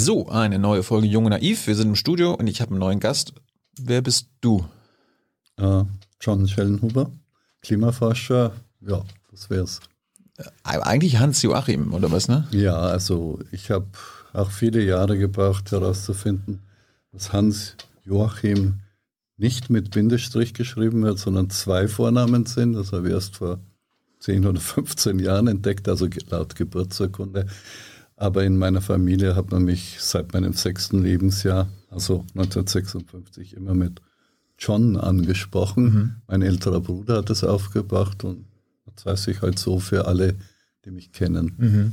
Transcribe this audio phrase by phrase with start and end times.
[0.00, 1.66] So, eine neue Folge Jung und Naiv.
[1.66, 3.32] Wir sind im Studio und ich habe einen neuen Gast.
[3.80, 4.64] Wer bist du?
[5.56, 5.82] Äh,
[6.20, 7.10] John Schellenhuber,
[7.62, 8.52] Klimaforscher.
[8.80, 9.80] Ja, das wär's.
[10.36, 12.46] Äh, eigentlich Hans Joachim, oder was, ne?
[12.52, 13.88] Ja, also ich habe
[14.32, 16.62] auch viele Jahre gebraucht herauszufinden,
[17.10, 17.74] dass Hans
[18.04, 18.78] Joachim
[19.36, 22.74] nicht mit Bindestrich geschrieben wird, sondern zwei Vornamen sind.
[22.74, 23.58] Das habe ich erst vor
[24.20, 27.46] 10 oder 15 Jahren entdeckt, also laut Geburtsurkunde.
[28.20, 34.02] Aber in meiner Familie hat man mich seit meinem sechsten Lebensjahr, also 1956, immer mit
[34.58, 35.84] John angesprochen.
[35.84, 36.14] Mhm.
[36.26, 38.44] Mein älterer Bruder hat es aufgebracht und
[38.96, 40.34] das weiß ich halt so für alle,
[40.84, 41.54] die mich kennen.
[41.58, 41.92] Mhm.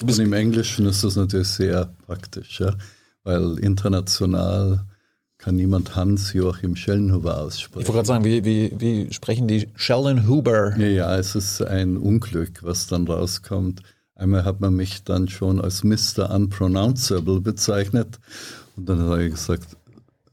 [0.00, 2.74] Und im Englischen ist das natürlich sehr praktisch, ja,
[3.22, 4.86] weil international
[5.36, 7.82] kann niemand Hans Joachim Schellenhuber aussprechen.
[7.82, 10.78] Ich wollte gerade sagen, wie, wie, wie sprechen die Schellenhuber?
[10.78, 13.82] Ja, ja, es ist ein Unglück, was dann rauskommt.
[14.16, 16.30] Einmal hat man mich dann schon als Mr.
[16.34, 18.18] Unpronounceable bezeichnet
[18.74, 19.76] und dann habe ich gesagt,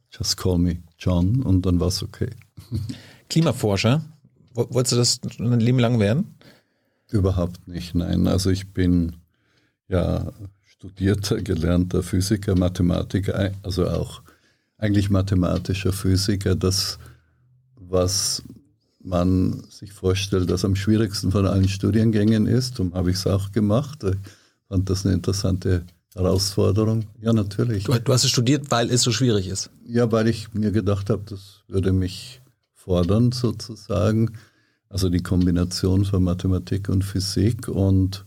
[0.09, 2.29] just call me John und dann war es okay.
[3.29, 4.03] Klimaforscher,
[4.53, 6.35] wolltest du das ein Leben lang werden?
[7.09, 8.27] Überhaupt nicht, nein.
[8.27, 9.17] Also ich bin
[9.89, 10.31] ja
[10.63, 14.21] studierter, gelernter Physiker, Mathematiker, also auch
[14.77, 16.55] eigentlich mathematischer Physiker.
[16.55, 16.99] Das,
[17.75, 18.43] was
[19.03, 22.79] man sich vorstellt, dass am schwierigsten von allen Studiengängen ist.
[22.79, 24.03] Darum habe ich es auch gemacht.
[24.03, 24.15] Ich
[24.67, 25.83] fand das eine interessante
[26.15, 27.05] Herausforderung.
[27.21, 27.85] Ja, natürlich.
[27.85, 29.69] Du, du, hast es studiert, weil es so schwierig ist.
[29.85, 32.41] Ja, weil ich mir gedacht habe, das würde mich
[32.73, 34.33] fordern sozusagen.
[34.89, 38.25] Also die Kombination von Mathematik und Physik und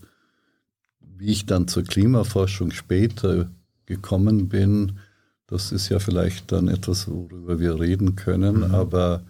[0.99, 3.49] wie ich dann zur Klimaforschung später
[3.85, 4.99] gekommen bin,
[5.47, 8.75] das ist ja vielleicht dann etwas, worüber wir reden können, mhm.
[8.75, 9.23] aber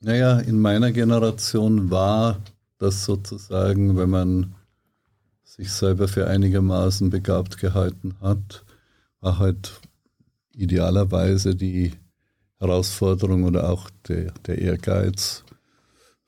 [0.00, 2.40] naja, in meiner Generation war
[2.78, 4.54] das sozusagen, wenn man
[5.44, 8.64] sich selber für einigermaßen begabt gehalten hat,
[9.20, 9.80] war halt
[10.54, 11.92] idealerweise die
[12.58, 15.44] Herausforderung oder auch der, der Ehrgeiz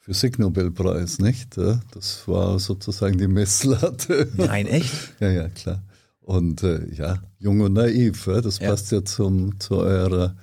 [0.00, 1.56] Physik-Nobelpreis, nicht?
[1.56, 4.28] Das war sozusagen die Messlatte.
[4.36, 4.92] Nein, echt?
[5.20, 5.82] ja, ja, klar.
[6.20, 8.70] Und äh, ja, jung und naiv, das ja.
[8.70, 10.36] passt ja zum, zu eurer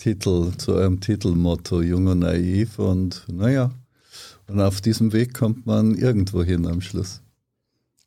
[0.00, 2.78] Titel, zu eurem Titelmotto, jung und naiv.
[2.78, 3.70] Und naja,
[4.48, 7.20] und auf diesem Weg kommt man irgendwo hin am Schluss.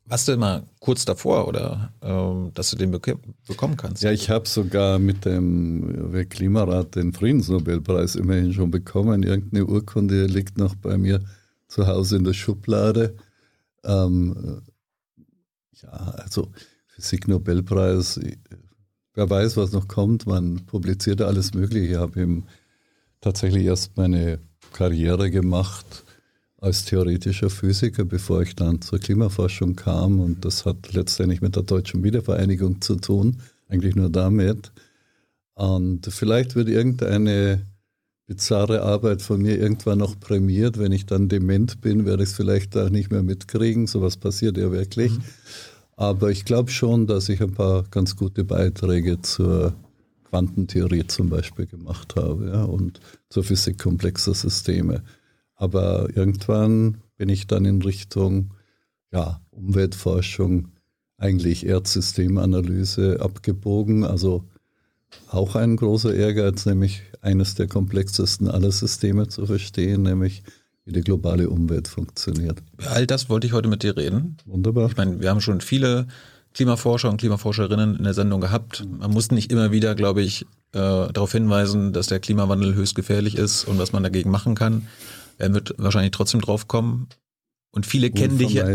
[0.06, 3.16] Warst du immer kurz davor oder ähm, dass du den bek
[3.46, 4.02] bekommen kannst?
[4.02, 9.22] Ja, ich habe sogar mit dem Klimarat den Friedensnobelpreis immerhin schon bekommen.
[9.22, 11.20] Irgendeine Urkunde liegt noch bei mir
[11.68, 13.16] zu Hause in der Schublade.
[13.84, 14.60] Ähm,
[15.80, 16.48] ja, also
[16.88, 18.20] Physik-Nobelpreis,
[19.14, 20.26] wer weiß, was noch kommt.
[20.26, 21.92] Man publiziert alles Mögliche.
[21.92, 22.44] Ich habe eben
[23.20, 24.38] tatsächlich erst meine
[24.72, 26.04] Karriere gemacht
[26.60, 30.20] als theoretischer Physiker, bevor ich dann zur Klimaforschung kam.
[30.20, 33.36] Und das hat letztendlich mit der deutschen Wiedervereinigung zu tun,
[33.68, 34.72] eigentlich nur damit.
[35.54, 37.66] Und vielleicht wird irgendeine
[38.26, 40.78] bizarre Arbeit von mir irgendwann noch prämiert.
[40.78, 43.86] Wenn ich dann dement bin, werde ich es vielleicht auch nicht mehr mitkriegen.
[43.86, 45.12] Sowas passiert ja wirklich.
[45.12, 45.24] Mhm.
[45.96, 49.74] Aber ich glaube schon, dass ich ein paar ganz gute Beiträge zur
[50.24, 53.00] Quantentheorie zum Beispiel gemacht habe ja, und
[53.30, 55.02] zur Physik komplexer Systeme.
[55.54, 58.50] Aber irgendwann bin ich dann in Richtung
[59.12, 60.72] ja, Umweltforschung,
[61.16, 64.02] eigentlich Erdsystemanalyse abgebogen.
[64.02, 64.44] Also
[65.30, 70.42] auch ein großer Ehrgeiz, nämlich eines der komplexesten aller Systeme zu verstehen, nämlich
[70.84, 72.62] wie die globale Umwelt funktioniert.
[72.86, 74.36] All das wollte ich heute mit dir reden.
[74.44, 74.88] Wunderbar.
[74.90, 76.06] Ich meine, wir haben schon viele
[76.52, 78.84] Klimaforscher und Klimaforscherinnen in der Sendung gehabt.
[78.86, 83.36] Man muss nicht immer wieder, glaube ich, äh, darauf hinweisen, dass der Klimawandel höchst gefährlich
[83.36, 84.86] ist und was man dagegen machen kann.
[85.38, 87.08] Er wird wahrscheinlich trotzdem drauf kommen.
[87.72, 88.66] Und viele kennen dich ja,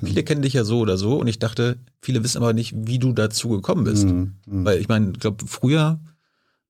[0.00, 1.16] viele kennen dich ja so oder so.
[1.16, 4.04] Und ich dachte, viele wissen aber nicht, wie du dazu gekommen bist.
[4.04, 4.34] Mhm.
[4.46, 4.64] Mhm.
[4.64, 5.98] Weil ich meine, ich glaube, früher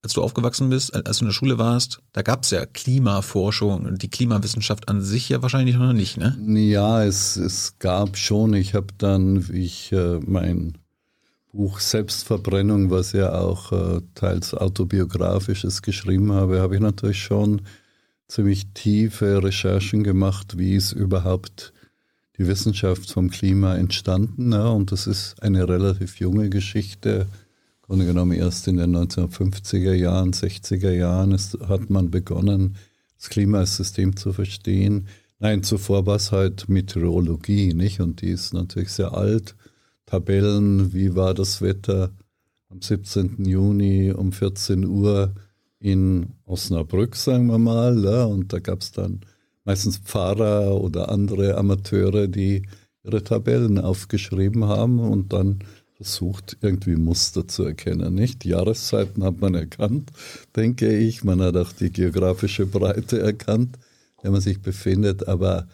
[0.05, 3.87] als du aufgewachsen bist, als du in der Schule warst, da gab es ja Klimaforschung
[3.87, 6.37] und die Klimawissenschaft an sich ja wahrscheinlich noch nicht, ne?
[6.47, 8.53] Ja, es, es gab schon.
[8.53, 10.77] Ich habe dann, wie ich äh, mein
[11.55, 17.63] Buch Selbstverbrennung, was ja auch äh, teils autobiografisches geschrieben habe, habe ich natürlich schon
[18.29, 21.73] ziemlich tiefe Recherchen gemacht, wie ist überhaupt
[22.37, 24.53] die Wissenschaft vom Klima entstanden.
[24.53, 27.27] Ja, und das ist eine relativ junge Geschichte
[27.87, 32.77] Grunde genommen erst in den 1950er Jahren, 60er Jahren ist, hat man begonnen,
[33.19, 35.07] das Klimasystem zu verstehen.
[35.39, 38.01] Nein, zuvor war es halt Meteorologie, nicht?
[38.01, 39.55] Und die ist natürlich sehr alt.
[40.07, 42.11] Tabellen, wie war das Wetter
[42.71, 43.45] am 17.
[43.45, 45.35] Juni um 14 Uhr
[45.79, 48.03] in Osnabrück, sagen wir mal.
[48.03, 48.25] Ja?
[48.25, 49.21] Und da gab es dann
[49.65, 52.63] meistens Pfarrer oder andere Amateure, die
[53.03, 55.59] ihre Tabellen aufgeschrieben haben und dann
[55.97, 58.15] versucht, irgendwie Muster zu erkennen.
[58.15, 58.45] Nicht?
[58.45, 60.11] Die Jahreszeiten hat man erkannt,
[60.57, 61.25] denke ich.
[61.25, 63.77] Man hat auch die geografische Breite erkannt,
[64.19, 65.29] in der man sich befindet.
[65.29, 65.67] Aber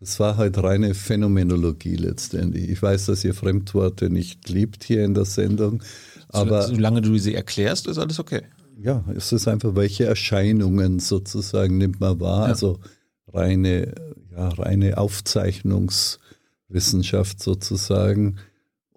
[0.00, 2.68] das war halt reine Phänomenologie letztendlich.
[2.68, 5.82] Ich weiß, dass ihr Fremdworte nicht liebt hier in der Sendung.
[6.28, 8.42] Aber solange du sie erklärst, ist alles okay.
[8.80, 12.42] Ja, es ist einfach, welche Erscheinungen sozusagen nimmt man wahr.
[12.42, 12.46] Ja.
[12.46, 12.78] Also
[13.26, 13.94] reine,
[14.30, 18.36] ja, reine Aufzeichnungswissenschaft sozusagen.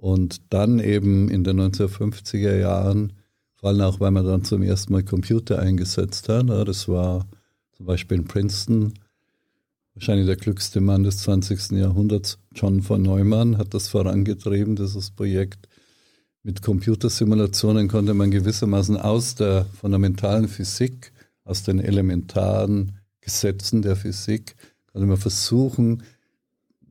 [0.01, 3.13] Und dann eben in den 1950er Jahren,
[3.53, 6.49] vor allem auch, weil man dann zum ersten Mal Computer eingesetzt hat.
[6.49, 7.27] Das war
[7.77, 8.93] zum Beispiel in Princeton,
[9.93, 11.73] wahrscheinlich der glücklichste Mann des 20.
[11.73, 15.69] Jahrhunderts, John von Neumann, hat das vorangetrieben, dieses Projekt.
[16.41, 21.13] Mit Computersimulationen konnte man gewissermaßen aus der fundamentalen Physik,
[21.43, 24.55] aus den elementaren Gesetzen der Physik,
[24.91, 26.01] konnte man versuchen,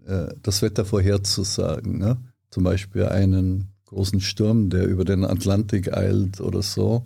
[0.06, 2.29] äh, das Wetter vorherzusagen.
[2.50, 7.04] Zum Beispiel einen großen Sturm, der über den Atlantik eilt oder so.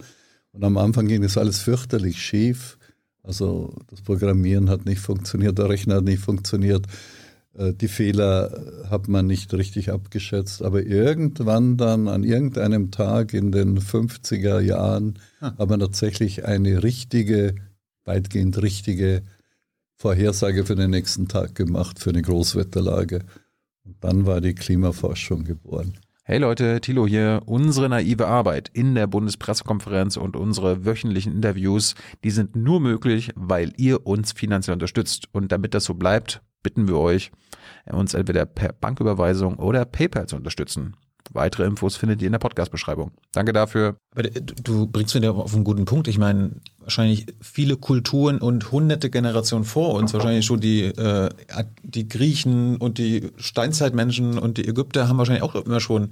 [0.52, 2.78] Und am Anfang ging das alles fürchterlich schief.
[3.22, 6.86] Also das Programmieren hat nicht funktioniert, der Rechner hat nicht funktioniert,
[7.54, 10.62] äh, die Fehler hat man nicht richtig abgeschätzt.
[10.62, 15.58] Aber irgendwann dann, an irgendeinem Tag in den 50er Jahren, hm.
[15.58, 17.54] hat man tatsächlich eine richtige,
[18.04, 19.22] weitgehend richtige
[19.96, 23.20] Vorhersage für den nächsten Tag gemacht, für eine Großwetterlage.
[23.84, 25.94] Und dann war die Klimaforschung geboren.
[26.26, 27.42] Hey Leute, Thilo hier.
[27.44, 31.94] Unsere naive Arbeit in der Bundespressekonferenz und unsere wöchentlichen Interviews,
[32.24, 35.28] die sind nur möglich, weil ihr uns finanziell unterstützt.
[35.32, 37.30] Und damit das so bleibt, bitten wir euch,
[37.84, 40.96] uns entweder per Banküberweisung oder PayPal zu unterstützen.
[41.32, 43.12] Weitere Infos findet ihr in der Podcast-Beschreibung.
[43.32, 43.96] Danke dafür.
[44.12, 46.08] Aber du bringst mir auf einen guten Punkt.
[46.08, 51.30] Ich meine, wahrscheinlich viele Kulturen und hunderte Generationen vor uns, wahrscheinlich schon die, äh,
[51.82, 56.10] die Griechen und die Steinzeitmenschen und die Ägypter haben wahrscheinlich auch immer schon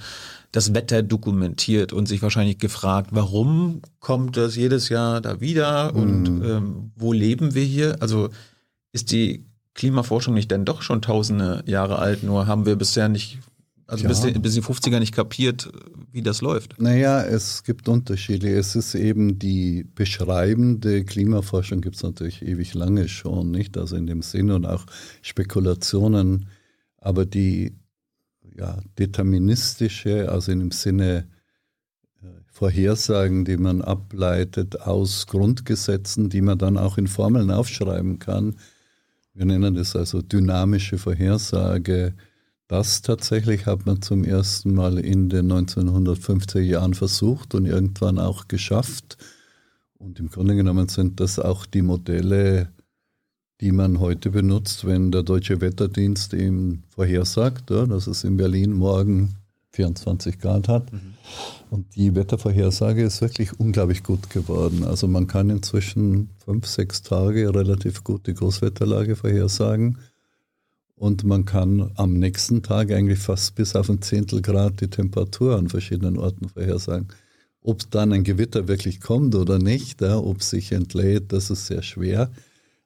[0.50, 6.22] das Wetter dokumentiert und sich wahrscheinlich gefragt, warum kommt das jedes Jahr da wieder und
[6.22, 6.44] mhm.
[6.44, 7.96] ähm, wo leben wir hier?
[8.00, 8.30] Also
[8.92, 13.38] ist die Klimaforschung nicht denn doch schon tausende Jahre alt, nur haben wir bisher nicht
[13.92, 14.08] also ja.
[14.08, 15.70] bis, die, bis die 50er nicht kapiert,
[16.10, 16.80] wie das läuft.
[16.80, 18.48] Naja, es gibt Unterschiede.
[18.48, 23.76] Es ist eben die beschreibende Klimaforschung gibt es natürlich ewig lange schon, nicht?
[23.76, 24.86] Also in dem Sinn und auch
[25.20, 26.46] Spekulationen.
[26.96, 27.74] Aber die
[28.56, 31.26] ja, deterministische, also in dem Sinne
[32.22, 38.56] äh, Vorhersagen, die man ableitet aus Grundgesetzen, die man dann auch in Formeln aufschreiben kann.
[39.34, 42.14] Wir nennen das also dynamische Vorhersage,
[42.72, 48.48] das tatsächlich hat man zum ersten Mal in den 1950er Jahren versucht und irgendwann auch
[48.48, 49.18] geschafft.
[49.98, 52.72] Und im Grunde genommen sind das auch die Modelle,
[53.60, 58.72] die man heute benutzt, wenn der Deutsche Wetterdienst ihm vorhersagt, ja, dass es in Berlin
[58.72, 59.34] morgen
[59.72, 60.90] 24 Grad hat.
[60.94, 61.12] Mhm.
[61.68, 64.84] Und die Wettervorhersage ist wirklich unglaublich gut geworden.
[64.84, 69.98] Also man kann inzwischen fünf, sechs Tage relativ gut die Großwetterlage vorhersagen.
[70.94, 75.56] Und man kann am nächsten Tag eigentlich fast bis auf ein Zehntel Grad die Temperatur
[75.56, 77.08] an verschiedenen Orten vorhersagen.
[77.60, 81.82] Ob dann ein Gewitter wirklich kommt oder nicht, ja, ob sich entlädt, das ist sehr
[81.82, 82.30] schwer.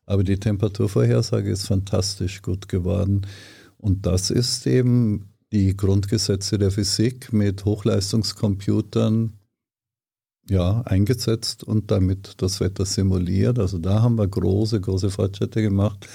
[0.05, 3.26] Aber die Temperaturvorhersage ist fantastisch gut geworden.
[3.79, 9.32] Und das ist eben die Grundgesetze der Physik mit Hochleistungscomputern
[10.49, 13.59] ja, eingesetzt und damit das Wetter simuliert.
[13.59, 16.07] Also da haben wir große, große Fortschritte gemacht.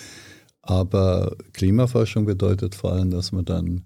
[0.62, 3.86] Aber Klimaforschung bedeutet vor allem, dass man dann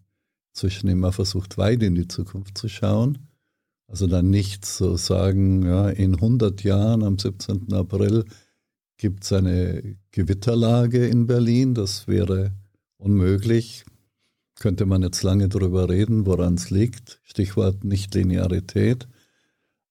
[0.53, 3.29] zwischen immer versucht, weit in die Zukunft zu schauen.
[3.87, 7.71] Also dann nicht so sagen, ja, in 100 Jahren am 17.
[7.73, 8.25] April
[8.97, 11.75] gibt es eine Gewitterlage in Berlin.
[11.75, 12.53] Das wäre
[12.97, 13.85] unmöglich.
[14.57, 17.19] Könnte man jetzt lange darüber reden, woran es liegt.
[17.23, 19.07] Stichwort Nichtlinearität.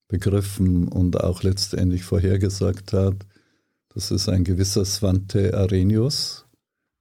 [0.08, 3.18] begriffen und auch letztendlich vorhergesagt hat.
[3.94, 6.46] Das ist ein gewisser Svante Arrhenius,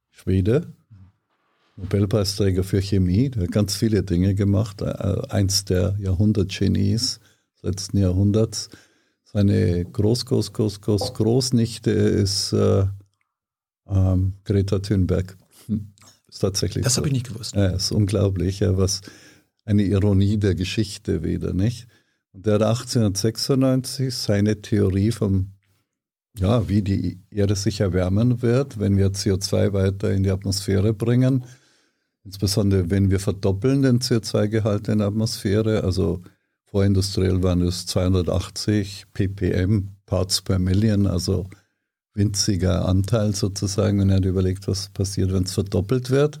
[0.09, 0.73] Schwede,
[1.77, 7.19] Nobelpreisträger für Chemie, der hat ganz viele Dinge gemacht, äh, eins der Jahrhundertgenies
[7.55, 8.69] des letzten Jahrhunderts.
[9.23, 12.85] Seine Groß, Groß, Groß, Groß, Großnichte ist äh,
[13.87, 15.37] ähm, Greta Thunberg.
[15.67, 15.93] Hm.
[16.27, 16.83] Ist tatsächlich.
[16.83, 16.97] Das so.
[16.99, 17.55] habe ich nicht gewusst.
[17.55, 19.01] Ja, ist unglaublich, ja, was
[19.65, 21.87] eine Ironie der Geschichte wieder, nicht?
[22.33, 25.51] Und der hat 1896 seine Theorie vom,
[26.37, 31.45] ja, wie die Erde sich erwärmen wird, wenn wir CO2 weiter in die Atmosphäre bringen.
[32.23, 36.21] Insbesondere wenn wir verdoppeln den CO2-Gehalt in der Atmosphäre, also
[36.65, 41.49] vorindustriell waren es 280 ppm, Parts per Million, also
[42.13, 43.99] winziger Anteil sozusagen.
[43.99, 46.39] Und er hat überlegt, was passiert, wenn es verdoppelt wird.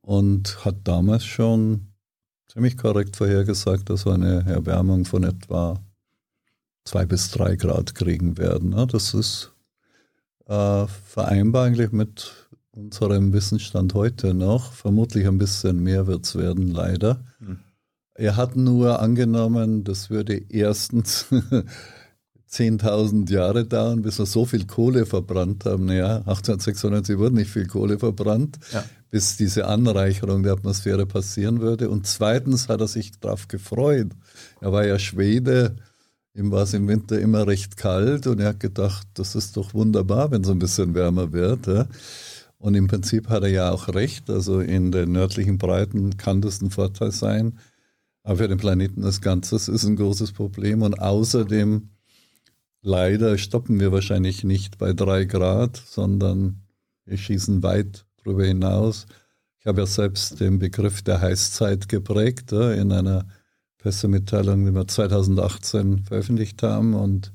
[0.00, 1.88] Und hat damals schon
[2.48, 5.80] ziemlich korrekt vorhergesagt, dass wir eine Erwärmung von etwa
[6.84, 8.70] zwei bis drei Grad kriegen werden.
[8.88, 9.52] Das ist
[10.46, 12.32] äh, vereinbar eigentlich mit
[12.70, 14.72] unserem Wissensstand heute noch.
[14.72, 17.24] Vermutlich ein bisschen mehr wird es werden, leider.
[17.38, 17.58] Hm.
[18.14, 21.26] Er hat nur angenommen, das würde erstens
[22.50, 25.86] 10.000 Jahre dauern, bis wir so viel Kohle verbrannt haben.
[25.86, 28.58] Naja, 1896 wurde nicht viel Kohle verbrannt.
[28.72, 31.90] Ja bis diese Anreicherung der Atmosphäre passieren würde.
[31.90, 34.08] Und zweitens hat er sich darauf gefreut.
[34.60, 35.76] Er war ja Schwede,
[36.34, 39.74] ihm war es im Winter immer recht kalt und er hat gedacht, das ist doch
[39.74, 41.66] wunderbar, wenn es ein bisschen wärmer wird.
[41.66, 41.86] Ja.
[42.58, 44.30] Und im Prinzip hat er ja auch recht.
[44.30, 47.58] Also in den nördlichen Breiten kann das ein Vorteil sein.
[48.22, 50.82] Aber für den Planeten als Ganzes ist ein großes Problem.
[50.82, 51.90] Und außerdem,
[52.82, 56.62] leider stoppen wir wahrscheinlich nicht bei drei Grad, sondern
[57.04, 59.06] wir schießen weit darüber hinaus.
[59.60, 63.26] Ich habe ja selbst den Begriff der Heißzeit geprägt in einer
[63.78, 66.94] Pressemitteilung, die wir 2018 veröffentlicht haben.
[66.94, 67.32] Und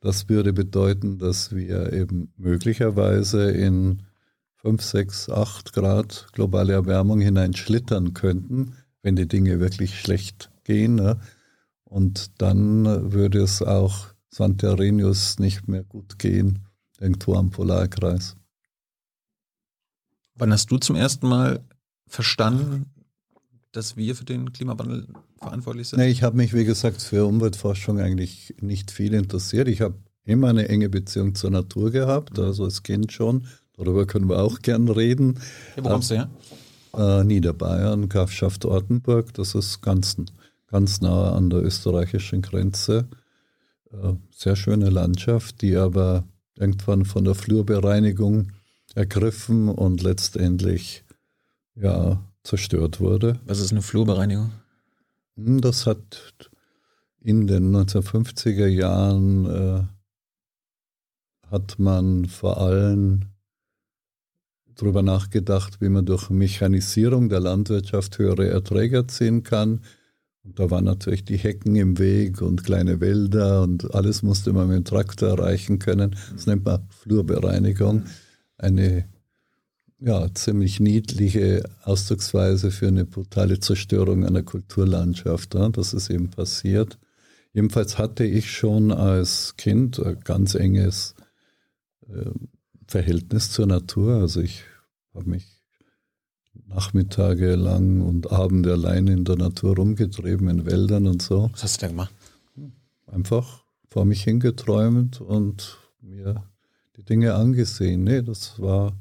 [0.00, 4.02] das würde bedeuten, dass wir eben möglicherweise in
[4.56, 11.16] 5, 6, 8 Grad globale Erwärmung hineinschlittern könnten, wenn die Dinge wirklich schlecht gehen.
[11.84, 16.60] Und dann würde es auch Santerenius nicht mehr gut gehen,
[17.00, 18.36] irgendwo am Polarkreis.
[20.34, 21.60] Wann hast du zum ersten Mal
[22.06, 22.86] verstanden,
[23.72, 25.06] dass wir für den Klimawandel
[25.38, 25.98] verantwortlich sind?
[25.98, 29.68] Nee, ich habe mich, wie gesagt, für Umweltforschung eigentlich nicht viel interessiert.
[29.68, 33.46] Ich habe immer eine enge Beziehung zur Natur gehabt, also als Kind schon.
[33.76, 35.38] Darüber können wir auch gern reden.
[35.76, 36.30] Ja, wo kommst du her?
[36.94, 39.32] Äh, Niederbayern, Grafschaft Ortenburg.
[39.34, 40.16] Das ist ganz,
[40.68, 43.08] ganz nah an der österreichischen Grenze.
[43.90, 46.24] Äh, sehr schöne Landschaft, die aber
[46.56, 48.52] irgendwann von der Flurbereinigung
[48.94, 51.04] ergriffen und letztendlich
[51.74, 53.40] ja, zerstört wurde.
[53.46, 54.52] Was ist eine Flurbereinigung?
[55.36, 56.50] Hm, das hat
[57.20, 59.82] in den 1950er Jahren äh,
[61.50, 63.26] hat man vor allem
[64.74, 69.82] darüber nachgedacht, wie man durch Mechanisierung der Landwirtschaft höhere Erträge erzielen kann.
[70.44, 74.68] Und da waren natürlich die Hecken im Weg und kleine Wälder und alles musste man
[74.68, 76.16] mit dem Traktor erreichen können.
[76.32, 78.04] Das nennt man Flurbereinigung
[78.62, 79.08] eine
[79.98, 85.54] ja, ziemlich niedliche Ausdrucksweise für eine brutale Zerstörung einer Kulturlandschaft.
[85.54, 86.98] Ja, das ist eben passiert.
[87.52, 91.14] Jedenfalls hatte ich schon als Kind ein ganz enges
[92.08, 92.30] äh,
[92.88, 94.16] Verhältnis zur Natur.
[94.16, 94.64] Also ich
[95.14, 95.46] habe mich
[96.66, 101.50] Nachmittage lang und Abende allein in der Natur rumgetrieben, in Wäldern und so.
[101.52, 102.14] Was hast du da gemacht?
[103.06, 106.42] Einfach vor mich hingeträumt und mir
[106.96, 108.04] die Dinge angesehen.
[108.04, 108.96] Nee, das war,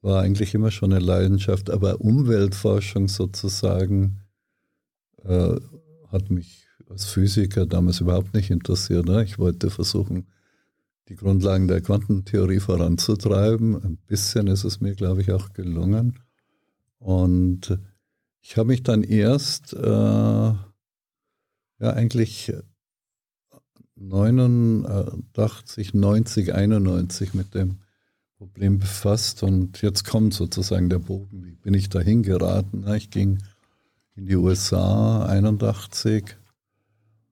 [0.00, 1.70] war eigentlich immer schon eine Leidenschaft.
[1.70, 4.20] Aber Umweltforschung sozusagen
[5.24, 5.56] äh,
[6.08, 9.06] hat mich als Physiker damals überhaupt nicht interessiert.
[9.06, 9.24] Ne?
[9.24, 10.26] Ich wollte versuchen,
[11.08, 13.82] die Grundlagen der Quantentheorie voranzutreiben.
[13.82, 16.20] Ein bisschen ist es mir, glaube ich, auch gelungen.
[16.98, 17.78] Und
[18.40, 20.60] ich habe mich dann erst äh, ja
[21.80, 22.52] eigentlich
[23.96, 27.78] 89, 90, 91 mit dem
[28.38, 31.44] Problem befasst und jetzt kommt sozusagen der Bogen.
[31.44, 32.84] Wie bin ich dahin geraten?
[32.94, 33.38] Ich ging
[34.16, 36.36] in die USA 81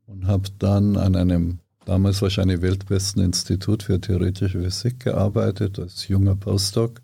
[0.07, 6.37] und habe dann an einem damals wahrscheinlich weltbesten Institut für theoretische Physik gearbeitet als junger
[6.37, 7.03] Postdoc.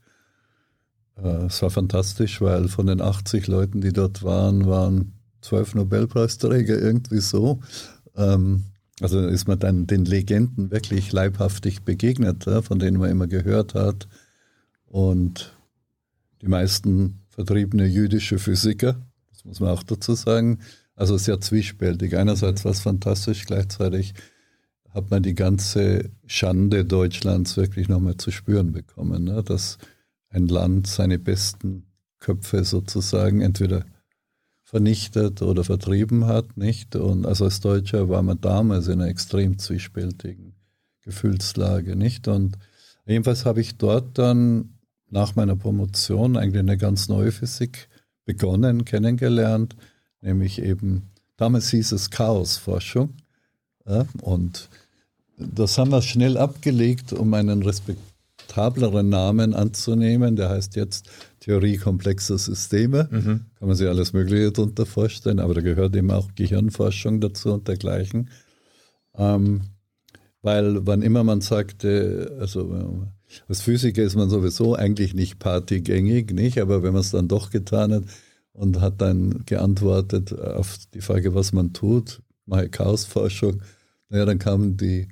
[1.17, 6.79] Äh, es war fantastisch, weil von den 80 Leuten, die dort waren, waren zwölf Nobelpreisträger
[6.81, 7.61] irgendwie so.
[8.17, 8.65] Ähm,
[9.01, 14.09] Also ist man dann den Legenden wirklich leibhaftig begegnet, von denen man immer gehört hat.
[14.87, 15.55] Und
[16.43, 19.01] die meisten vertriebene jüdische Physiker,
[19.31, 20.59] das muss man auch dazu sagen,
[20.97, 22.17] also sehr zwiespältig.
[22.17, 24.15] Einerseits war es fantastisch, gleichzeitig
[24.91, 29.45] hat man die ganze Schande Deutschlands wirklich nochmal zu spüren bekommen, ne?
[29.45, 29.79] dass
[30.31, 31.87] ein Land seine besten
[32.19, 33.85] Köpfe sozusagen entweder
[34.69, 36.95] vernichtet oder vertrieben hat, nicht?
[36.95, 40.53] Und also als Deutscher war man damals in einer extrem zwiespältigen
[41.01, 42.29] Gefühlslage, nicht?
[42.29, 42.59] Und
[43.07, 44.75] jedenfalls habe ich dort dann
[45.09, 47.89] nach meiner Promotion eigentlich eine ganz neue Physik
[48.27, 49.75] begonnen, kennengelernt,
[50.21, 51.05] nämlich eben,
[51.39, 53.15] damals hieß es Chaosforschung.
[53.89, 54.69] Ja, und
[55.39, 60.37] das haben wir schnell abgelegt, um einen respektableren Namen anzunehmen.
[60.37, 61.09] Der heißt jetzt
[61.49, 63.09] Theorie komplexer Systeme.
[63.11, 63.47] Mhm.
[63.59, 67.67] Kann man sich alles Mögliche darunter vorstellen, aber da gehört eben auch Gehirnforschung dazu und
[67.69, 68.29] dergleichen.
[69.17, 69.63] Ähm,
[70.43, 73.09] weil wann immer man sagte, also
[73.49, 76.61] als Physiker ist man sowieso eigentlich nicht partygängig, nicht?
[76.61, 78.05] Aber wenn man es dann doch getan hat
[78.53, 83.63] und hat dann geantwortet auf die Frage, was man tut, mache Chaosforschung,
[84.11, 85.09] naja, dann kamen die.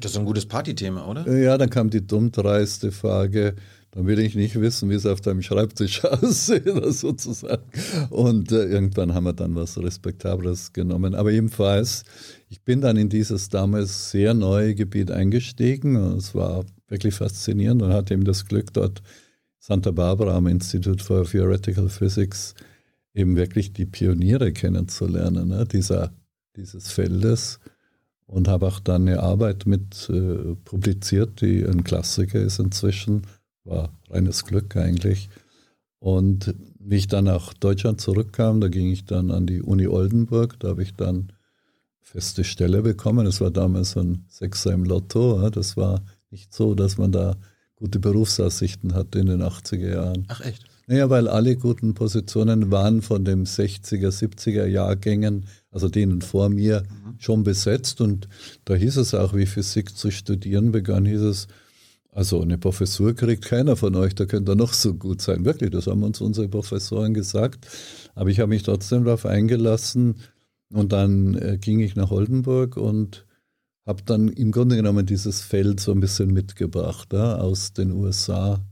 [0.00, 1.32] Das ist ein gutes Partythema, oder?
[1.38, 3.54] Ja, dann kam die dummdreiste Frage,
[3.96, 7.62] dann will ich nicht wissen, wie es auf deinem Schreibtisch aussieht, sozusagen.
[8.10, 11.14] Und äh, irgendwann haben wir dann was Respektables genommen.
[11.14, 12.04] Aber jedenfalls,
[12.50, 17.94] ich bin dann in dieses damals sehr neue Gebiet eingestiegen es war wirklich faszinierend und
[17.94, 19.02] hatte eben das Glück, dort
[19.60, 22.54] Santa Barbara am Institute for Theoretical Physics
[23.14, 26.12] eben wirklich die Pioniere kennenzulernen, ne, dieser,
[26.54, 27.60] dieses Feldes.
[28.26, 33.22] Und habe auch dann eine Arbeit mit äh, publiziert, die ein Klassiker ist inzwischen.
[33.66, 35.28] War reines Glück eigentlich.
[35.98, 40.58] Und wie ich dann nach Deutschland zurückkam, da ging ich dann an die Uni Oldenburg,
[40.60, 41.32] da habe ich dann
[42.00, 43.26] feste Stelle bekommen.
[43.26, 45.50] Es war damals ein Sechser im Lotto.
[45.50, 47.36] Das war nicht so, dass man da
[47.74, 50.24] gute Berufsaussichten hatte in den 80er Jahren.
[50.28, 50.64] Ach echt?
[50.86, 56.82] Naja, weil alle guten Positionen waren von den 60er, 70er Jahrgängen, also denen vor mir,
[56.82, 57.16] mhm.
[57.18, 58.00] schon besetzt.
[58.00, 58.28] Und
[58.64, 61.48] da hieß es auch, wie Physik zu studieren begann, hieß es,
[62.16, 65.44] also eine Professur kriegt keiner von euch, da könnt ihr noch so gut sein.
[65.44, 67.66] Wirklich, das haben uns unsere Professoren gesagt.
[68.14, 70.14] Aber ich habe mich trotzdem darauf eingelassen
[70.72, 73.26] und dann äh, ging ich nach Oldenburg und
[73.84, 78.64] habe dann im Grunde genommen dieses Feld so ein bisschen mitgebracht ja, aus den USA,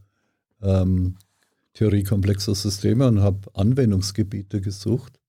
[0.62, 1.16] ähm,
[1.74, 5.20] Theorie komplexer Systeme und habe Anwendungsgebiete gesucht.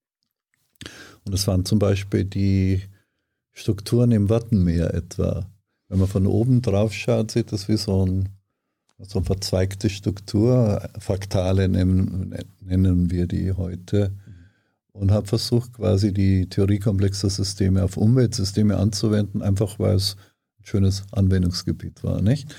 [1.25, 2.81] Und das waren zum Beispiel die
[3.51, 5.49] Strukturen im Wattenmeer etwa.
[5.87, 8.29] Wenn man von oben drauf schaut, sieht das wie so, ein,
[8.99, 10.89] so eine verzweigte Struktur.
[10.99, 14.11] Fraktale nennen, nennen wir die heute
[14.95, 20.15] und habe versucht, quasi die Theorie komplexer Systeme auf Umweltsysteme anzuwenden, einfach weil es
[20.59, 22.21] ein schönes Anwendungsgebiet war.
[22.21, 22.55] Nicht?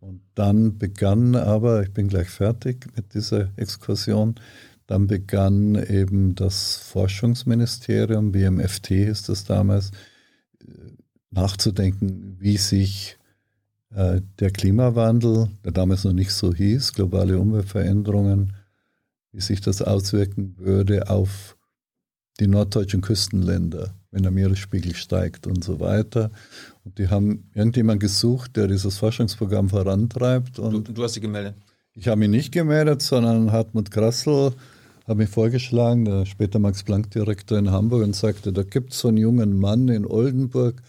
[0.00, 4.36] Und dann begann aber, ich bin gleich fertig mit dieser Exkursion,
[4.86, 9.90] dann begann eben das Forschungsministerium, BMFT ist das damals,
[11.32, 13.18] nachzudenken, wie sich
[13.94, 18.54] äh, der Klimawandel, der damals noch nicht so hieß, globale Umweltveränderungen,
[19.32, 21.56] wie sich das auswirken würde auf
[22.40, 26.30] die norddeutschen Küstenländer, wenn der Meeresspiegel steigt und so weiter.
[26.84, 30.58] Und die haben irgendjemand gesucht, der dieses Forschungsprogramm vorantreibt.
[30.58, 31.54] Und du, du hast dich gemeldet?
[31.94, 34.52] Ich habe mich nicht gemeldet, sondern Hartmut Grassel
[35.06, 39.18] hat mich vorgeschlagen, der später Max-Planck-Direktor in Hamburg, und sagte, da gibt es so einen
[39.18, 40.82] jungen Mann in Oldenburg,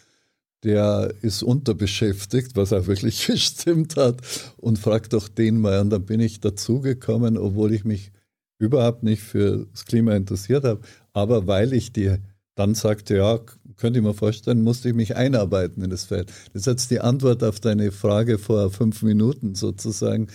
[0.64, 4.18] der ist unterbeschäftigt, was auch wirklich gestimmt hat,
[4.58, 5.80] und fragt doch den mal.
[5.82, 8.12] Und dann bin ich dazugekommen, obwohl ich mich
[8.60, 12.20] überhaupt nicht für das Klima interessiert habe, aber weil ich dir
[12.56, 13.40] dann sagte, ja,
[13.78, 16.32] könnte ich mir vorstellen, musste ich mich einarbeiten in das Feld.
[16.54, 20.28] Das ist jetzt die Antwort auf deine Frage vor fünf Minuten sozusagen.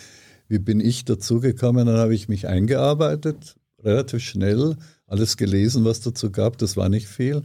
[0.48, 1.86] Wie bin ich dazugekommen?
[1.86, 7.06] Dann habe ich mich eingearbeitet, relativ schnell, alles gelesen, was dazu gab, das war nicht
[7.06, 7.42] viel.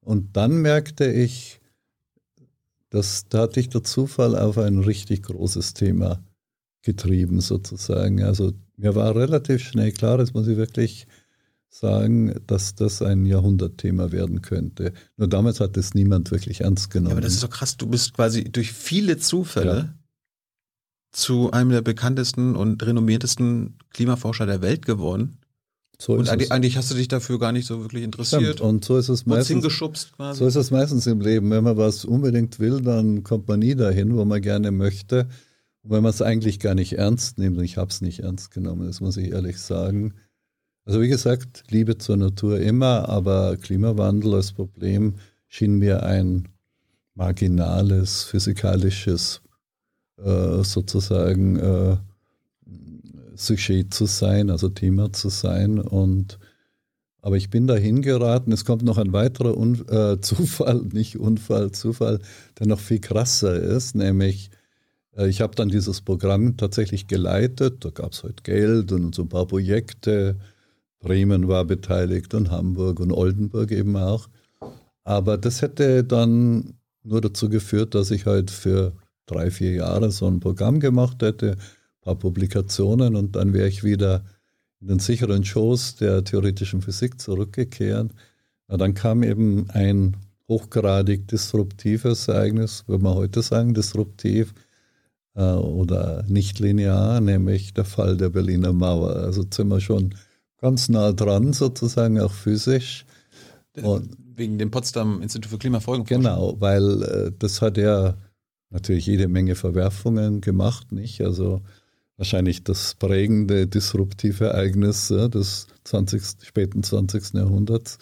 [0.00, 1.60] Und dann merkte ich,
[2.90, 6.22] dass da hatte ich der Zufall auf ein richtig großes Thema
[6.82, 8.22] getrieben sozusagen.
[8.22, 11.06] Also mir war relativ schnell klar, das muss ich wirklich
[11.68, 14.92] sagen, dass das ein Jahrhundertthema werden könnte.
[15.16, 17.10] Nur damals hat es niemand wirklich ernst genommen.
[17.10, 19.94] Ja, aber das ist doch krass, du bist quasi durch viele Zufälle ja.
[21.12, 25.38] zu einem der bekanntesten und renommiertesten Klimaforscher der Welt geworden.
[25.98, 28.60] So und eigentlich, eigentlich, hast du dich dafür gar nicht so wirklich interessiert.
[28.60, 29.48] Und so ist es meistens.
[29.48, 30.38] hingeschubst quasi.
[30.38, 31.50] So ist es meistens im Leben.
[31.50, 35.28] Wenn man was unbedingt will, dann kommt man nie dahin, wo man gerne möchte.
[35.82, 38.50] Und wenn man es eigentlich gar nicht ernst nimmt, und ich habe es nicht ernst
[38.50, 40.14] genommen, das muss ich ehrlich sagen,
[40.84, 45.14] also wie gesagt, Liebe zur Natur immer, aber Klimawandel als Problem
[45.48, 46.48] schien mir ein
[47.14, 49.40] marginales physikalisches
[50.22, 51.96] äh, sozusagen äh,
[53.36, 55.78] Sujet zu sein, also Thema zu sein.
[55.78, 56.38] Und
[57.22, 58.52] aber ich bin dahin geraten.
[58.52, 62.20] Es kommt noch ein weiterer Un äh, Zufall, nicht Unfall, Zufall,
[62.58, 64.50] der noch viel krasser ist, nämlich
[65.16, 67.84] äh, ich habe dann dieses Programm tatsächlich geleitet.
[67.84, 70.36] Da gab es halt Geld und so ein paar Projekte.
[71.00, 74.28] Bremen war beteiligt und Hamburg und Oldenburg eben auch.
[75.04, 78.92] Aber das hätte dann nur dazu geführt, dass ich halt für
[79.26, 81.56] drei, vier Jahre so ein Programm gemacht hätte,
[82.06, 84.24] paar Publikationen und dann wäre ich wieder
[84.80, 88.12] in den sicheren Schoß der theoretischen Physik zurückgekehrt.
[88.68, 90.16] Na, dann kam eben ein
[90.48, 94.54] hochgradig disruptives Ereignis, würde man heute sagen, disruptiv
[95.34, 99.16] äh, oder nicht linear, nämlich der Fall der Berliner Mauer.
[99.16, 100.14] Also sind wir schon
[100.58, 103.04] ganz nah dran, sozusagen auch physisch.
[103.82, 106.06] Und Wegen dem Potsdam Institut für Klimafolgen.
[106.06, 108.14] Genau, weil äh, das hat ja
[108.70, 111.20] natürlich jede Menge Verwerfungen gemacht, nicht?
[111.22, 111.62] Also
[112.16, 117.34] wahrscheinlich das prägende, disruptive Ereignis ja, des 20., späten 20.
[117.34, 117.98] Jahrhunderts.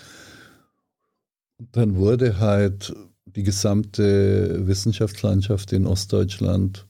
[1.58, 2.94] Und dann wurde halt
[3.26, 6.86] die gesamte Wissenschaftslandschaft in Ostdeutschland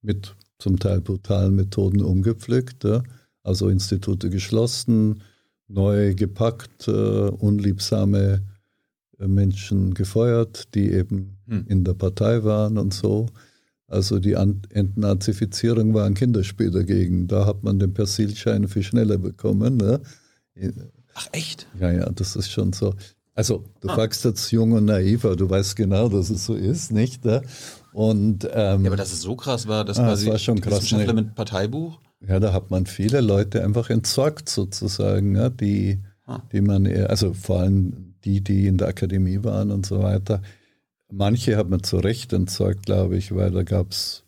[0.00, 2.84] mit zum Teil brutalen Methoden umgepflückt.
[2.84, 3.02] Ja.
[3.42, 5.22] Also Institute geschlossen,
[5.68, 8.42] neu gepackt, äh, unliebsame
[9.18, 11.66] äh, Menschen gefeuert, die eben hm.
[11.68, 13.26] in der Partei waren und so.
[13.92, 17.28] Also die Entnazifizierung war ein Kinderspiel dagegen.
[17.28, 19.76] Da hat man den Persilschein viel schneller bekommen.
[19.76, 20.00] Ne?
[21.14, 21.66] Ach echt?
[21.78, 22.94] Ja, ja, das ist schon so.
[23.34, 23.94] Also du ah.
[23.94, 27.24] fragst jetzt jung und naiv, aber du weißt genau, dass es so ist, nicht?
[27.24, 27.42] Ne?
[27.92, 30.82] Und, ähm, ja, aber dass es so krass war, dass ah, quasi war schon krass,
[30.82, 31.22] Wissenschaftler ne?
[31.22, 31.98] mit Parteibuch?
[32.26, 36.40] Ja, da hat man viele Leute einfach entsorgt sozusagen, ja, die, ah.
[36.52, 40.40] die man, also vor allem die, die in der Akademie waren und so weiter.
[41.14, 44.24] Manche hat man zu Recht entsorgt, glaube ich, weil da gab es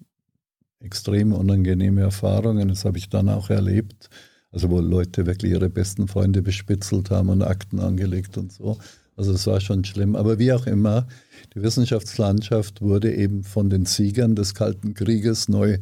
[0.81, 2.68] extrem unangenehme Erfahrungen.
[2.68, 4.11] Das habe ich dann auch erlebt.
[4.51, 8.77] Also wo Leute wirklich ihre besten Freunde bespitzelt haben und Akten angelegt und so.
[9.16, 10.14] Also es war schon schlimm.
[10.14, 11.09] Aber wie auch immer,
[11.55, 15.79] die Wissenschaftslandschaft wurde eben von den Siegern des Kalten Krieges neu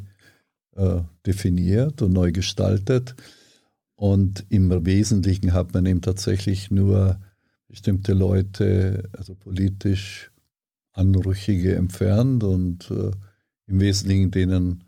[0.77, 3.17] äh, definiert und neu gestaltet.
[3.97, 7.19] Und im Wesentlichen hat man eben tatsächlich nur
[7.67, 10.32] bestimmte Leute, also politisch
[10.93, 13.11] Anrüchige entfernt und äh,
[13.67, 14.85] im Wesentlichen denen,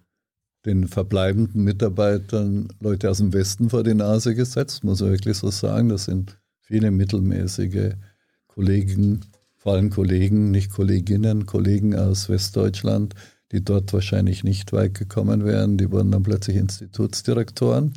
[0.65, 5.51] den verbleibenden Mitarbeitern Leute aus dem Westen vor die Nase gesetzt, muss man wirklich so
[5.51, 5.89] sagen.
[5.89, 7.95] Das sind viele mittelmäßige
[8.47, 9.21] Kollegen,
[9.57, 13.15] vor allem Kollegen, nicht Kolleginnen, Kollegen aus Westdeutschland,
[13.53, 15.77] die dort wahrscheinlich nicht weit gekommen wären.
[15.77, 17.95] Die wurden dann plötzlich Institutsdirektoren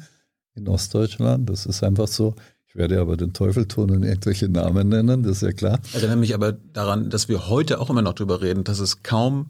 [0.56, 1.50] in Ostdeutschland.
[1.50, 2.36] Das ist einfach so
[2.78, 5.80] werde aber den Teufel tun und irgendwelche Namen nennen, das ist ja klar.
[5.84, 9.04] Ich erinnere mich aber daran, dass wir heute auch immer noch drüber reden, dass es
[9.04, 9.48] kaum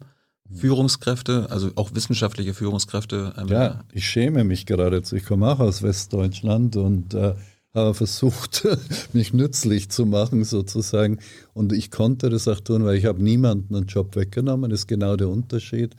[0.52, 3.34] Führungskräfte, also auch wissenschaftliche Führungskräfte.
[3.38, 5.16] Ähm, ja, ich schäme mich geradezu.
[5.16, 7.36] Ich komme auch aus Westdeutschland und äh,
[7.74, 8.66] habe versucht,
[9.14, 11.20] mich nützlich zu machen sozusagen.
[11.54, 14.70] Und ich konnte das auch tun, weil ich habe niemanden einen Job weggenommen.
[14.70, 15.96] Das ist genau der Unterschied.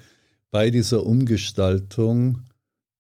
[0.51, 2.38] Bei dieser Umgestaltung,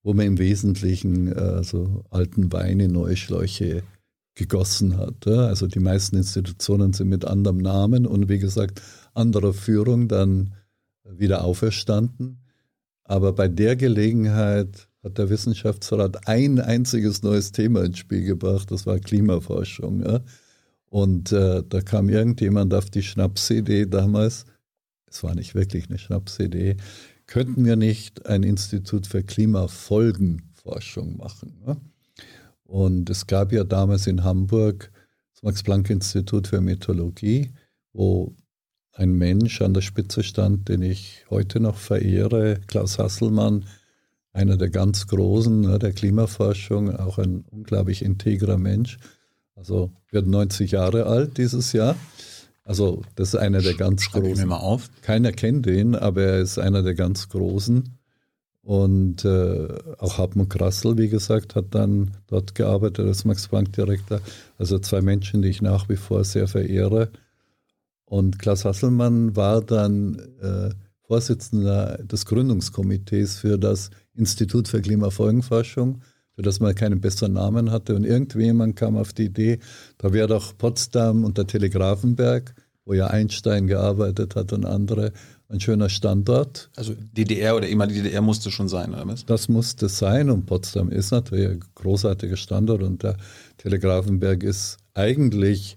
[0.02, 3.82] wo man im Wesentlichen äh, so alten Wein in neue Schläuche
[4.38, 5.26] gegossen hat.
[5.26, 8.80] Also die meisten Institutionen sind mit anderem Namen und wie gesagt
[9.12, 10.54] anderer Führung dann
[11.04, 12.38] wieder auferstanden.
[13.04, 18.86] Aber bei der Gelegenheit hat der Wissenschaftsrat ein einziges neues Thema ins Spiel gebracht, das
[18.86, 20.02] war Klimaforschung.
[20.04, 20.20] Ja.
[20.86, 24.46] Und äh, da kam irgendjemand auf die Schnapsidee damals,
[25.06, 26.76] es war nicht wirklich eine Schnapsidee,
[27.26, 31.60] könnten wir nicht ein Institut für Klimafolgenforschung machen.
[31.66, 31.76] Ja?
[32.68, 34.92] Und es gab ja damals in Hamburg
[35.32, 37.50] das Max-Planck-Institut für Meteorologie,
[37.94, 38.36] wo
[38.92, 43.64] ein Mensch an der Spitze stand, den ich heute noch verehre, Klaus Hasselmann,
[44.32, 48.98] einer der ganz Großen ne, der Klimaforschung, auch ein unglaublich integrer Mensch.
[49.54, 51.96] Also wird 90 Jahre alt dieses Jahr.
[52.64, 54.44] Also das ist einer der ganz Schreib Großen.
[54.44, 54.90] Mir mal auf.
[55.00, 57.97] Keiner kennt ihn, aber er ist einer der ganz Großen.
[58.68, 64.20] Und äh, auch Hartmut Krassel, wie gesagt, hat dann dort gearbeitet als Max-Planck-Direktor.
[64.58, 67.08] Also zwei Menschen, die ich nach wie vor sehr verehre.
[68.04, 70.68] Und Klaus Hasselmann war dann äh,
[71.00, 76.02] Vorsitzender des Gründungskomitees für das Institut für Klimafolgenforschung,
[76.34, 77.96] für das man keinen besseren Namen hatte.
[77.96, 79.60] Und irgendjemand kam auf die Idee,
[79.96, 82.54] da wäre doch Potsdam und der Telegrafenberg,
[82.84, 85.14] wo ja Einstein gearbeitet hat und andere,
[85.48, 86.70] ein schöner Standort.
[86.76, 89.24] Also DDR oder ehemalige DDR musste schon sein, oder was?
[89.24, 93.16] Das musste sein und Potsdam ist natürlich ein großartiger Standort und der
[93.56, 95.76] Telegrafenberg ist eigentlich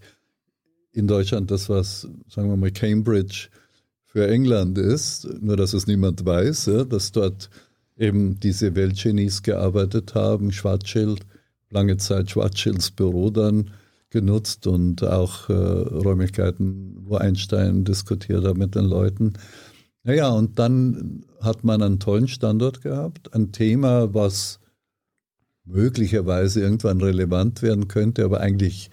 [0.91, 3.47] in Deutschland das, was, sagen wir mal, Cambridge
[4.05, 7.49] für England ist, nur dass es niemand weiß, ja, dass dort
[7.97, 11.21] eben diese Weltgenies gearbeitet haben, Schwarzschild,
[11.69, 13.71] lange Zeit Schwarzschilds Büro dann
[14.11, 19.33] genutzt und auch äh, Räumlichkeiten, wo Einstein diskutiert hat mit den Leuten.
[20.03, 24.59] Naja, und dann hat man einen tollen Standort gehabt, ein Thema, was
[25.65, 28.89] möglicherweise irgendwann relevant werden könnte, aber eigentlich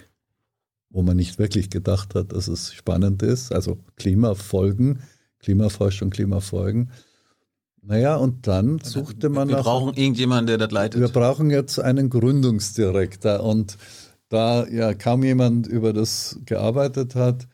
[0.90, 3.52] wo man nicht wirklich gedacht hat, dass es spannend ist.
[3.52, 5.00] Also Klimafolgen,
[5.38, 6.90] Klimaforschung, Klimafolgen.
[7.83, 9.59] Naja, und dann suchte man nach.
[9.59, 11.00] Wir brauchen irgendjemanden, der das leitet.
[11.00, 13.42] Wir brauchen jetzt einen Gründungsdirektor.
[13.42, 13.78] Und
[14.28, 17.48] da ja kaum jemand über das gearbeitet hat,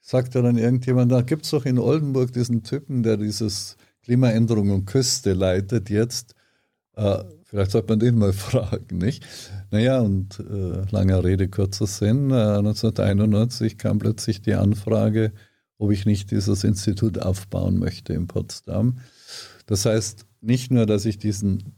[0.00, 4.84] sagte dann irgendjemand, da gibt es doch in Oldenburg diesen Typen, der dieses Klimaänderung und
[4.86, 6.34] Küste leitet jetzt.
[6.94, 9.26] Äh, vielleicht sollte man den mal fragen, nicht?
[9.70, 12.30] Naja, und äh, langer Rede, kurzer Sinn.
[12.30, 15.32] Äh, 1991 kam plötzlich die Anfrage,
[15.78, 18.98] ob ich nicht dieses Institut aufbauen möchte in Potsdam.
[19.66, 21.74] Das heißt, nicht nur, dass ich diesen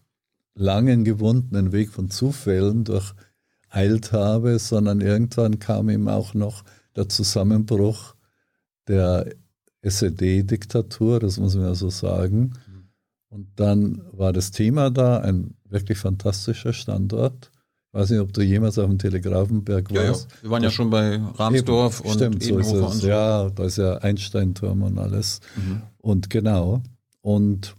[0.54, 2.84] langen gewundenen Weg von Zufällen
[3.68, 6.64] durcheilt habe, sondern irgendwann kam ihm auch noch
[6.96, 8.14] der Zusammenbruch
[8.86, 9.26] der
[9.82, 12.54] SED-Diktatur, das muss man ja so sagen.
[13.28, 17.50] Und dann war das Thema da, ein wirklich fantastischer Standort.
[17.88, 20.30] Ich weiß nicht, ob du jemals auf dem Telegrafenberg ja, warst.
[20.30, 20.42] Ja.
[20.42, 23.00] Wir waren ja schon bei Ramsdorf Eben, und Stimmt, so ist es.
[23.00, 23.08] So.
[23.08, 25.40] Ja, da ist ja Einsteinturm und alles.
[25.56, 25.82] Mhm.
[25.98, 26.82] Und genau.
[27.20, 27.76] Und,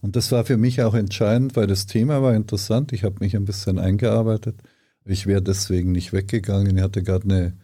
[0.00, 2.92] und das war für mich auch entscheidend, weil das Thema war interessant.
[2.92, 4.62] Ich habe mich ein bisschen eingearbeitet.
[5.04, 6.76] Ich wäre deswegen nicht weggegangen.
[6.76, 7.56] Ich hatte gerade eine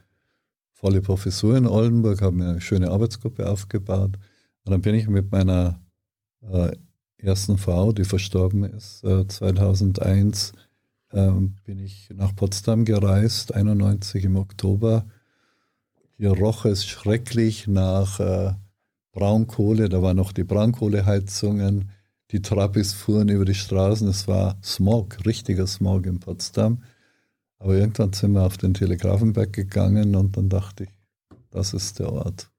[0.72, 4.18] volle Professur in Oldenburg, habe mir eine schöne Arbeitsgruppe aufgebaut.
[4.64, 5.80] Und dann bin ich mit meiner
[6.42, 6.72] äh,
[7.18, 10.52] ersten Frau, die verstorben ist, äh, 2001,
[11.12, 11.30] äh,
[11.64, 15.06] bin ich nach Potsdam gereist, 91 im Oktober.
[16.16, 18.52] Hier roch es schrecklich nach äh,
[19.12, 21.90] Braunkohle, da waren noch die Braunkohleheizungen,
[22.30, 26.82] die Trappis fuhren über die Straßen, es war Smog, richtiger Smog in Potsdam.
[27.58, 30.90] Aber irgendwann sind wir auf den Telegrafenberg gegangen und dann dachte ich,
[31.50, 32.50] das ist der Ort.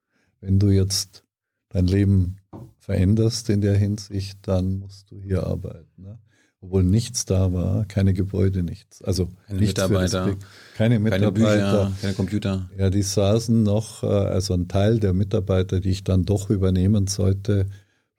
[0.41, 1.23] Wenn du jetzt
[1.69, 2.37] dein Leben
[2.79, 6.01] veränderst in der Hinsicht, dann musst du hier arbeiten.
[6.01, 6.19] Ne?
[6.61, 9.03] Obwohl nichts da war, keine Gebäude, nichts.
[9.03, 10.37] Also keine Mitarbeiter,
[10.75, 12.69] keine Mitarbeiter, keine, Bücher, keine Computer.
[12.77, 17.07] Ja, die saßen noch, äh, also ein Teil der Mitarbeiter, die ich dann doch übernehmen
[17.07, 17.67] sollte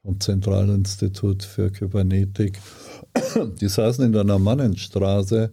[0.06, 2.60] vom Zentralinstitut für Kybernetik,
[3.60, 5.50] die saßen in der Normannenstraße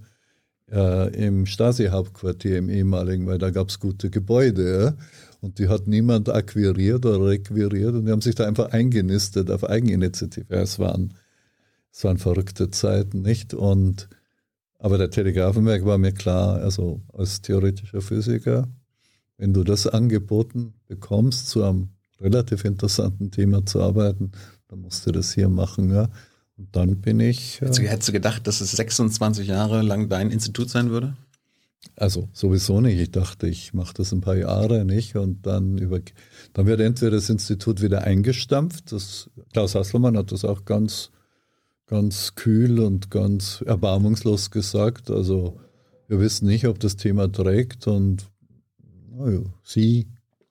[0.72, 4.84] äh, im Stasi-Hauptquartier im ehemaligen, weil da gab es gute Gebäude.
[4.84, 5.06] Ja?
[5.42, 9.64] Und die hat niemand akquiriert oder requiriert und die haben sich da einfach eingenistet auf
[9.64, 10.56] Eigeninitiative.
[10.56, 11.16] Es waren,
[11.92, 13.56] es waren verrückte Zeiten, nicht?
[13.56, 14.08] Und,
[14.78, 18.68] aber der Telegrafenwerk war mir klar, also als theoretischer Physiker,
[19.38, 21.90] wenn du das angeboten bekommst, zu einem
[22.24, 24.32] relativ interessanten Thema zu arbeiten,
[24.68, 25.92] dann musst du das hier machen.
[25.92, 26.10] Ja.
[26.58, 27.62] Und dann bin ich.
[27.62, 31.16] Hättest du, hättest du gedacht, dass es 26 Jahre lang dein Institut sein würde?
[31.96, 33.00] Also sowieso nicht.
[33.00, 36.00] Ich dachte, ich mache das ein paar Jahre nicht und dann über,
[36.54, 38.92] dann wird entweder das Institut wieder eingestampft.
[38.92, 41.12] Das, Klaus Hasselmann hat das auch ganz,
[41.86, 45.12] ganz kühl und ganz erbarmungslos gesagt.
[45.12, 45.60] Also
[46.08, 48.28] wir wissen nicht, ob das Thema trägt und
[49.18, 50.08] ja, Sie,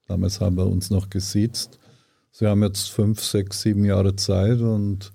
[0.07, 1.79] damals haben wir uns noch gesiezt.
[2.31, 5.11] Sie haben jetzt fünf, sechs, sieben Jahre Zeit und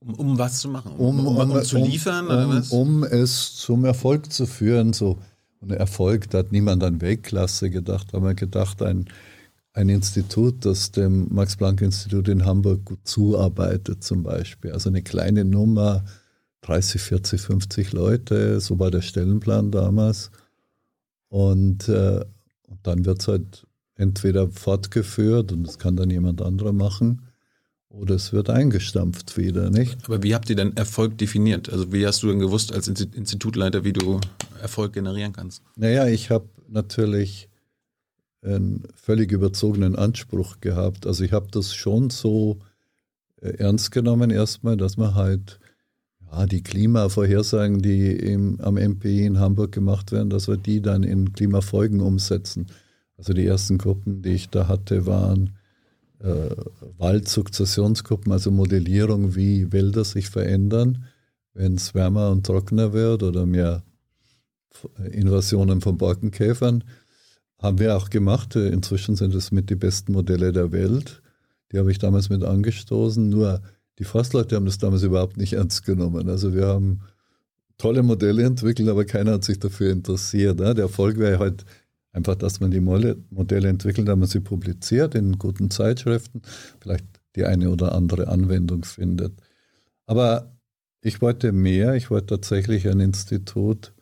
[0.00, 0.92] um, um was zu machen?
[0.98, 2.26] Um, um, um, zu liefern?
[2.26, 4.92] Um, um, es zum Erfolg zu führen.
[4.92, 5.18] So
[5.62, 9.08] und Erfolg, da hat niemand an Weltklasse gedacht, da haben wir gedacht, ein,
[9.74, 14.72] ein Institut, das dem Max-Planck-Institut in Hamburg gut zuarbeitet zum Beispiel.
[14.72, 16.04] Also eine kleine Nummer,
[16.62, 20.32] 30, 40, 50 Leute, so war der Stellenplan damals.
[21.28, 22.24] Und, äh,
[22.66, 27.22] und dann wird es halt entweder fortgeführt und das kann dann jemand anderer machen
[27.92, 30.04] oder es wird eingestampft wieder, nicht?
[30.06, 31.70] Aber wie habt ihr denn Erfolg definiert?
[31.70, 34.20] Also wie hast du denn gewusst als Institutleiter, wie du
[34.60, 35.62] Erfolg generieren kannst?
[35.76, 37.48] Naja, ich habe natürlich
[38.42, 41.06] einen völlig überzogenen Anspruch gehabt.
[41.06, 42.58] Also ich habe das schon so
[43.40, 45.60] äh, ernst genommen erstmal, dass man halt
[46.30, 51.02] ja, die Klimavorhersagen, die im, am MPI in Hamburg gemacht werden, dass wir die dann
[51.02, 52.66] in Klimafolgen umsetzen.
[53.22, 55.50] Also die ersten Gruppen, die ich da hatte, waren
[56.18, 56.56] äh,
[56.98, 61.04] Waldsukzessionsgruppen, also Modellierung, wie Wälder sich verändern,
[61.54, 63.84] wenn es wärmer und trockener wird oder mehr
[65.12, 66.82] Invasionen von Borkenkäfern.
[67.60, 68.56] Haben wir auch gemacht.
[68.56, 71.22] Inzwischen sind es mit die besten Modelle der Welt.
[71.70, 73.28] Die habe ich damals mit angestoßen.
[73.28, 73.62] Nur
[74.00, 76.28] die Forstleute haben das damals überhaupt nicht ernst genommen.
[76.28, 77.02] Also wir haben
[77.78, 80.58] tolle Modelle entwickelt, aber keiner hat sich dafür interessiert.
[80.58, 80.74] Ne?
[80.74, 81.64] Der Erfolg wäre halt
[82.12, 86.42] Einfach, dass man die Modelle entwickelt, dass man sie publiziert in guten Zeitschriften,
[86.80, 89.32] vielleicht die eine oder andere Anwendung findet.
[90.04, 90.54] Aber
[91.00, 93.92] ich wollte mehr, ich wollte tatsächlich ein Institut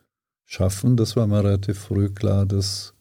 [0.44, 0.96] schaffen.
[0.96, 2.94] Das war mir relativ früh klar, dass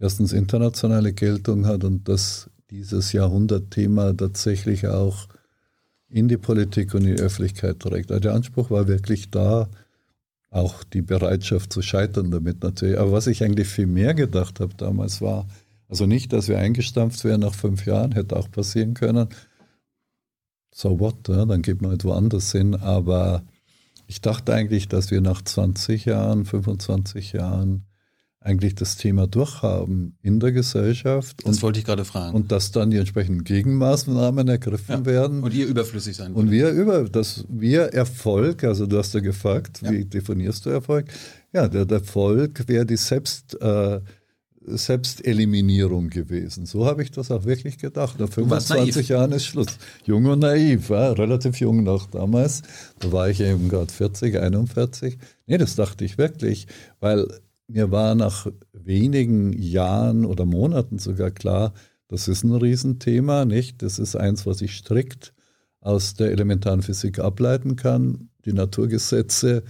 [0.00, 5.28] erstens internationale Geltung hat und dass dieses Jahrhundertthema tatsächlich auch
[6.08, 8.10] in die Politik und in die Öffentlichkeit trägt.
[8.10, 9.68] Also der Anspruch war wirklich da,
[10.56, 12.98] auch die Bereitschaft zu scheitern damit natürlich.
[12.98, 15.46] Aber was ich eigentlich viel mehr gedacht habe damals war,
[15.88, 19.28] also nicht, dass wir eingestampft wären nach fünf Jahren, hätte auch passieren können.
[20.74, 22.74] So what, ja, dann geht man halt woanders hin.
[22.74, 23.44] Aber
[24.06, 27.86] ich dachte eigentlich, dass wir nach 20 Jahren, 25 Jahren
[28.46, 31.44] eigentlich das Thema durchhaben in der Gesellschaft.
[31.44, 32.34] Das und, wollte ich gerade fragen.
[32.34, 35.04] Und dass dann die entsprechenden Gegenmaßnahmen ergriffen ja.
[35.04, 35.42] werden.
[35.42, 39.80] Und ihr überflüssig sein Und wir über, dass wir Erfolg, also du hast ja gefragt,
[39.82, 39.90] ja.
[39.90, 41.06] wie definierst du Erfolg?
[41.52, 44.00] Ja, der, der Erfolg wäre die Selbst, äh,
[44.68, 46.66] Selbsteliminierung gewesen.
[46.66, 48.18] So habe ich das auch wirklich gedacht.
[48.18, 49.78] Nach 25 Jahren ist Schluss.
[50.04, 52.62] Jung und naiv, ja, relativ jung noch damals.
[52.98, 55.18] Da war ich eben gerade 40, 41.
[55.46, 56.66] Nee, das dachte ich wirklich,
[56.98, 57.28] weil
[57.68, 61.72] mir war nach wenigen Jahren oder Monaten sogar klar,
[62.08, 63.82] das ist ein Riesenthema, nicht?
[63.82, 65.34] Das ist eins, was ich strikt
[65.80, 68.28] aus der elementaren Physik ableiten kann.
[68.44, 69.64] Die Naturgesetze,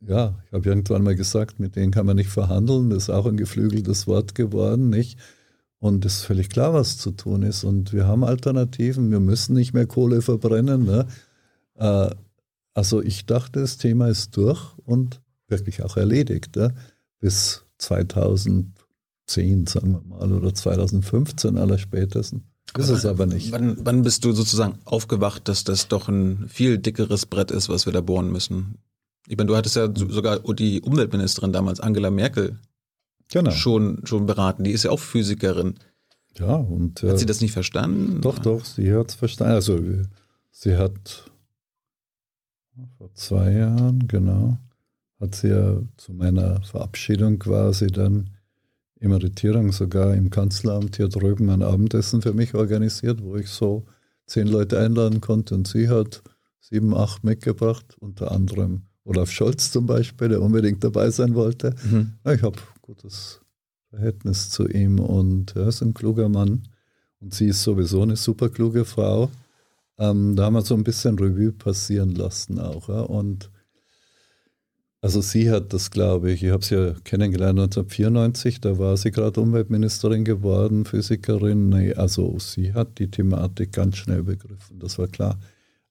[0.00, 2.90] ja, ich habe irgendwann mal gesagt, mit denen kann man nicht verhandeln.
[2.90, 5.18] Das ist auch ein geflügeltes Wort geworden, nicht?
[5.78, 7.64] Und es ist völlig klar, was zu tun ist.
[7.64, 9.10] Und wir haben Alternativen.
[9.10, 10.84] Wir müssen nicht mehr Kohle verbrennen.
[10.84, 11.06] Ne?
[11.76, 12.10] Äh,
[12.74, 16.54] also ich dachte, das Thema ist durch und wirklich auch erledigt.
[16.56, 16.74] Ne?
[17.20, 22.42] Bis 2010, sagen wir mal, oder 2015 aller spätestens.
[22.78, 23.50] Ist es aber nicht.
[23.52, 27.86] Wann, wann bist du sozusagen aufgewacht, dass das doch ein viel dickeres Brett ist, was
[27.86, 28.78] wir da bohren müssen?
[29.26, 32.58] Ich meine, du hattest ja sogar die Umweltministerin damals, Angela Merkel,
[33.30, 33.50] genau.
[33.50, 34.64] schon, schon beraten.
[34.64, 35.74] Die ist ja auch Physikerin.
[36.38, 37.02] Ja, und.
[37.02, 38.20] Hat äh, sie das nicht verstanden?
[38.20, 39.54] Doch, doch, sie hat es verstanden.
[39.54, 39.80] Also,
[40.52, 41.30] sie hat
[42.98, 44.58] vor zwei Jahren, genau,
[45.20, 48.30] hat sie ja zu meiner Verabschiedung quasi dann
[49.00, 53.84] Emeritierung sogar im Kanzleramt hier drüben ein Abendessen für mich organisiert, wo ich so
[54.26, 56.22] zehn Leute einladen konnte und sie hat
[56.60, 61.74] sieben, acht mitgebracht, unter anderem Olaf Scholz zum Beispiel, der unbedingt dabei sein wollte.
[61.90, 62.12] Mhm.
[62.32, 63.40] Ich habe gutes
[63.88, 66.68] Verhältnis zu ihm und er ist ein kluger Mann
[67.20, 69.30] und sie ist sowieso eine super kluge Frau.
[69.98, 72.88] Ähm, da haben wir so ein bisschen Revue passieren lassen auch.
[72.88, 73.00] Ja?
[73.00, 73.50] Und
[75.02, 79.10] also sie hat das, glaube ich, ich habe sie ja kennengelernt 1994, da war sie
[79.10, 81.70] gerade Umweltministerin geworden, Physikerin.
[81.70, 85.40] Nee, also sie hat die Thematik ganz schnell begriffen, das war klar.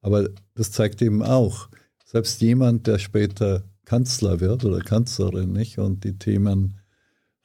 [0.02, 1.70] Aber das zeigt eben auch,
[2.06, 6.76] selbst jemand, der später Kanzler wird oder Kanzlerin, nicht, und die Themen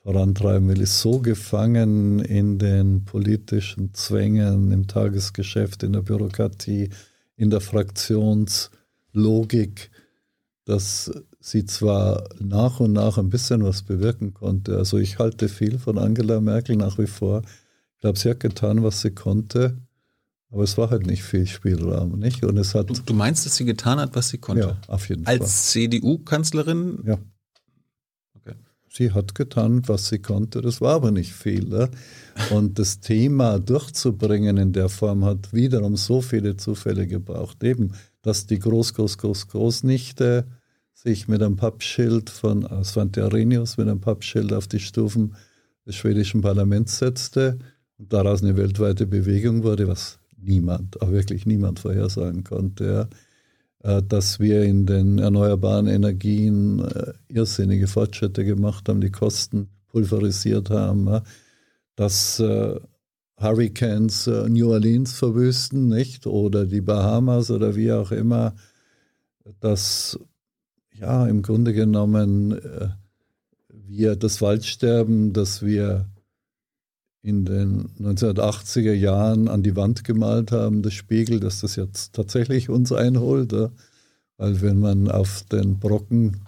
[0.00, 6.90] vorantreiben will, ist so gefangen in den politischen Zwängen, im Tagesgeschäft, in der Bürokratie,
[7.36, 9.90] in der Fraktionslogik,
[10.66, 11.10] dass
[11.44, 14.78] sie zwar nach und nach ein bisschen was bewirken konnte.
[14.78, 17.42] Also ich halte viel von Angela Merkel nach wie vor.
[17.94, 19.76] Ich glaube, sie hat getan, was sie konnte,
[20.50, 22.42] aber es war halt nicht viel Spielraum, nicht?
[22.44, 22.88] Und es hat.
[22.88, 24.68] Du, du meinst, dass sie getan hat, was sie konnte?
[24.68, 25.46] Ja, auf jeden Als Fall.
[25.46, 27.00] Als CDU-Kanzlerin?
[27.04, 27.18] Ja.
[28.36, 28.54] Okay.
[28.88, 30.62] Sie hat getan, was sie konnte.
[30.62, 31.68] Das war aber nicht viel.
[31.68, 31.90] Ne?
[32.52, 37.62] Und das Thema durchzubringen in der Form hat wiederum so viele Zufälle gebraucht.
[37.62, 40.46] Eben, dass die Groß, Groß, Groß, Großnichte
[41.04, 45.34] sich mit einem Pappschild von Svante Arrhenius mit einem Pappschild auf die Stufen
[45.86, 47.58] des schwedischen Parlaments setzte
[47.98, 53.08] und daraus eine weltweite Bewegung wurde, was niemand, auch wirklich niemand vorhersagen konnte.
[53.84, 53.98] Ja.
[53.98, 60.70] Äh, dass wir in den erneuerbaren Energien äh, irrsinnige Fortschritte gemacht haben, die Kosten pulverisiert
[60.70, 61.20] haben,
[61.94, 62.80] dass äh,
[63.36, 66.26] Hurricanes New Orleans verwüsten, nicht?
[66.26, 68.54] Oder die Bahamas oder wie auch immer,
[69.60, 70.18] dass
[71.04, 72.88] ja, im Grunde genommen äh,
[73.68, 76.06] wir das Waldsterben, das wir
[77.20, 82.70] in den 1980er Jahren an die Wand gemalt haben, das Spiegel, dass das jetzt tatsächlich
[82.70, 83.52] uns einholt.
[83.52, 83.70] Ja?
[84.38, 86.40] Weil wenn man auf den Brocken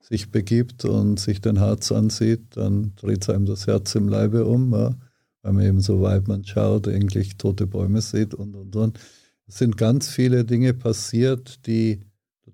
[0.00, 4.72] sich begibt und sich den Harz ansieht, dann dreht einem das Herz im Leibe um,
[4.72, 4.94] ja?
[5.42, 8.98] weil man eben so weit man schaut, eigentlich tote Bäume sieht und und und.
[9.46, 12.00] Es sind ganz viele Dinge passiert, die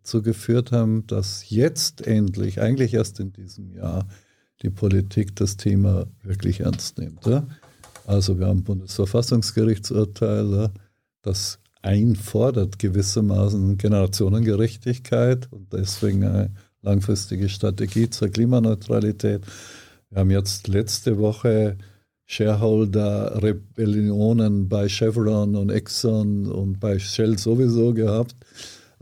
[0.05, 4.07] dazu geführt haben, dass jetzt endlich, eigentlich erst in diesem Jahr,
[4.61, 7.20] die Politik das Thema wirklich ernst nimmt.
[8.07, 10.68] Also wir haben ein Bundesverfassungsgerichtsurteil,
[11.22, 16.50] das einfordert gewissermaßen Generationengerechtigkeit und deswegen eine
[16.82, 19.46] langfristige Strategie zur Klimaneutralität.
[20.11, 21.78] Wir haben jetzt letzte Woche
[22.26, 28.36] Shareholder-Rebellionen bei Chevron und Exxon und bei Shell sowieso gehabt.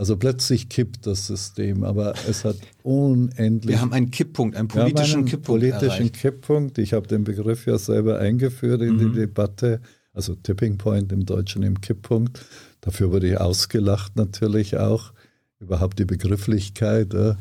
[0.02, 3.76] Also plötzlich kippt das System, aber es hat unendlich.
[3.76, 5.60] Wir haben einen Kipppunkt, einen politischen einen Kipppunkt.
[5.60, 6.14] Politischen erreicht.
[6.14, 6.78] Kipppunkt.
[6.78, 8.98] Ich habe den Begriff ja selber eingeführt in mhm.
[8.98, 9.80] die Debatte,
[10.12, 12.44] also Tipping Point im Deutschen im Kipppunkt.
[12.80, 15.12] Dafür wurde ich ausgelacht natürlich auch.
[15.60, 17.14] Überhaupt die Begrifflichkeit.
[17.14, 17.36] Du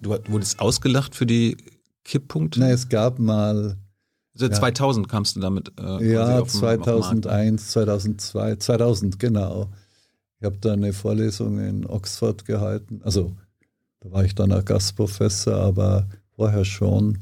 [0.00, 1.58] wurdest ausgelacht für die
[2.04, 2.60] Kipppunkte?
[2.60, 3.76] Nein, es gab mal.
[4.32, 5.10] Also 2000 ja.
[5.10, 5.70] kamst du damit?
[5.78, 9.68] Äh, ja, 2001, 2002, 2000, genau.
[10.40, 13.02] Ich habe da eine Vorlesung in Oxford gehalten.
[13.04, 13.36] Also
[14.00, 17.18] da war ich dann auch Gastprofessor, aber vorher schon.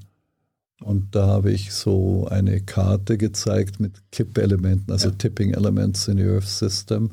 [0.81, 5.15] Und da habe ich so eine Karte gezeigt mit Kippelementen, also ja.
[5.17, 7.11] Tipping Elements in the Earth System.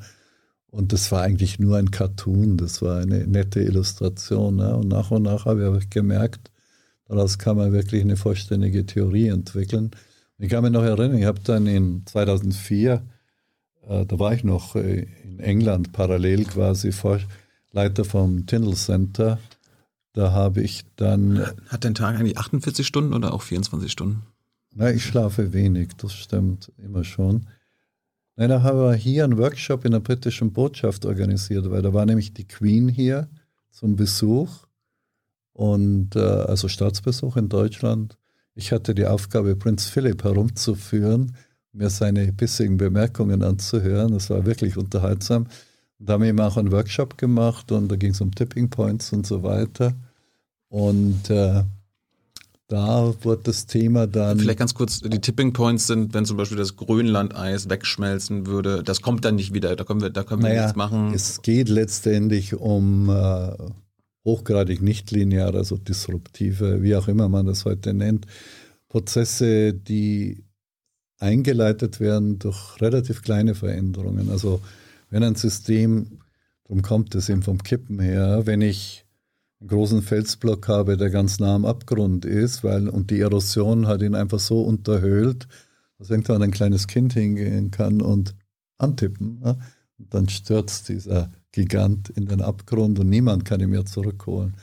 [0.69, 4.57] Und das war eigentlich nur ein Cartoon, das war eine nette Illustration.
[4.57, 4.75] Ne?
[4.75, 6.51] Und nach und nach habe ich gemerkt,
[7.07, 9.89] daraus kann man wirklich eine vollständige Theorie entwickeln.
[10.37, 12.99] Ich kann mich noch erinnern, ich habe dann in 2004 äh,
[13.87, 16.91] da war ich noch äh, in England parallel quasi
[17.71, 19.39] Leiter vom Tyndall Center.
[20.13, 21.45] Da habe ich dann.
[21.67, 24.23] Hat dein Tag eigentlich 48 Stunden oder auch 24 Stunden?
[24.73, 27.47] Na, ich schlafe wenig, das stimmt immer schon.
[28.37, 32.05] Nein, da haben wir hier einen Workshop in der britischen Botschaft organisiert, weil da war
[32.05, 33.29] nämlich die Queen hier
[33.71, 34.65] zum Besuch
[35.53, 38.17] und äh, also Staatsbesuch in Deutschland.
[38.53, 41.35] Ich hatte die Aufgabe, Prinz Philipp herumzuführen
[41.75, 44.13] mir seine bissigen Bemerkungen anzuhören.
[44.13, 45.47] Das war wirklich unterhaltsam.
[45.99, 49.11] da haben wir eben auch einen Workshop gemacht und da ging es um Tipping Points
[49.13, 49.93] und so weiter.
[50.69, 51.63] Und äh,
[52.67, 54.39] da wurde das Thema dann.
[54.39, 59.01] Vielleicht ganz kurz, die Tipping Points sind, wenn zum Beispiel das Grönlandeis wegschmelzen würde, das
[59.01, 61.13] kommt dann nicht wieder, da können wir, da können wir naja, nichts machen.
[61.13, 63.51] Es geht letztendlich um äh,
[64.25, 68.25] hochgradig nichtlineare, also disruptive, wie auch immer man das heute nennt,
[68.89, 70.44] Prozesse, die
[71.25, 74.29] eingeleitet werden durch relativ kleine Veränderungen.
[74.29, 74.61] Also
[75.09, 76.19] wenn ein System,
[76.63, 79.05] darum kommt es eben vom Kippen her, wenn ich
[79.59, 84.01] einen großen Felsblock habe, der ganz nah am Abgrund ist, weil und die Erosion hat
[84.03, 85.47] ihn einfach so unterhöhlt,
[85.97, 88.35] dass irgendwann ein kleines Kind hingehen kann und
[88.77, 89.41] antippen.
[89.43, 89.57] Ja?
[89.97, 94.57] Und dann stürzt dieser Gigant in den Abgrund und niemand kann ihn mehr zurückholen.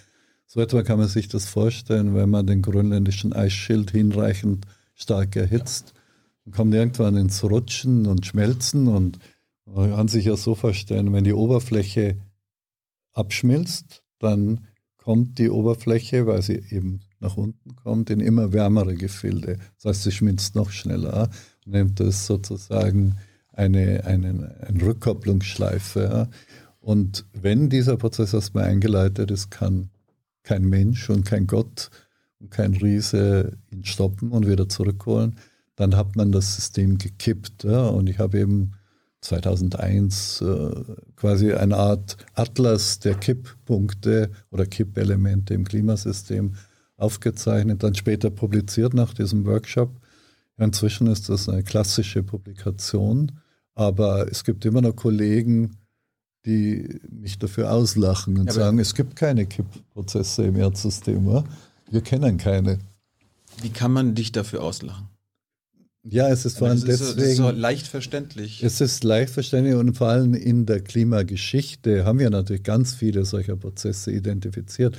[0.46, 5.94] So etwa kann man sich das vorstellen, wenn man den grönländischen Eisschild hinreichend stark erhitzt
[6.44, 9.18] dann kommt irgendwann ins Rutschen und Schmelzen und
[9.64, 12.16] man kann sich ja so vorstellen, wenn die Oberfläche
[13.12, 14.66] abschmilzt, dann
[14.96, 19.58] kommt die Oberfläche, weil sie eben nach unten kommt, in immer wärmere Gefilde.
[19.76, 21.30] Das heißt, sie schmilzt noch schneller
[21.64, 23.16] und nimmt das sozusagen
[23.52, 26.28] eine, eine, eine Rückkopplungsschleife.
[26.80, 29.90] Und wenn dieser Prozess erstmal eingeleitet ist, kann
[30.42, 31.90] kein Mensch und kein Gott
[32.40, 35.36] und kein Riese ihn stoppen und wieder zurückholen
[35.82, 37.64] dann hat man das System gekippt.
[37.64, 37.88] Ja?
[37.88, 38.72] Und ich habe eben
[39.20, 40.70] 2001 äh,
[41.16, 46.54] quasi eine Art Atlas der Kipppunkte oder Kippelemente im Klimasystem
[46.96, 50.00] aufgezeichnet, dann später publiziert nach diesem Workshop.
[50.56, 53.32] Inzwischen ist das eine klassische Publikation,
[53.74, 55.78] aber es gibt immer noch Kollegen,
[56.46, 61.26] die mich dafür auslachen und ja, sagen, es gibt keine Kippprozesse im Erdsystem.
[61.26, 61.44] Oder?
[61.90, 62.78] Wir kennen keine.
[63.60, 65.11] Wie kann man dich dafür auslachen?
[66.04, 67.20] Ja, es ist vor allem deswegen.
[67.20, 68.62] Es ist so leicht verständlich.
[68.62, 73.24] Es ist leicht verständlich und vor allem in der Klimageschichte haben wir natürlich ganz viele
[73.24, 74.98] solcher Prozesse identifiziert.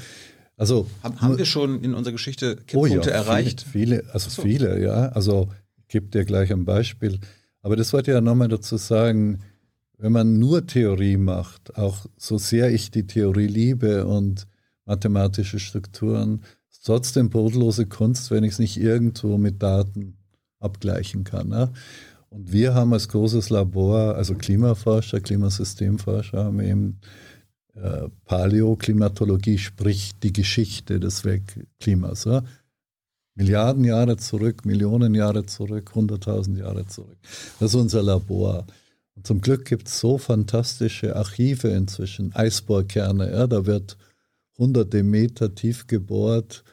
[0.56, 3.66] Also haben, haben wir schon in unserer Geschichte Kipppunkte oh ja, erreicht?
[3.70, 4.42] Viele, viele also so.
[4.44, 5.10] viele, ja.
[5.10, 7.20] Also ich gebe dir gleich ein Beispiel.
[7.62, 9.40] Aber das wollte ich ja nochmal dazu sagen,
[9.98, 14.48] wenn man nur Theorie macht, auch so sehr ich die Theorie liebe und
[14.86, 20.18] mathematische Strukturen, ist trotzdem brotlose Kunst, wenn ich es nicht irgendwo mit Daten
[20.64, 21.50] abgleichen kann.
[21.50, 21.70] Ne?
[22.30, 27.00] Und wir haben als großes Labor, also Klimaforscher, Klimasystemforscher, haben eben
[27.76, 32.26] äh, Paläoklimatologie, sprich die Geschichte des Weltklimas.
[32.26, 32.44] Ja?
[33.36, 37.18] Milliarden Jahre zurück, Millionen Jahre zurück, hunderttausend Jahre zurück.
[37.60, 38.66] Das ist unser Labor.
[39.16, 43.98] Und zum Glück gibt es so fantastische Archive inzwischen, Eisbohrkerne, ja, da wird
[44.58, 46.64] hunderte Meter tief gebohrt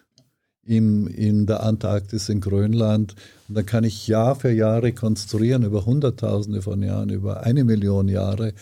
[0.63, 3.15] in, in der Antarktis, in Grönland.
[3.49, 8.09] Und dann kann ich Jahr für Jahr rekonstruieren, über Hunderttausende von Jahren, über eine Million
[8.09, 8.53] Jahre,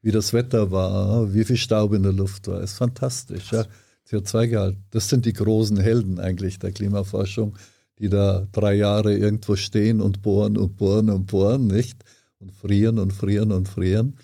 [0.00, 2.60] wie das Wetter war, wie viel Staub in der Luft war.
[2.60, 3.52] Das ist fantastisch.
[3.52, 3.64] Ja.
[4.10, 7.56] CO2-Gehalt, das sind die großen Helden eigentlich der Klimaforschung,
[7.98, 12.02] die da drei Jahre irgendwo stehen und bohren und bohren und bohren, nicht?
[12.40, 14.16] Und frieren und frieren und frieren.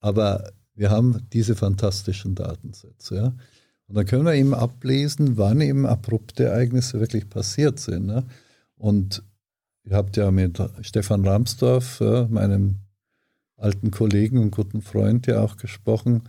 [0.00, 3.14] Aber wir haben diese fantastischen Datensätze.
[3.14, 3.34] Ja.
[3.88, 8.06] Und dann können wir eben ablesen, wann eben abrupte Ereignisse wirklich passiert sind.
[8.06, 8.24] Ne?
[8.76, 9.22] Und
[9.84, 12.76] ihr habt ja mit Stefan Ramsdorf, meinem
[13.56, 16.22] alten Kollegen und guten Freund, ja auch gesprochen.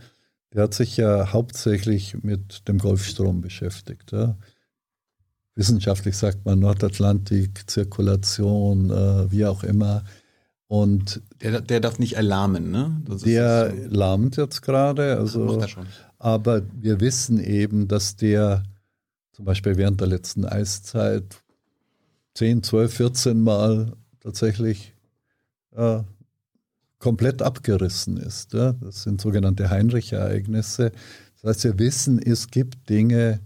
[0.52, 4.10] Der hat sich ja hauptsächlich mit dem Golfstrom beschäftigt.
[4.12, 4.36] Ja.
[5.54, 10.04] Wissenschaftlich sagt man Nordatlantik, Zirkulation, äh, wie auch immer.
[10.66, 13.02] Und der, der darf nicht erlahmen, ne?
[13.24, 13.88] der so.
[13.88, 15.18] lahmt jetzt gerade.
[15.18, 15.60] Also,
[16.20, 18.62] aber wir wissen eben, dass der
[19.32, 21.42] zum Beispiel während der letzten Eiszeit
[22.34, 24.94] 10, 12, 14 Mal tatsächlich
[25.72, 26.02] äh,
[26.98, 28.52] komplett abgerissen ist.
[28.52, 28.74] Ja?
[28.74, 30.92] Das sind sogenannte Heinrich-Ereignisse.
[31.40, 33.40] Das heißt, wir wissen, es gibt Dinge,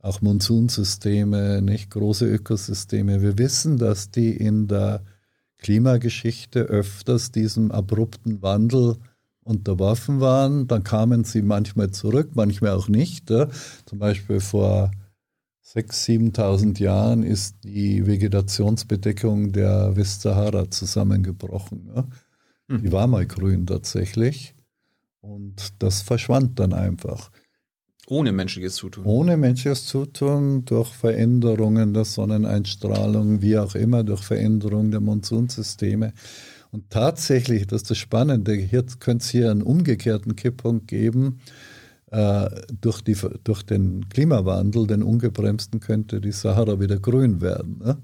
[0.00, 3.20] auch Monsunsysteme, nicht große Ökosysteme.
[3.20, 5.04] Wir wissen, dass die in der
[5.58, 8.96] Klimageschichte öfters diesem abrupten Wandel
[9.48, 10.66] unterworfen waren.
[10.66, 13.30] Dann kamen sie manchmal zurück, manchmal auch nicht.
[13.30, 13.48] Ja.
[13.86, 14.90] Zum Beispiel vor
[15.64, 21.90] 6.000, 7.000 Jahren ist die Vegetationsbedeckung der Westsahara zusammengebrochen.
[21.94, 22.06] Ja.
[22.70, 24.54] Die war mal grün tatsächlich
[25.20, 27.30] und das verschwand dann einfach.
[28.08, 29.04] Ohne menschliches Zutun.
[29.04, 36.14] Ohne menschliches Zutun, durch Veränderungen der Sonneneinstrahlung, wie auch immer, durch Veränderungen der Monsunsysteme.
[36.70, 41.40] Und tatsächlich, das ist das Spannende, hier könnte es hier einen umgekehrten Kipppunkt geben.
[42.10, 42.48] Äh,
[42.80, 47.78] durch, die, durch den Klimawandel, den ungebremsten, könnte die Sahara wieder grün werden.
[47.84, 47.98] Ne?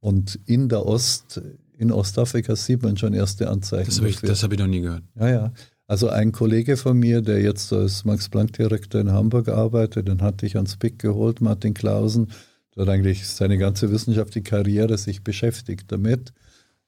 [0.00, 1.40] Und in der Ost,
[1.76, 3.86] in Ostafrika sieht man schon erste Anzeichen.
[3.86, 5.02] Das habe ich, hab ich noch nie gehört.
[5.18, 5.52] Ja, ja.
[5.88, 10.56] Also ein Kollege von mir, der jetzt als Max-Planck-Direktor in Hamburg arbeitet, den hatte ich
[10.56, 12.30] ans PIC geholt, Martin Klausen.
[12.76, 16.34] Der hat eigentlich seine ganze wissenschaftliche Karriere sich beschäftigt damit.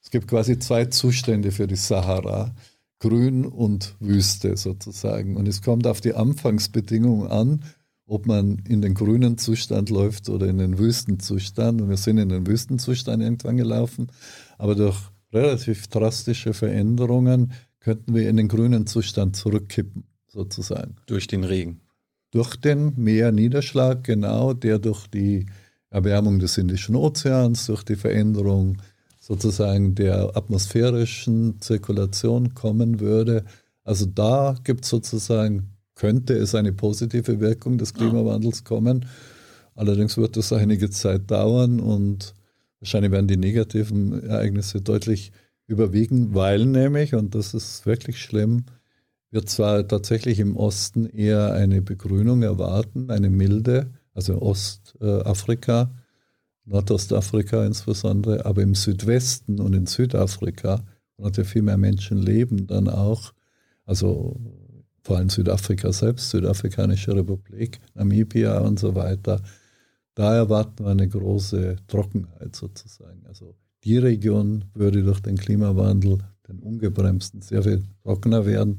[0.02, 2.54] Es gibt quasi zwei Zustände für die Sahara.
[3.00, 5.36] Grün und Wüste sozusagen.
[5.36, 7.64] Und es kommt auf die Anfangsbedingungen an,
[8.06, 11.80] ob man in den grünen Zustand läuft oder in den Wüstenzustand.
[11.80, 14.08] Und wir sind in den Wüstenzustand irgendwann gelaufen.
[14.58, 14.98] Aber durch
[15.32, 20.96] relativ drastische Veränderungen könnten wir in den grünen Zustand zurückkippen, sozusagen.
[21.06, 21.80] Durch den Regen.
[22.30, 25.46] Durch den Meerniederschlag, genau, der durch die
[25.88, 28.76] Erwärmung des Indischen Ozeans, durch die Veränderung
[29.30, 33.44] sozusagen der atmosphärischen Zirkulation kommen würde.
[33.84, 39.06] Also da gibt es sozusagen, könnte es eine positive Wirkung des Klimawandels kommen.
[39.76, 42.34] Allerdings wird es einige Zeit dauern und
[42.80, 45.30] wahrscheinlich werden die negativen Ereignisse deutlich
[45.68, 48.64] überwiegen, weil nämlich, und das ist wirklich schlimm,
[49.30, 55.92] wir zwar tatsächlich im Osten eher eine Begrünung erwarten, eine milde, also Ostafrika,
[56.64, 60.84] Nordostafrika insbesondere, aber im Südwesten und in Südafrika,
[61.16, 63.32] wo natürlich viel mehr Menschen leben, dann auch,
[63.84, 64.40] also
[65.02, 69.40] vor allem Südafrika selbst, Südafrikanische Republik, Namibia und so weiter,
[70.14, 73.24] da erwarten wir eine große Trockenheit sozusagen.
[73.26, 73.54] Also
[73.84, 78.72] die Region würde durch den Klimawandel, den ungebremsten, sehr viel trockener werden.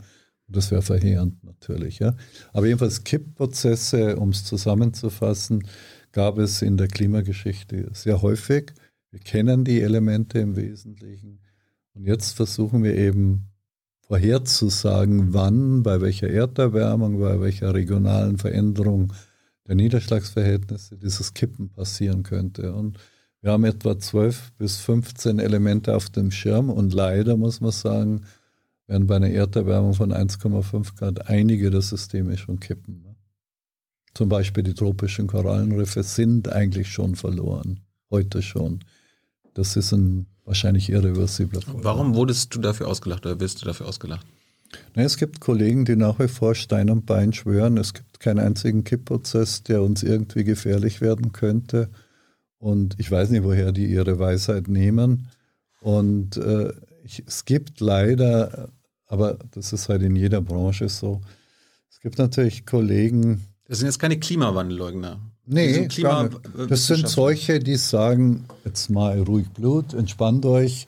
[0.47, 1.99] Und das wäre verheerend natürlich.
[1.99, 2.15] Ja.
[2.53, 5.63] Aber jedenfalls Kippprozesse, um es zusammenzufassen,
[6.11, 8.73] gab es in der Klimageschichte sehr häufig.
[9.11, 11.39] Wir kennen die Elemente im Wesentlichen.
[11.93, 13.47] Und jetzt versuchen wir eben
[14.07, 19.13] vorherzusagen, wann, bei welcher Erderwärmung, bei welcher regionalen Veränderung
[19.67, 22.73] der Niederschlagsverhältnisse dieses Kippen passieren könnte.
[22.73, 22.97] Und
[23.41, 28.23] wir haben etwa 12 bis 15 Elemente auf dem Schirm und leider muss man sagen,
[28.87, 33.10] werden bei einer Erderwärmung von 1,5 Grad einige der Systeme schon kippen.
[34.13, 38.79] Zum Beispiel die tropischen Korallenriffe sind eigentlich schon verloren, heute schon.
[39.53, 41.83] Das ist ein wahrscheinlich irreversibler Fall.
[41.83, 44.25] Warum wurdest du dafür ausgelacht oder wirst du dafür ausgelacht?
[44.95, 48.39] Na, es gibt Kollegen, die nach wie vor Stein und Bein schwören, es gibt keinen
[48.39, 51.89] einzigen Kippprozess, der uns irgendwie gefährlich werden könnte.
[52.57, 55.27] Und ich weiß nicht, woher die ihre Weisheit nehmen.
[55.81, 56.71] Und äh,
[57.03, 58.69] ich, es gibt leider,
[59.07, 61.21] aber das ist halt in jeder Branche so,
[61.89, 63.41] es gibt natürlich Kollegen.
[63.71, 65.21] Das sind jetzt keine Klimawandelleugner.
[65.45, 66.29] Nee, Klima
[66.67, 70.87] das sind solche, die sagen, jetzt mal ruhig Blut, entspannt euch.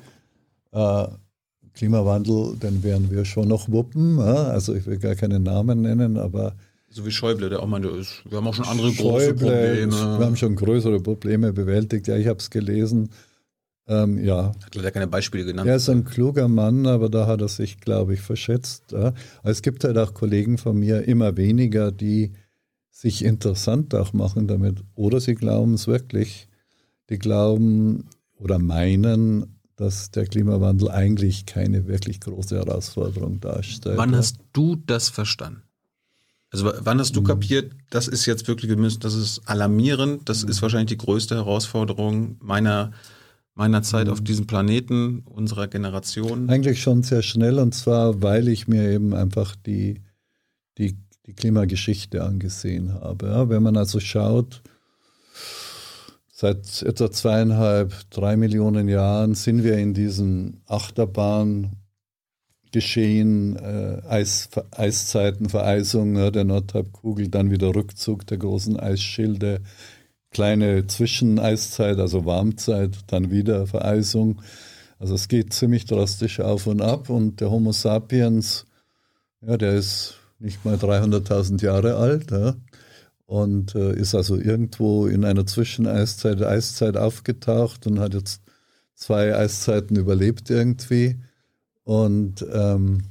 [0.73, 1.07] Äh,
[1.75, 4.17] Klimawandel, den werden wir schon noch wuppen.
[4.17, 4.47] Ja?
[4.47, 6.57] Also ich will gar keine Namen nennen, aber
[6.89, 10.19] so wie Schäuble, der auch meinte, wir haben auch schon andere Schäuble, große Probleme.
[10.19, 12.09] Wir haben schon größere Probleme bewältigt.
[12.09, 13.11] Ja, ich habe es gelesen.
[13.87, 14.51] Ähm, ja.
[14.61, 15.69] Hat leider keine Beispiele genannt.
[15.69, 18.91] Er ist ein kluger Mann, aber da hat er sich, glaube ich, verschätzt.
[18.91, 19.13] Ja.
[19.41, 22.33] Es gibt halt auch Kollegen von mir, immer weniger, die
[22.93, 24.81] sich interessant auch machen damit.
[24.95, 26.47] Oder sie glauben es wirklich.
[27.09, 33.97] Die glauben oder meinen, dass der Klimawandel eigentlich keine wirklich große Herausforderung darstellt.
[33.97, 35.63] Wann hast du das verstanden?
[36.51, 37.25] Also wann hast du mhm.
[37.25, 40.51] kapiert, das ist jetzt wirklich, das ist alarmierend, das mhm.
[40.51, 42.91] ist wahrscheinlich die größte Herausforderung meiner,
[43.55, 44.13] meiner Zeit mhm.
[44.13, 46.47] auf diesem Planeten, unserer Generation?
[46.51, 50.03] Eigentlich schon sehr schnell und zwar, weil ich mir eben einfach die,
[50.77, 53.27] die, die Klimageschichte angesehen habe.
[53.27, 54.61] Ja, wenn man also schaut,
[56.31, 61.77] seit etwa zweieinhalb, drei Millionen Jahren sind wir in diesem Achterbahn
[62.73, 69.61] Geschehen, äh, Eis, Eiszeiten, Vereisung ja, der Nordhalbkugel, dann wieder Rückzug der großen Eisschilde,
[70.31, 74.41] kleine Zwischeneiszeit, also Warmzeit, dann wieder Vereisung.
[74.97, 78.65] Also es geht ziemlich drastisch auf und ab und der Homo sapiens,
[79.45, 82.55] ja, der ist nicht mal 300.000 Jahre alt ja,
[83.25, 88.41] und äh, ist also irgendwo in einer Zwischeneiszeit, Eiszeit aufgetaucht und hat jetzt
[88.93, 91.19] zwei Eiszeiten überlebt irgendwie.
[91.83, 93.03] Und ähm,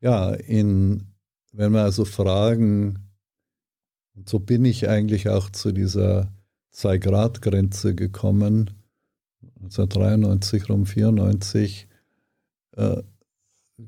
[0.00, 1.06] ja, in,
[1.52, 2.98] wenn wir also fragen,
[4.14, 6.32] und so bin ich eigentlich auch zu dieser
[6.72, 8.70] Zwei-Grad-Grenze gekommen,
[9.62, 11.88] 1993, rum 94,
[12.76, 13.02] äh,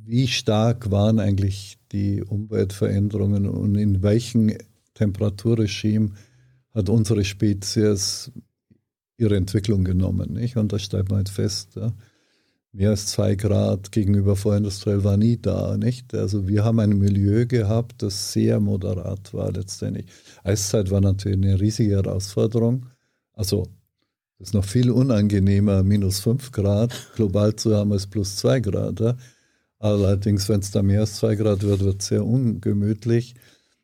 [0.04, 4.50] wie stark waren eigentlich die Umweltveränderungen und in welchem
[4.94, 6.12] Temperaturregime
[6.74, 8.32] hat unsere Spezies
[9.16, 10.32] ihre Entwicklung genommen.
[10.32, 10.56] Nicht?
[10.56, 11.76] Und das stellt man halt fest.
[11.76, 11.92] Ja
[12.72, 16.14] mehr als zwei Grad gegenüber vorindustriell war nie da, nicht?
[16.14, 20.06] Also wir haben ein Milieu gehabt, das sehr moderat war letztendlich.
[20.42, 22.86] Eiszeit war natürlich eine riesige Herausforderung.
[23.34, 23.68] Also
[24.38, 29.00] es ist noch viel unangenehmer, minus fünf Grad global zu haben als plus zwei Grad.
[29.00, 29.16] Ja?
[29.82, 33.34] Allerdings, wenn es da mehr als zwei Grad wird, wird es sehr ungemütlich.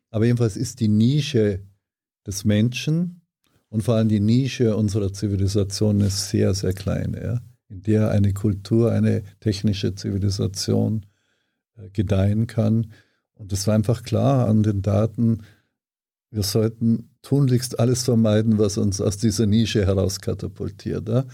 [0.09, 1.59] Aber jedenfalls ist die Nische
[2.25, 3.21] des Menschen
[3.69, 7.17] und vor allem die Nische unserer Zivilisation ist sehr, sehr klein.
[7.21, 7.41] Ja?
[7.69, 11.05] in der eine Kultur, eine technische Zivilisation
[11.77, 12.91] äh, gedeihen kann.
[13.33, 15.43] Und es war einfach klar an den Daten,
[16.31, 21.07] wir sollten tunlichst alles vermeiden, was uns aus dieser Nische herauskatapultiert.
[21.09, 21.25] Ja?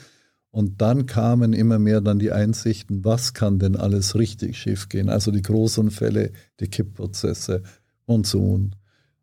[0.56, 5.10] Und dann kamen immer mehr dann die Einsichten, was kann denn alles richtig schief gehen?
[5.10, 6.32] Also die Großunfälle,
[6.62, 7.62] die Kippprozesse,
[8.08, 8.74] Monsun,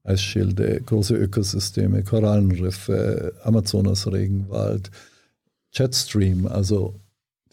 [0.05, 4.91] Eisschilde, große Ökosysteme, Korallenriffe, Amazonas-Regenwald,
[5.73, 7.01] Jetstream, also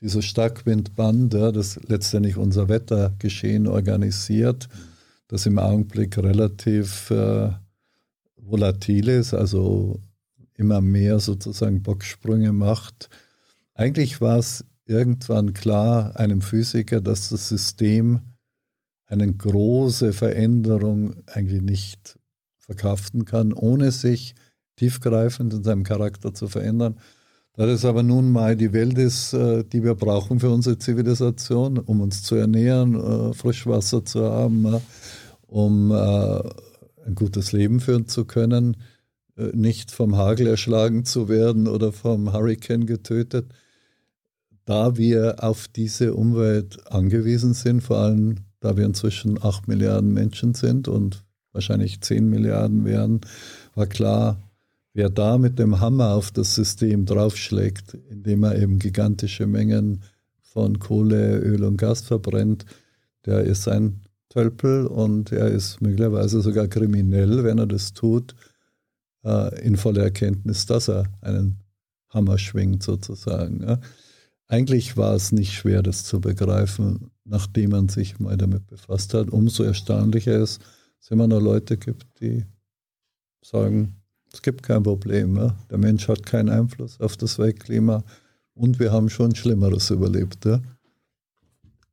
[0.02, 4.68] dieses Starkwindband, das letztendlich unser Wettergeschehen organisiert,
[5.30, 7.52] das im Augenblick relativ äh,
[8.36, 10.02] volatil ist, also
[10.56, 13.10] immer mehr sozusagen Bocksprünge macht.
[13.80, 18.20] Eigentlich war es irgendwann klar einem Physiker, dass das System
[19.06, 22.20] eine große Veränderung eigentlich nicht
[22.58, 24.36] verkraften kann, ohne sich
[24.76, 27.00] tiefgreifend in seinem Charakter zu verändern.
[27.54, 31.78] Da das aber nun mal die Welt ist, äh, die wir brauchen für unsere Zivilisation,
[31.78, 34.82] um uns zu ernähren, äh, Frischwasser zu haben,
[35.48, 35.96] um äh,
[37.06, 38.76] ein gutes Leben führen zu können,
[39.54, 43.54] nicht vom Hagel erschlagen zu werden oder vom Hurricane getötet.
[44.70, 50.54] Da wir auf diese Umwelt angewiesen sind, vor allem da wir inzwischen 8 Milliarden Menschen
[50.54, 53.22] sind und wahrscheinlich 10 Milliarden werden,
[53.74, 54.38] war klar,
[54.94, 60.04] Wer da mit dem Hammer auf das System draufschlägt, indem er eben gigantische Mengen
[60.42, 62.66] von Kohle, Öl und Gas verbrennt,
[63.26, 68.36] der ist ein Tölpel und er ist möglicherweise sogar kriminell, wenn er das tut,
[69.24, 71.60] äh, in voller Erkenntnis, dass er einen
[72.10, 73.80] Hammer schwingt sozusagen.
[74.52, 79.30] Eigentlich war es nicht schwer, das zu begreifen, nachdem man sich mal damit befasst hat.
[79.30, 80.68] Umso erstaunlicher ist, dass
[81.02, 82.46] es immer noch Leute gibt, die
[83.46, 83.96] sagen,
[84.34, 85.38] es gibt kein Problem.
[85.38, 85.56] Ja?
[85.70, 88.04] Der Mensch hat keinen Einfluss auf das Weltklima
[88.56, 90.46] und wir haben schon Schlimmeres überlebt.
[90.46, 90.62] Ja?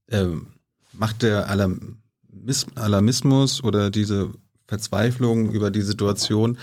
[0.08, 0.46] Ähm,
[0.94, 4.30] macht der Alarmismus oder diese
[4.66, 6.56] Verzweiflung über die Situation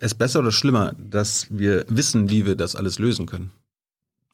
[0.00, 3.50] es besser oder schlimmer, dass wir wissen, wie wir das alles lösen können?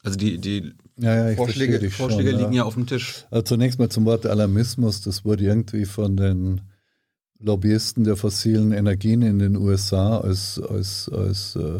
[0.03, 2.63] Also die, die ja, ja, Vorschläge, Vorschläge schon, liegen ja.
[2.63, 3.25] auf dem Tisch.
[3.29, 5.01] Also zunächst mal zum Wort Alarmismus.
[5.01, 6.61] Das wurde irgendwie von den
[7.39, 11.79] Lobbyisten der fossilen Energien in den USA als, als, als äh,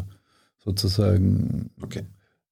[0.63, 2.03] sozusagen okay.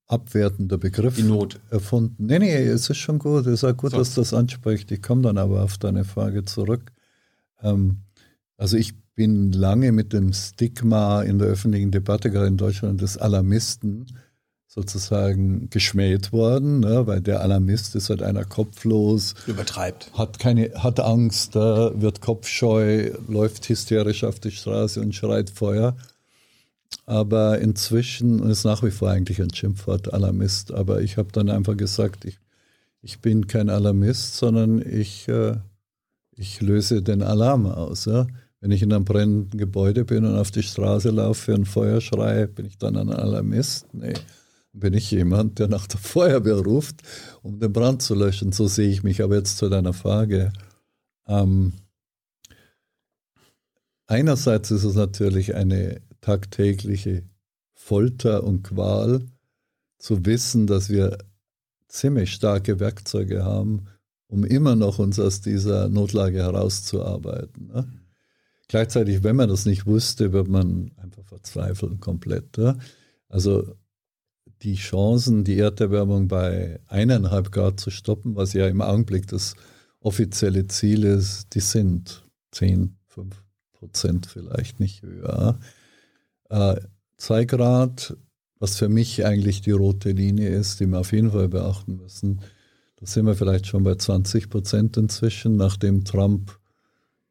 [0.08, 1.60] abwertender Begriff Die Not.
[1.70, 2.26] erfunden.
[2.26, 3.46] Nee, nee, es ist schon gut.
[3.46, 3.98] Es ist auch gut, so.
[3.98, 4.92] dass das anspricht.
[4.92, 6.92] Ich komme dann aber auf deine Frage zurück.
[7.62, 8.02] Ähm,
[8.58, 13.18] also ich bin lange mit dem Stigma in der öffentlichen Debatte, gerade in Deutschland, des
[13.18, 14.06] Alarmisten
[14.70, 19.34] sozusagen geschmäht worden, ne, weil der Alarmist ist halt einer kopflos.
[19.48, 20.12] Übertreibt.
[20.14, 21.60] Hat keine, hat Angst, äh,
[22.00, 25.98] wird kopfscheu, läuft hysterisch auf die Straße und schreit Feuer.
[27.08, 30.72] Aber inzwischen ist nach wie vor eigentlich ein Schimpfwort Alarmist.
[30.72, 32.38] Aber ich habe dann einfach gesagt, ich,
[33.02, 35.56] ich bin kein Alarmist, sondern ich, äh,
[36.36, 38.06] ich löse den Alarm aus.
[38.06, 38.28] Ja?
[38.62, 42.48] Wenn ich in einem brennenden Gebäude bin und auf die Straße laufe und Feuer schreie,
[42.48, 43.88] bin ich dann ein Alarmist?
[43.94, 44.14] Nee.
[44.72, 47.02] Bin ich jemand, der nach der Feuerwehr ruft,
[47.42, 48.52] um den Brand zu löschen?
[48.52, 50.54] So sehe ich mich aber jetzt zu deiner Frage.
[51.28, 51.74] Ähm,
[54.06, 57.24] einerseits ist es natürlich eine tagtägliche
[57.74, 59.26] Folter und Qual,
[59.98, 61.18] zu wissen, dass wir
[61.88, 63.88] ziemlich starke Werkzeuge haben,
[64.28, 67.68] um immer noch uns aus dieser Notlage herauszuarbeiten.
[67.68, 67.88] Ne?
[68.68, 72.58] Gleichzeitig, wenn man das nicht wusste, wird man einfach verzweifeln komplett.
[72.58, 72.78] Ja?
[73.28, 73.76] Also
[74.62, 79.56] die Chancen, die Erderwärmung bei eineinhalb Grad zu stoppen, was ja im Augenblick das
[80.02, 83.44] offizielle Ziel ist, die sind 10, 5
[83.74, 85.60] Prozent vielleicht nicht höher.
[86.50, 86.76] Äh,
[87.18, 88.18] zwei Grad
[88.60, 92.42] was für mich eigentlich die rote Linie ist, die wir auf jeden Fall beachten müssen.
[92.98, 96.60] Da sind wir vielleicht schon bei 20 Prozent inzwischen, nachdem Trump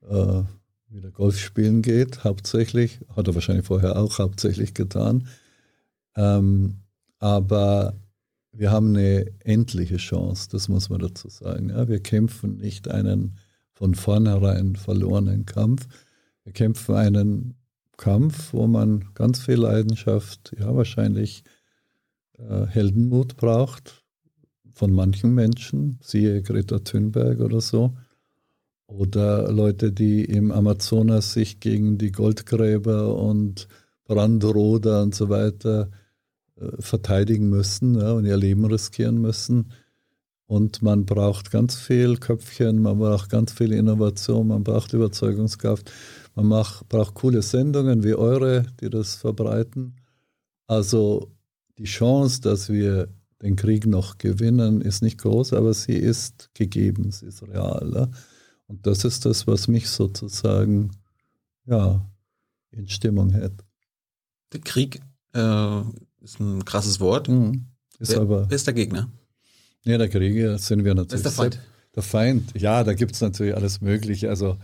[0.09, 0.43] äh,
[0.89, 3.01] wieder Golf spielen geht, hauptsächlich.
[3.15, 5.29] Hat er wahrscheinlich vorher auch hauptsächlich getan.
[6.17, 6.79] Ähm,
[7.19, 7.95] aber
[8.53, 11.71] wir haben eine endliche Chance, das muss man dazu sagen.
[11.71, 13.37] Ja, wir kämpfen nicht einen
[13.73, 15.87] von vornherein verlorenen Kampf.
[16.45, 17.55] Wir kämpfen einen
[17.97, 21.45] Kampf, wo man ganz viel Leidenschaft, ja wahrscheinlich
[22.39, 24.05] äh, Heldenmut braucht
[24.73, 27.97] von manchen Menschen, siehe Greta Thunberg oder so,
[28.87, 33.69] oder Leute, die im Amazonas sich gegen die Goldgräber und
[34.05, 36.08] Brandroder und so weiter äh,
[36.79, 39.73] verteidigen müssen ja, und ihr Leben riskieren müssen.
[40.47, 45.91] Und man braucht ganz viel Köpfchen, man braucht ganz viel Innovation, man braucht Überzeugungskraft.
[46.35, 49.97] Man macht, braucht coole Sendungen wie eure, die das verbreiten.
[50.67, 51.33] Also
[51.79, 53.09] die Chance, dass wir
[53.43, 58.11] den Krieg noch gewinnen, ist nicht groß, aber sie ist gegeben, sie ist real.
[58.69, 60.93] Und das ist das, was mich sozusagen
[61.67, 62.05] ja,
[62.71, 63.65] in Stimmung hält.
[64.53, 65.01] Der Krieg
[65.33, 65.83] äh,
[66.23, 67.29] ist ein krasses Wort.
[67.29, 67.67] Mhm.
[67.99, 69.11] Ist wer, aber, wer ist der Gegner?
[69.85, 71.25] Ja, der Krieger sind wir natürlich.
[71.25, 71.61] Wer ist der Feind?
[71.97, 74.29] Der Feind, ja, da gibt es natürlich alles Mögliche.
[74.29, 74.57] Also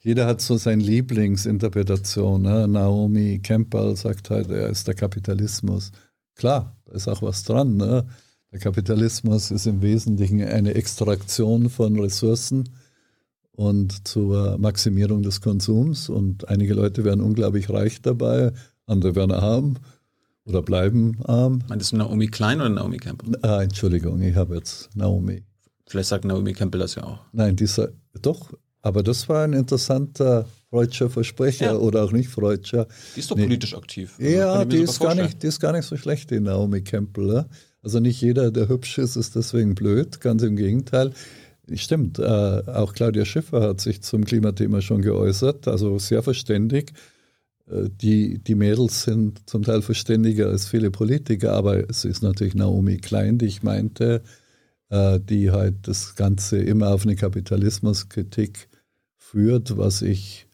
[0.00, 2.42] jeder hat so seine Lieblingsinterpretation.
[2.42, 2.66] Ne?
[2.66, 5.92] Naomi Campbell sagt halt, er ist der Kapitalismus.
[6.34, 7.76] Klar, da ist auch was dran.
[7.76, 8.06] Ne?
[8.50, 12.68] Der Kapitalismus ist im Wesentlichen eine Extraktion von Ressourcen
[13.52, 16.08] und zur Maximierung des Konsums.
[16.08, 18.52] Und einige Leute werden unglaublich reich dabei,
[18.86, 19.76] andere werden arm
[20.44, 21.62] oder bleiben arm.
[21.68, 23.38] Meinst du Naomi Klein oder Naomi Campbell?
[23.42, 25.42] Ah, Entschuldigung, ich habe jetzt Naomi.
[25.86, 27.20] Vielleicht sagt Naomi Campbell das ja auch.
[27.32, 27.90] Nein, dieser,
[28.20, 31.76] doch, aber das war ein interessanter Freudscher Versprecher ja.
[31.76, 32.86] oder auch nicht Freudscher.
[33.14, 33.44] Die ist doch nee.
[33.44, 34.16] politisch aktiv.
[34.18, 37.46] Also ja, die ist, gar nicht, die ist gar nicht so schlecht, die Naomi Campbell.
[37.82, 41.12] Also nicht jeder, der hübsch ist, ist deswegen blöd, ganz im Gegenteil.
[41.74, 46.92] Stimmt, äh, auch Claudia Schiffer hat sich zum Klimathema schon geäußert, also sehr verständig.
[47.70, 52.54] Äh, die, die Mädels sind zum Teil verständiger als viele Politiker, aber es ist natürlich
[52.54, 54.22] Naomi Klein, die ich meinte,
[54.88, 58.68] äh, die halt das Ganze immer auf eine Kapitalismuskritik
[59.16, 60.46] führt, was ich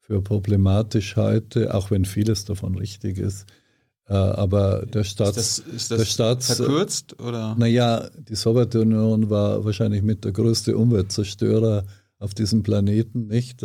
[0.00, 3.46] für problematisch halte, auch wenn vieles davon richtig ist.
[4.08, 5.36] Äh, aber der Staat.
[5.36, 7.20] Ist das, ist das der Staats, verkürzt?
[7.20, 7.56] Oder?
[7.58, 11.84] Naja, die Sowjetunion war wahrscheinlich mit der größte Umweltzerstörer
[12.18, 13.64] auf diesem Planeten, nicht?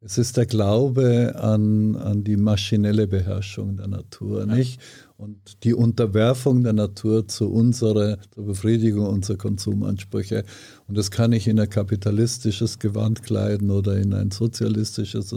[0.00, 4.80] Es ist der Glaube an, an die maschinelle Beherrschung der Natur, nicht?
[5.16, 10.44] Und die Unterwerfung der Natur zu unserer, zur Befriedigung unserer Konsumansprüche.
[10.86, 15.34] Und das kann ich in ein kapitalistisches Gewand kleiden oder in ein sozialistisches.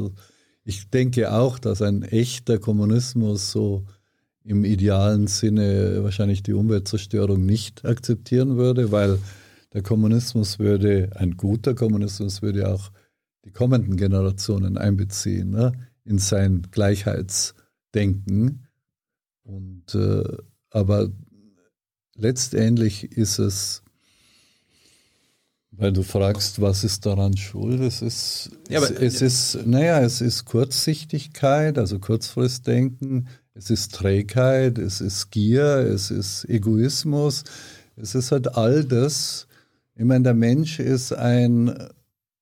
[0.66, 3.86] Ich denke auch, dass ein echter Kommunismus so
[4.44, 9.20] im idealen Sinne wahrscheinlich die Umweltzerstörung nicht akzeptieren würde, weil
[9.74, 12.92] der Kommunismus würde, ein guter Kommunismus würde auch
[13.46, 15.72] die kommenden Generationen einbeziehen ne,
[16.04, 18.68] in sein Gleichheitsdenken.
[19.44, 20.24] Und, äh,
[20.70, 21.10] aber
[22.16, 23.84] letztendlich ist es,
[25.72, 27.80] weil du fragst, was ist daran schuld?
[27.80, 34.78] Es ist, ja, es, es ist, naja, es ist Kurzsichtigkeit, also Kurzfristdenken, es ist Trägheit,
[34.78, 37.44] es ist Gier, es ist Egoismus,
[37.96, 39.48] es ist halt all das.
[39.96, 41.78] Ich meine, der Mensch ist ein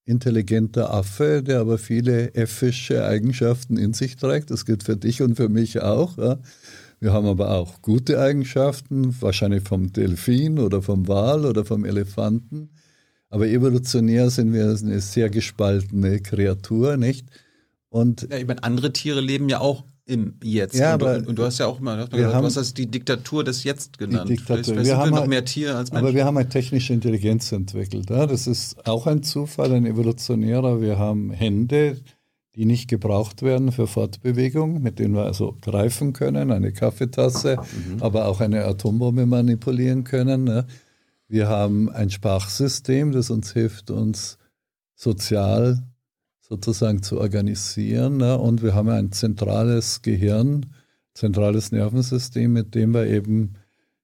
[0.08, 4.50] intelligenter Affe, der aber viele effische Eigenschaften in sich trägt.
[4.50, 6.18] Das gilt für dich und für mich auch.
[6.18, 6.40] Ja.
[7.00, 12.70] Wir haben aber auch gute Eigenschaften, wahrscheinlich vom Delfin oder vom Wal oder vom Elefanten.
[13.30, 17.28] Aber evolutionär sind wir eine sehr gespaltene Kreatur, nicht?
[17.90, 20.76] Und ja, ich meine, andere Tiere leben ja auch im Jetzt.
[20.76, 23.44] Ja, und, aber du, und du hast ja auch mal, du, hast das die Diktatur
[23.44, 24.30] des Jetzt genannt.
[24.30, 24.64] Die Diktatur.
[24.64, 26.08] Vielleicht, vielleicht wir haben wir noch mehr Tier als Menschen.
[26.08, 28.10] Aber wir haben eine technische Intelligenz entwickelt.
[28.10, 28.26] Ja?
[28.26, 30.82] Das ist auch ein Zufall, ein evolutionärer.
[30.82, 31.98] Wir haben Hände,
[32.56, 38.02] die nicht gebraucht werden für Fortbewegung, mit denen wir also greifen können, eine Kaffeetasse, mhm.
[38.02, 40.46] aber auch eine Atombombe manipulieren können.
[40.46, 40.66] Ne?
[41.28, 44.38] Wir haben ein Sprachsystem, das uns hilft, uns
[44.96, 45.84] sozial
[46.48, 48.18] sozusagen zu organisieren.
[48.18, 48.38] Ne?
[48.38, 50.68] Und wir haben ein zentrales Gehirn,
[51.14, 53.56] zentrales Nervensystem, mit dem wir eben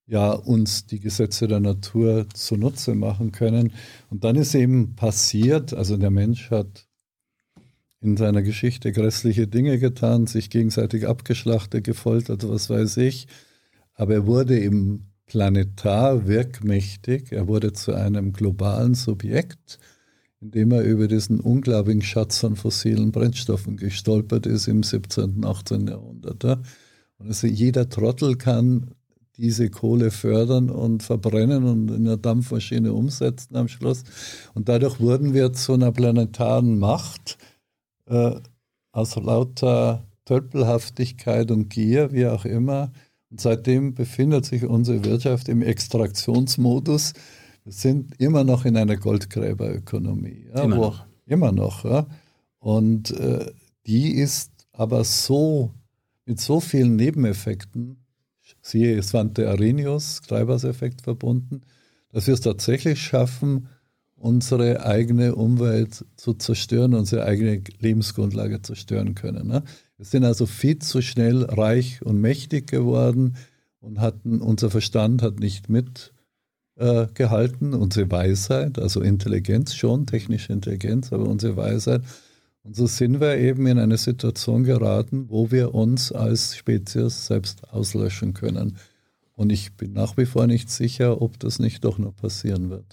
[0.06, 3.74] ja uns die Gesetze der Natur zunutze machen können.
[4.10, 6.88] Und dann ist eben passiert, also der Mensch hat
[8.02, 13.28] in seiner Geschichte grässliche Dinge getan, sich gegenseitig abgeschlachtet, gefoltert, was weiß ich.
[13.94, 19.80] Aber er wurde im planetar wirkmächtig, er wurde zu einem globalen Subjekt,
[20.44, 25.88] indem er über diesen unglaublichen Schatz an fossilen Brennstoffen gestolpert ist im 17., und 18.
[25.88, 26.44] Jahrhundert.
[26.44, 28.92] Und also jeder Trottel kann
[29.38, 34.04] diese Kohle fördern und verbrennen und in der Dampfmaschine umsetzen am Schluss.
[34.54, 37.38] Und dadurch wurden wir zu einer planetaren Macht,
[38.06, 38.36] äh,
[38.92, 42.92] aus lauter Tölpelhaftigkeit und Gier, wie auch immer.
[43.32, 47.14] Und seitdem befindet sich unsere Wirtschaft im Extraktionsmodus.
[47.64, 50.48] Wir sind immer noch in einer Goldgräberökonomie.
[50.54, 51.06] Ja, immer, noch.
[51.26, 51.86] immer noch.
[51.86, 52.08] Ja.
[52.60, 53.52] Und äh,
[53.88, 55.72] die ist aber so
[56.26, 57.98] mit so vielen Nebeneffekten,
[58.62, 61.62] siehe Svante Arrhenius, Treibhauseffekt verbunden,
[62.12, 63.68] dass wir es tatsächlich schaffen,
[64.16, 69.48] unsere eigene Umwelt zu zerstören, unsere eigene Lebensgrundlage zerstören können.
[69.48, 69.64] Ne?
[69.98, 73.36] Wir sind also viel zu schnell reich und mächtig geworden
[73.80, 76.13] und hatten, unser Verstand hat nicht mitgehalten,
[76.76, 77.08] äh,
[77.60, 82.02] unsere Weisheit, also Intelligenz schon, technische Intelligenz, aber unsere Weisheit.
[82.64, 87.70] Und so sind wir eben in eine Situation geraten, wo wir uns als Spezies selbst
[87.74, 88.78] auslöschen können.
[89.36, 92.86] Und ich bin nach wie vor nicht sicher, ob das nicht doch noch passieren wird.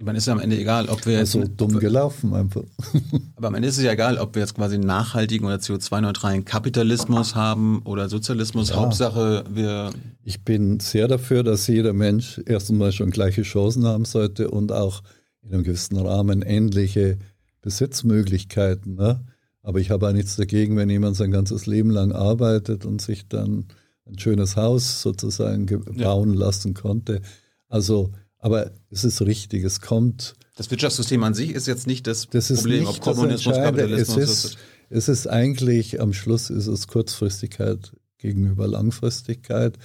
[0.00, 1.34] Ich meine, ist ja am Ende egal, ob wir jetzt.
[1.34, 2.62] Also dumm gelaufen einfach.
[3.36, 6.44] Aber am Ende ist es ja egal, ob wir jetzt quasi einen nachhaltigen oder CO2-neutralen
[6.44, 8.68] Kapitalismus haben oder Sozialismus.
[8.68, 8.76] Ja.
[8.76, 9.90] Hauptsache, wir.
[10.22, 14.70] Ich bin sehr dafür, dass jeder Mensch erst einmal schon gleiche Chancen haben sollte und
[14.70, 15.02] auch
[15.42, 17.18] in einem gewissen Rahmen ähnliche
[17.62, 18.94] Besitzmöglichkeiten.
[18.94, 19.24] Ne?
[19.62, 23.26] Aber ich habe auch nichts dagegen, wenn jemand sein ganzes Leben lang arbeitet und sich
[23.26, 23.64] dann
[24.06, 26.38] ein schönes Haus sozusagen bauen ja.
[26.38, 27.20] lassen konnte.
[27.68, 30.34] Also aber es ist richtig, es kommt.
[30.56, 34.16] Das Wirtschaftssystem an sich ist jetzt nicht das, das Problem, nicht ob Kommunismus, Kapitalismus.
[34.16, 34.58] Es ist,
[34.90, 39.78] es ist eigentlich, am Schluss ist es Kurzfristigkeit gegenüber Langfristigkeit.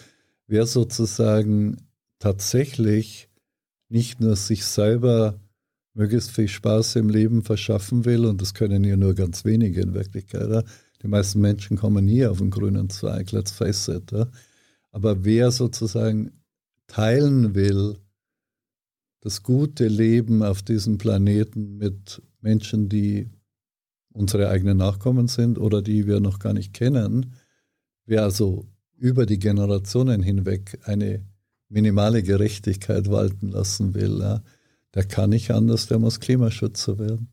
[0.47, 1.78] Wer sozusagen
[2.20, 3.30] tatsächlich
[3.89, 5.39] nicht nur sich selber
[5.93, 9.93] möglichst viel Spaß im Leben verschaffen will, und das können ja nur ganz wenige in
[9.93, 10.49] Wirklichkeit.
[10.49, 10.64] Ja?
[11.01, 14.12] Die meisten Menschen kommen nie auf den grünen Zweig, let's face it.
[14.12, 14.28] Ja?
[14.91, 16.32] Aber wer sozusagen
[16.88, 17.97] teilen will,
[19.24, 23.30] das gute Leben auf diesem Planeten mit Menschen, die
[24.12, 27.34] unsere eigenen Nachkommen sind oder die wir noch gar nicht kennen,
[28.06, 28.68] wer also
[28.98, 31.26] über die Generationen hinweg eine
[31.70, 34.44] minimale Gerechtigkeit walten lassen will, ja,
[34.94, 37.30] der kann nicht anders, der muss Klimaschützer werden.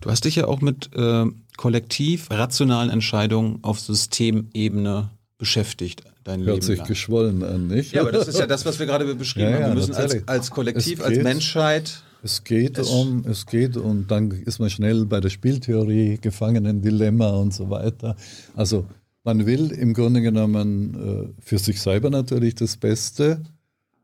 [0.00, 6.48] Du hast dich ja auch mit äh, kollektiv rationalen Entscheidungen auf Systemebene beschäftigt dein Hört
[6.48, 6.88] Leben sich lang.
[6.88, 7.92] geschwollen an, nicht?
[7.92, 9.68] Ja, aber das ist ja das, was wir gerade beschrieben ja, haben.
[9.68, 12.02] Wir müssen als, als Kollektiv, geht, als Menschheit.
[12.22, 17.30] Es geht es um, es geht und dann ist man schnell bei der Spieltheorie, Gefangenendilemma
[17.30, 18.16] und so weiter.
[18.54, 18.86] Also
[19.24, 23.42] man will im Grunde genommen äh, für sich selber natürlich das Beste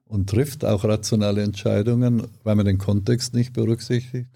[0.07, 4.29] und trifft auch rationale Entscheidungen, weil man den Kontext nicht berücksichtigt.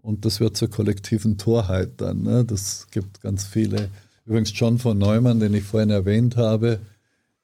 [0.00, 2.22] Und das wird zur kollektiven Torheit dann.
[2.22, 2.44] Ne?
[2.44, 3.90] Das gibt ganz viele.
[4.28, 6.80] Übrigens John von Neumann, den ich vorhin erwähnt habe,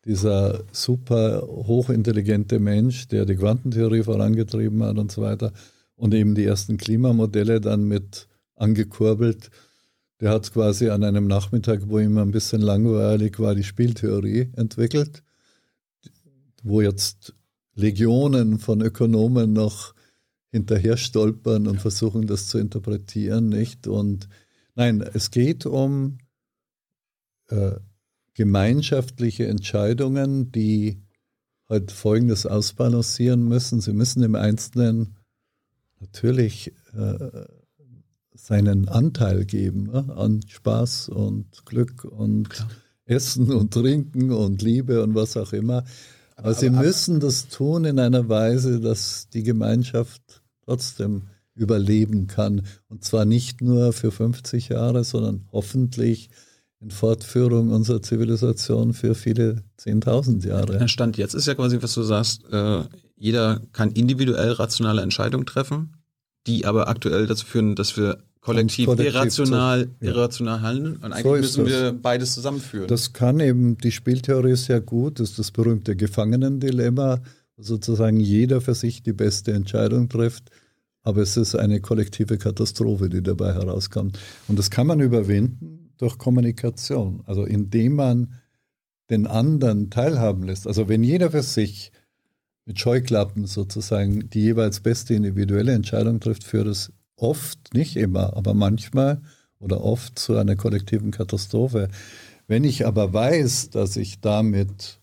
[0.04, 5.54] dieser super hochintelligente Mensch, der die Quantentheorie vorangetrieben hat und so weiter
[5.96, 9.48] und eben die ersten Klimamodelle dann mit angekurbelt.
[10.20, 15.22] Der hat quasi an einem Nachmittag, wo ihm ein bisschen langweilig war, die Spieltheorie entwickelt,
[16.62, 17.32] wo jetzt
[17.74, 19.94] Legionen von Ökonomen noch
[20.50, 23.86] hinterher stolpern und versuchen, das zu interpretieren, nicht?
[23.86, 24.28] Und
[24.74, 26.18] nein, es geht um
[27.48, 27.72] äh,
[28.34, 31.02] gemeinschaftliche Entscheidungen, die
[31.68, 33.80] halt Folgendes ausbalancieren müssen.
[33.80, 35.16] Sie müssen im Einzelnen
[36.00, 37.46] natürlich äh,
[38.34, 42.70] seinen Anteil geben ja, an Spaß und Glück und Klar.
[43.06, 45.84] Essen und Trinken und Liebe und was auch immer.
[46.36, 52.26] Aber, aber sie aber, müssen das tun in einer Weise, dass die Gemeinschaft trotzdem überleben
[52.26, 52.62] kann.
[52.88, 56.30] Und zwar nicht nur für 50 Jahre, sondern hoffentlich
[56.80, 60.78] in Fortführung unserer Zivilisation für viele Zehntausend Jahre.
[60.78, 62.82] Der Stand jetzt ist ja quasi, was du sagst, äh,
[63.16, 65.96] jeder kann individuell rationale Entscheidungen treffen,
[66.46, 70.10] die aber aktuell dazu führen, dass wir kollektiv, kollektiv irrational, zu, ja.
[70.10, 70.96] irrational handeln.
[70.96, 72.86] Und eigentlich so müssen wir beides zusammenführen.
[72.86, 77.22] Das kann eben, die Spieltheorie sehr gut, das ist das berühmte Gefangenendilemma,
[77.56, 80.50] sozusagen jeder für sich die beste Entscheidung trifft.
[81.02, 84.18] Aber es ist eine kollektive Katastrophe, die dabei herauskommt.
[84.48, 87.22] Und das kann man überwinden durch Kommunikation.
[87.26, 88.34] Also indem man
[89.10, 90.66] den anderen teilhaben lässt.
[90.66, 91.92] Also wenn jeder für sich
[92.64, 98.54] mit Scheuklappen sozusagen die jeweils beste individuelle Entscheidung trifft, führt es oft, nicht immer, aber
[98.54, 99.20] manchmal
[99.58, 101.88] oder oft zu einer kollektiven Katastrophe.
[102.46, 105.00] Wenn ich aber weiß, dass ich damit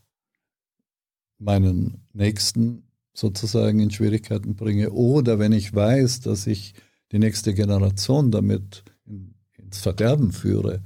[1.39, 2.83] meinen Nächsten
[3.13, 6.73] sozusagen in Schwierigkeiten bringe oder wenn ich weiß, dass ich
[7.11, 8.83] die nächste Generation damit
[9.79, 10.81] Verderben führe,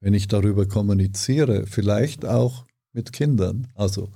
[0.00, 3.68] wenn ich darüber kommuniziere, vielleicht auch mit Kindern.
[3.74, 4.10] Also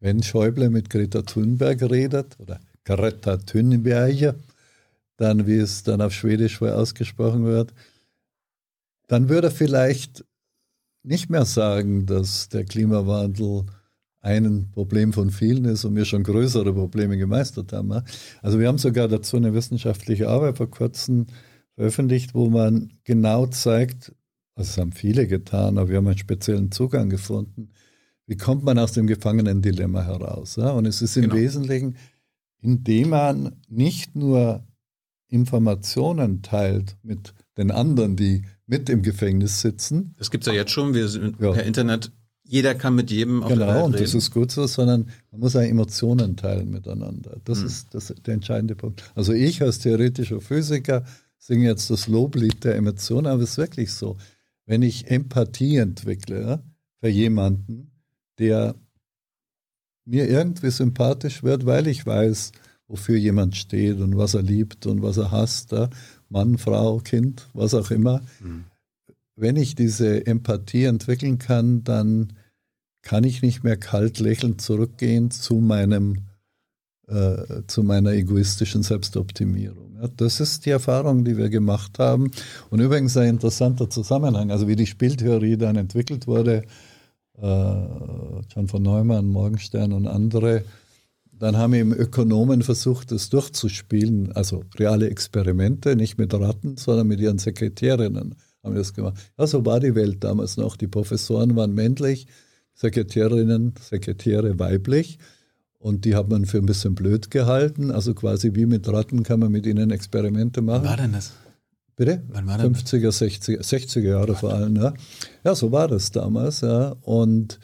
[0.00, 4.34] wenn Schäuble mit Greta Thunberg redet oder Greta Thunberg,
[5.16, 7.72] dann wie es dann auf Schwedisch ausgesprochen wird,
[9.08, 10.24] dann würde er vielleicht
[11.02, 13.64] nicht mehr sagen, dass der Klimawandel
[14.20, 18.02] ein Problem von vielen ist und wir schon größere Probleme gemeistert haben.
[18.42, 21.26] Also wir haben sogar dazu eine wissenschaftliche Arbeit vor kurzem
[21.78, 24.12] veröffentlicht, wo man genau zeigt,
[24.56, 27.70] also es haben viele getan, aber wir haben einen speziellen Zugang gefunden,
[28.26, 30.58] wie kommt man aus dem Gefangenendilemma heraus.
[30.58, 31.36] Und es ist im genau.
[31.36, 31.94] Wesentlichen,
[32.60, 34.66] indem man nicht nur
[35.28, 40.16] Informationen teilt mit den anderen, die mit im Gefängnis sitzen.
[40.18, 40.94] Das gibt es ja jetzt schon.
[40.94, 41.52] Wir sind ja.
[41.52, 42.10] per Internet
[42.42, 43.92] jeder kann mit jedem auf genau, der Welt reden.
[43.92, 47.36] Genau, und das ist gut so, sondern man muss auch Emotionen teilen miteinander.
[47.44, 47.66] Das hm.
[47.66, 49.04] ist das, der entscheidende Punkt.
[49.14, 51.04] Also ich als theoretischer Physiker
[51.38, 54.16] singe jetzt das Loblied der Emotionen, aber es ist wirklich so.
[54.66, 56.62] Wenn ich Empathie entwickle
[57.00, 57.90] für jemanden,
[58.38, 58.74] der
[60.04, 62.52] mir irgendwie sympathisch wird, weil ich weiß,
[62.86, 65.74] wofür jemand steht und was er liebt und was er hasst,
[66.28, 68.22] Mann, Frau, Kind, was auch immer.
[68.40, 68.64] Mhm
[69.40, 72.32] wenn ich diese Empathie entwickeln kann, dann
[73.02, 76.24] kann ich nicht mehr kalt lächelnd zurückgehen zu meinem
[77.08, 79.96] äh, zu meiner egoistischen Selbstoptimierung.
[80.00, 82.30] Ja, das ist die Erfahrung, die wir gemacht haben.
[82.70, 86.64] Und übrigens ein interessanter Zusammenhang, also wie die Spieltheorie dann entwickelt wurde,
[87.40, 87.74] äh,
[88.54, 90.64] John von Neumann, Morgenstern und andere,
[91.32, 97.20] dann haben eben Ökonomen versucht, das durchzuspielen, also reale Experimente, nicht mit Ratten, sondern mit
[97.20, 99.14] ihren Sekretärinnen haben das gemacht.
[99.38, 100.76] Ja, so war die Welt damals noch.
[100.76, 102.26] Die Professoren waren männlich,
[102.74, 105.18] Sekretärinnen, Sekretäre weiblich.
[105.78, 107.90] Und die hat man für ein bisschen blöd gehalten.
[107.90, 110.82] Also quasi wie mit Ratten kann man mit ihnen Experimente machen.
[110.82, 111.32] Wann war denn das?
[111.94, 112.22] Bitte?
[112.28, 114.76] Wann war 50er, 60er, 60er Jahre vor allem.
[114.76, 114.94] Ja.
[115.44, 116.60] ja, so war das damals.
[116.60, 116.96] Ja.
[117.02, 117.58] Und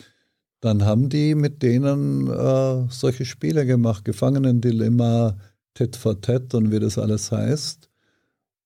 [0.60, 4.04] dann haben die mit denen äh, solche Spiele gemacht.
[4.04, 5.36] Gefangenendilemma,
[5.74, 7.88] Tet for Tet und wie das alles heißt.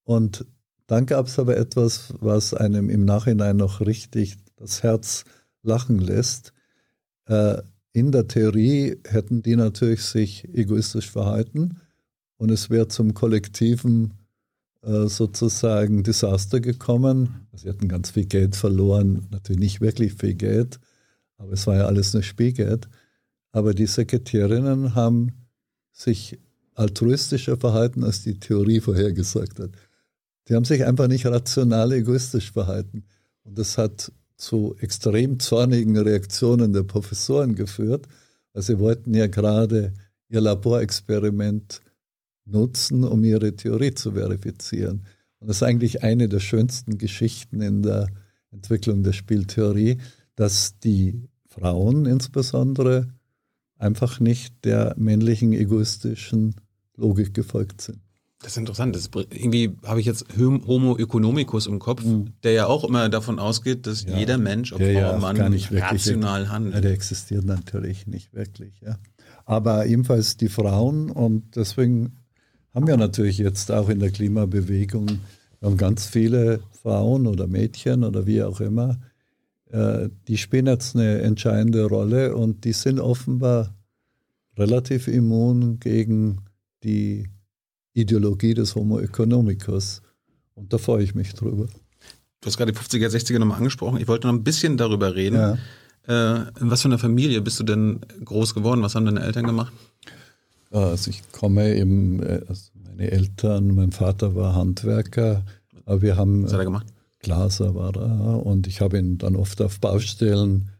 [0.04, 0.46] Und
[0.86, 5.24] dann gab es aber etwas, was einem im Nachhinein noch richtig das Herz
[5.62, 6.52] lachen lässt.
[7.26, 7.58] Äh,
[7.92, 11.80] in der Theorie hätten die natürlich sich egoistisch verhalten
[12.36, 14.14] und es wäre zum kollektiven
[14.82, 17.48] äh, sozusagen Desaster gekommen.
[17.54, 20.78] Sie hätten ganz viel Geld verloren, natürlich nicht wirklich viel Geld,
[21.36, 22.88] aber es war ja alles nur Spielgeld.
[23.50, 25.32] Aber die Sekretärinnen haben
[25.92, 26.38] sich
[26.74, 29.70] altruistischer verhalten, als die Theorie vorhergesagt hat.
[30.48, 33.04] Die haben sich einfach nicht rational egoistisch verhalten.
[33.42, 38.06] Und das hat zu extrem zornigen Reaktionen der Professoren geführt,
[38.52, 39.92] weil sie wollten ja gerade
[40.28, 41.82] ihr Laborexperiment
[42.46, 45.04] nutzen, um ihre Theorie zu verifizieren.
[45.40, 48.08] Und das ist eigentlich eine der schönsten Geschichten in der
[48.50, 49.98] Entwicklung der Spieltheorie,
[50.36, 53.08] dass die Frauen insbesondere
[53.76, 56.54] einfach nicht der männlichen egoistischen
[56.96, 58.00] Logik gefolgt sind.
[58.40, 58.94] Das ist interessant.
[58.94, 62.34] Das ist, irgendwie habe ich jetzt Homo economicus im Kopf, mhm.
[62.44, 66.48] der ja auch immer davon ausgeht, dass ja, jeder Mensch, ob Frau ja Mann, rational
[66.48, 66.76] handelt.
[66.76, 68.80] Ja, der existiert natürlich nicht wirklich.
[68.80, 68.98] Ja.
[69.44, 72.18] Aber ebenfalls die Frauen und deswegen
[72.74, 75.18] haben wir natürlich jetzt auch in der Klimabewegung
[75.76, 78.98] ganz viele Frauen oder Mädchen oder wie auch immer,
[79.70, 83.74] äh, die spielen jetzt eine entscheidende Rolle und die sind offenbar
[84.56, 86.42] relativ immun gegen
[86.84, 87.28] die
[88.00, 90.02] Ideologie des Homo economicus.
[90.54, 91.66] Und da freue ich mich drüber.
[92.40, 94.00] Du hast gerade die 50er, 60er nochmal angesprochen.
[94.00, 95.36] Ich wollte noch ein bisschen darüber reden.
[95.36, 95.58] Ja.
[96.06, 98.82] Äh, in was für einer Familie bist du denn groß geworden?
[98.82, 99.72] Was haben deine Eltern gemacht?
[100.70, 105.44] Also ich komme eben, äh, also meine Eltern, mein Vater war Handwerker,
[105.84, 106.44] aber wir haben.
[106.44, 106.86] Was hat er gemacht?
[107.20, 110.70] Glaser war da und ich habe ihn dann oft auf Baustellen,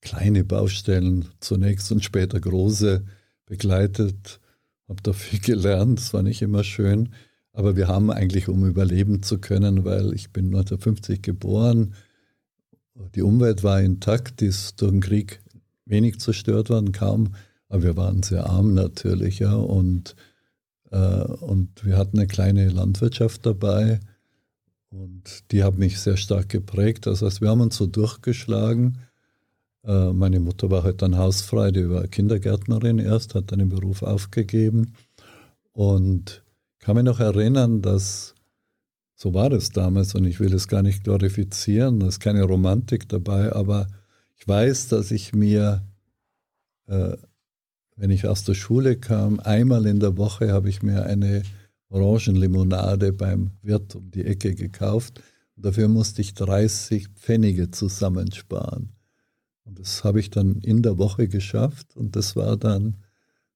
[0.00, 3.04] kleine Baustellen zunächst und später große
[3.46, 4.40] begleitet
[4.88, 7.10] habe da viel gelernt, es war nicht immer schön.
[7.52, 11.94] Aber wir haben eigentlich, um überleben zu können, weil ich bin 1950 geboren,
[13.14, 15.40] die Umwelt war intakt, die ist durch den Krieg
[15.84, 17.34] wenig zerstört worden, kaum.
[17.68, 19.54] Aber wir waren sehr arm natürlich, ja.
[19.54, 20.14] Und,
[20.90, 24.00] äh, und wir hatten eine kleine Landwirtschaft dabei.
[24.90, 27.06] Und die hat mich sehr stark geprägt.
[27.06, 28.98] Das heißt, wir haben uns so durchgeschlagen.
[29.84, 34.02] Äh, meine Mutter war halt dann hausfrei, die war Kindergärtnerin erst, hat dann den Beruf
[34.02, 34.94] aufgegeben.
[35.72, 36.44] Und
[36.78, 38.34] kann mich noch erinnern, dass
[39.14, 43.08] so war das damals und ich will es gar nicht glorifizieren, da ist keine Romantik
[43.08, 43.86] dabei, aber
[44.36, 45.82] ich weiß, dass ich mir,
[46.86, 47.16] äh,
[47.96, 51.42] wenn ich aus der Schule kam, einmal in der Woche habe ich mir eine
[51.88, 55.22] Orangenlimonade beim Wirt um die Ecke gekauft
[55.56, 58.93] dafür musste ich 30 Pfennige zusammensparen.
[59.64, 62.96] Und das habe ich dann in der Woche geschafft und das war dann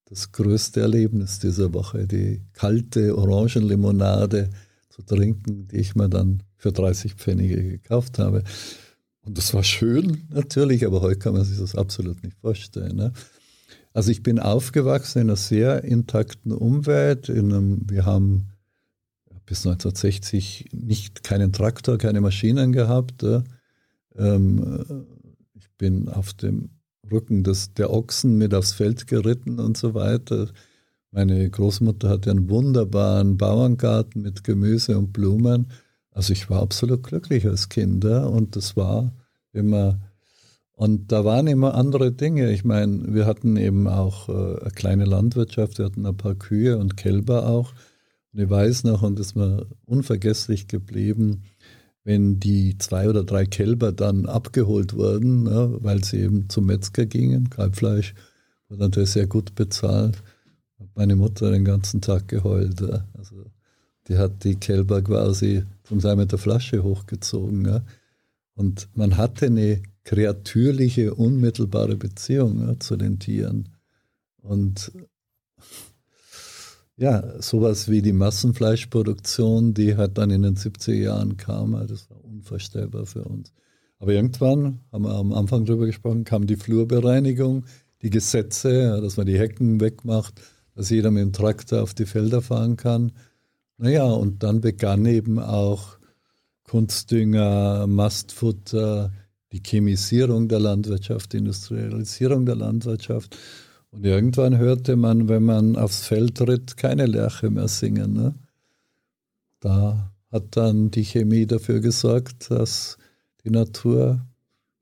[0.06, 4.48] das größte Erlebnis dieser Woche, die kalte Orangenlimonade
[4.88, 8.42] zu trinken, die ich mir dann für 30 Pfennige gekauft habe.
[9.20, 12.96] Und das war schön natürlich, aber heute kann man sich das absolut nicht vorstellen.
[12.96, 13.12] Ne?
[13.92, 17.28] Also ich bin aufgewachsen in einer sehr intakten Umwelt.
[17.28, 18.48] Einem, wir haben
[19.44, 23.24] bis 1960 nicht keinen Traktor, keine Maschinen gehabt.
[24.16, 25.06] Ähm,
[25.78, 26.70] bin auf dem
[27.10, 30.48] Rücken des, der Ochsen mit aufs Feld geritten und so weiter.
[31.10, 35.68] Meine Großmutter hatte einen wunderbaren Bauerngarten mit Gemüse und Blumen.
[36.10, 39.14] Also ich war absolut glücklich als Kind und das war
[39.52, 40.00] immer,
[40.72, 42.50] und da waren immer andere Dinge.
[42.50, 46.76] Ich meine, wir hatten eben auch äh, eine kleine Landwirtschaft, wir hatten ein paar Kühe
[46.76, 47.72] und Kälber auch.
[48.32, 51.44] Und ich weiß noch, und das ist mir unvergesslich geblieben,
[52.04, 57.06] wenn die zwei oder drei Kälber dann abgeholt wurden, ja, weil sie eben zum Metzger
[57.06, 58.14] gingen, Kalbfleisch
[58.68, 60.22] wurde natürlich sehr gut bezahlt,
[60.78, 62.80] hat meine Mutter den ganzen Tag geheult.
[62.80, 63.04] Ja.
[63.16, 63.46] Also
[64.08, 67.66] die hat die Kälber quasi zum Teil mit der Flasche hochgezogen.
[67.66, 67.82] Ja.
[68.54, 73.68] Und man hatte eine kreatürliche, unmittelbare Beziehung zu den Tieren.
[74.40, 74.92] Und
[76.98, 82.22] ja, sowas wie die Massenfleischproduktion, die halt dann in den 70er Jahren kam, das war
[82.24, 83.52] unvorstellbar für uns.
[84.00, 87.64] Aber irgendwann, haben wir am Anfang drüber gesprochen, kam die Flurbereinigung,
[88.02, 90.40] die Gesetze, dass man die Hecken wegmacht,
[90.74, 93.12] dass jeder mit dem Traktor auf die Felder fahren kann.
[93.76, 95.98] Naja, und dann begann eben auch
[96.64, 99.12] Kunstdünger, Mastfutter,
[99.52, 103.36] die Chemisierung der Landwirtschaft, die Industrialisierung der Landwirtschaft.
[103.98, 108.12] Und irgendwann hörte man, wenn man aufs Feld tritt, keine Lerche mehr singen.
[108.12, 108.32] Ne?
[109.58, 112.96] Da hat dann die Chemie dafür gesorgt, dass
[113.42, 114.24] die Natur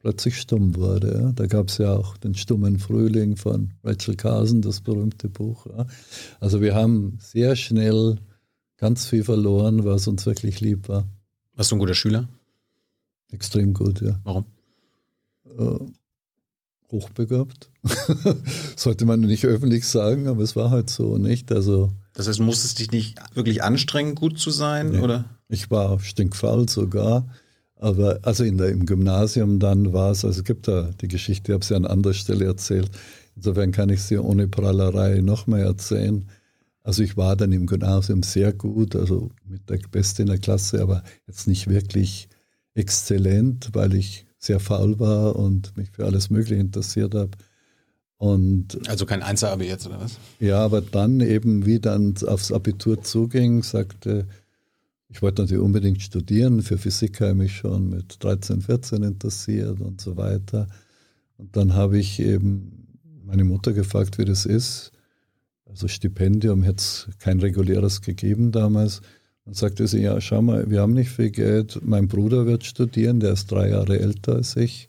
[0.01, 1.15] plötzlich stumm wurde.
[1.15, 1.33] Ja?
[1.33, 5.65] Da gab es ja auch den stummen Frühling von Rachel Carson, das berühmte Buch.
[5.65, 5.87] Ja?
[6.39, 8.19] Also wir haben sehr schnell
[8.77, 11.09] ganz viel verloren, was uns wirklich lieb war.
[11.55, 12.29] Warst du ein guter Schüler?
[13.31, 14.21] Extrem gut, ja.
[14.25, 14.45] Warum?
[16.91, 17.71] Hochbegabt.
[18.77, 21.53] Sollte man nicht öffentlich sagen, aber es war halt so, nicht?
[21.53, 21.91] Also.
[22.15, 25.01] Das heißt, musstest dich nicht wirklich anstrengen, gut zu sein, nee.
[25.01, 25.25] oder?
[25.49, 27.29] Ich war stinkfaul sogar.
[27.79, 31.53] Aber also in der, im Gymnasium dann war es, also es gibt da die Geschichte,
[31.53, 32.91] ich habe sie an anderer Stelle erzählt.
[33.37, 36.27] Insofern kann ich sie ohne Prallerei nochmal erzählen.
[36.83, 40.81] Also ich war dann im Gymnasium sehr gut, also mit der Beste in der Klasse,
[40.81, 42.29] aber jetzt nicht wirklich
[42.75, 47.33] exzellent, weil ich sehr faul war und mich für alles Mögliche interessiert habe.
[48.19, 50.19] Und also kein Einzelabi jetzt, oder was?
[50.41, 54.27] Ja, aber dann eben, wie dann aufs Abitur zuging, sagte,
[55.09, 56.63] ich wollte natürlich unbedingt studieren.
[56.63, 60.67] Für Physik habe ich mich schon mit 13, 14 interessiert und so weiter.
[61.37, 64.93] Und dann habe ich eben meine Mutter gefragt, wie das ist.
[65.67, 69.03] Also Stipendium hätte es kein reguläres gegeben damals.
[69.47, 71.79] Dann sagte sie, ja, schau mal, wir haben nicht viel Geld.
[71.85, 74.89] Mein Bruder wird studieren, der ist drei Jahre älter als ich.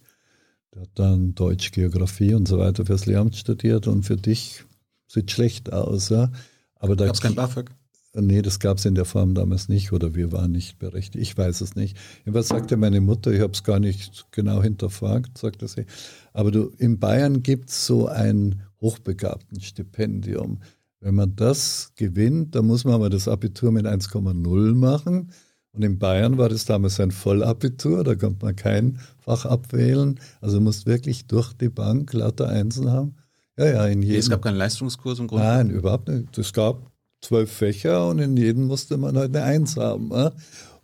[0.74, 4.64] Der hat dann Deutsch, Geografie und so weiter fürs Lehramt studiert und für dich
[5.08, 6.10] sieht schlecht aus.
[6.10, 6.32] Ja?
[6.76, 7.70] Aber da gab es kein BAföG?
[8.16, 11.22] Nee, das gab es in der Form damals nicht oder wir waren nicht berechtigt.
[11.22, 11.96] Ich weiß es nicht.
[12.26, 15.86] Was sagte meine Mutter, ich habe es gar nicht genau hinterfragt, sagte sie.
[16.34, 20.62] Aber du, in Bayern gibt es so ein hochbegabten Stipendium.
[20.99, 25.32] Wenn man das gewinnt, dann muss man aber das Abitur mit 1,0 machen.
[25.72, 30.19] Und in Bayern war das damals ein Vollabitur, da konnte man kein Fach abwählen.
[30.41, 33.15] Also musst wirklich durch die Bank lauter Einsen haben.
[33.57, 34.19] Ja, ja, in jedem.
[34.19, 35.45] Es gab keinen Leistungskurs im Grunde?
[35.45, 36.36] Nein, überhaupt nicht.
[36.38, 36.91] Es gab
[37.22, 40.11] zwölf Fächer und in jedem musste man halt eine Eins haben.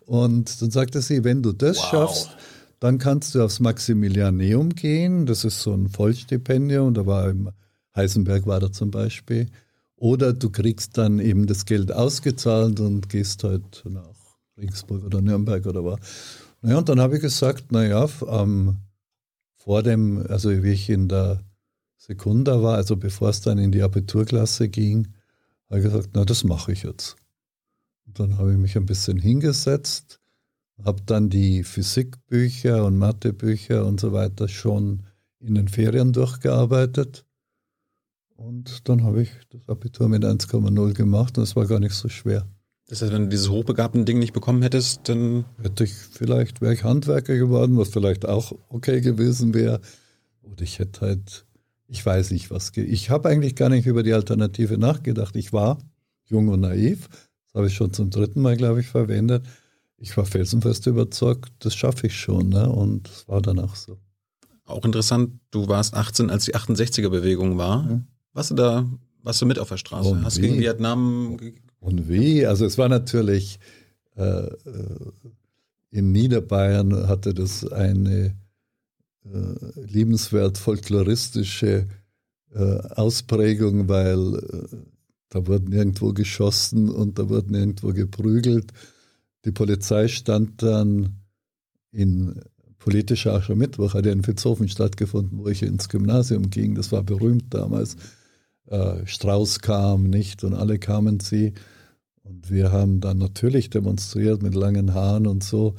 [0.05, 1.89] Und dann sagte sie, wenn du das wow.
[1.89, 2.29] schaffst,
[2.79, 5.25] dann kannst du aufs Maximilianeum gehen.
[5.25, 6.93] Das ist so ein Vollstipendium.
[6.93, 7.49] Da war im
[7.95, 9.47] Heisenberg war da zum Beispiel.
[10.03, 14.03] Oder du kriegst dann eben das Geld ausgezahlt und gehst halt nach
[14.57, 15.97] Regensburg oder Nürnberg oder was.
[16.61, 18.79] Naja, und dann habe ich gesagt, naja, ähm,
[19.55, 21.39] vor dem, also wie ich in der
[21.95, 25.07] Sekunda war, also bevor es dann in die Abiturklasse ging,
[25.69, 27.15] habe ich gesagt, na, das mache ich jetzt.
[28.05, 30.19] Und dann habe ich mich ein bisschen hingesetzt,
[30.83, 35.03] habe dann die Physikbücher und Mathebücher und so weiter schon
[35.39, 37.23] in den Ferien durchgearbeitet.
[38.35, 42.09] Und dann habe ich das Abitur mit 1,0 gemacht und es war gar nicht so
[42.09, 42.47] schwer.
[42.87, 45.45] Das heißt, wenn du dieses hochbegabten Ding nicht bekommen hättest, dann.
[45.61, 49.79] Hätte ich vielleicht, wäre ich Handwerker geworden, was vielleicht auch okay gewesen wäre.
[50.41, 51.45] Oder ich hätte halt,
[51.87, 52.71] ich weiß nicht was.
[52.75, 55.35] Ich habe eigentlich gar nicht über die Alternative nachgedacht.
[55.35, 55.77] Ich war
[56.25, 57.07] jung und naiv.
[57.07, 59.45] Das habe ich schon zum dritten Mal, glaube ich, verwendet.
[59.97, 62.49] Ich war felsenfest überzeugt, das schaffe ich schon.
[62.49, 62.69] Ne?
[62.69, 63.97] Und es war dann auch so.
[64.65, 67.83] Auch interessant, du warst 18, als die 68er-Bewegung war.
[67.83, 68.07] Mhm.
[68.33, 68.89] Warst du da,
[69.21, 70.09] warst du mit auf der Straße?
[70.09, 71.37] Und Hast du gegen Vietnam.
[71.79, 72.45] Und wie?
[72.45, 73.59] Also es war natürlich,
[74.15, 74.51] äh, äh,
[75.91, 78.35] in Niederbayern hatte das eine
[79.25, 81.87] äh, liebenswert folkloristische
[82.53, 84.77] äh, Ausprägung, weil äh,
[85.29, 88.71] da wurden irgendwo geschossen und da wurden irgendwo geprügelt.
[89.45, 91.17] Die Polizei stand dann
[91.91, 92.41] in
[92.79, 96.75] politischer Aschermittwoch, hat ja in Vitzhofen stattgefunden, wo ich ins Gymnasium ging.
[96.75, 97.95] Das war berühmt damals.
[98.67, 101.53] Äh, Strauß kam nicht und alle kamen sie.
[102.23, 105.75] Und wir haben dann natürlich demonstriert mit langen Haaren und so.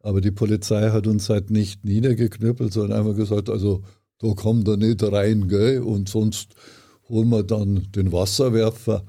[0.00, 3.82] Aber die Polizei hat uns halt nicht niedergeknüppelt, sondern einfach gesagt, also
[4.18, 5.80] da kommt er nicht rein, gell?
[5.80, 6.54] Und sonst
[7.08, 9.04] holen wir dann den Wasserwerfer.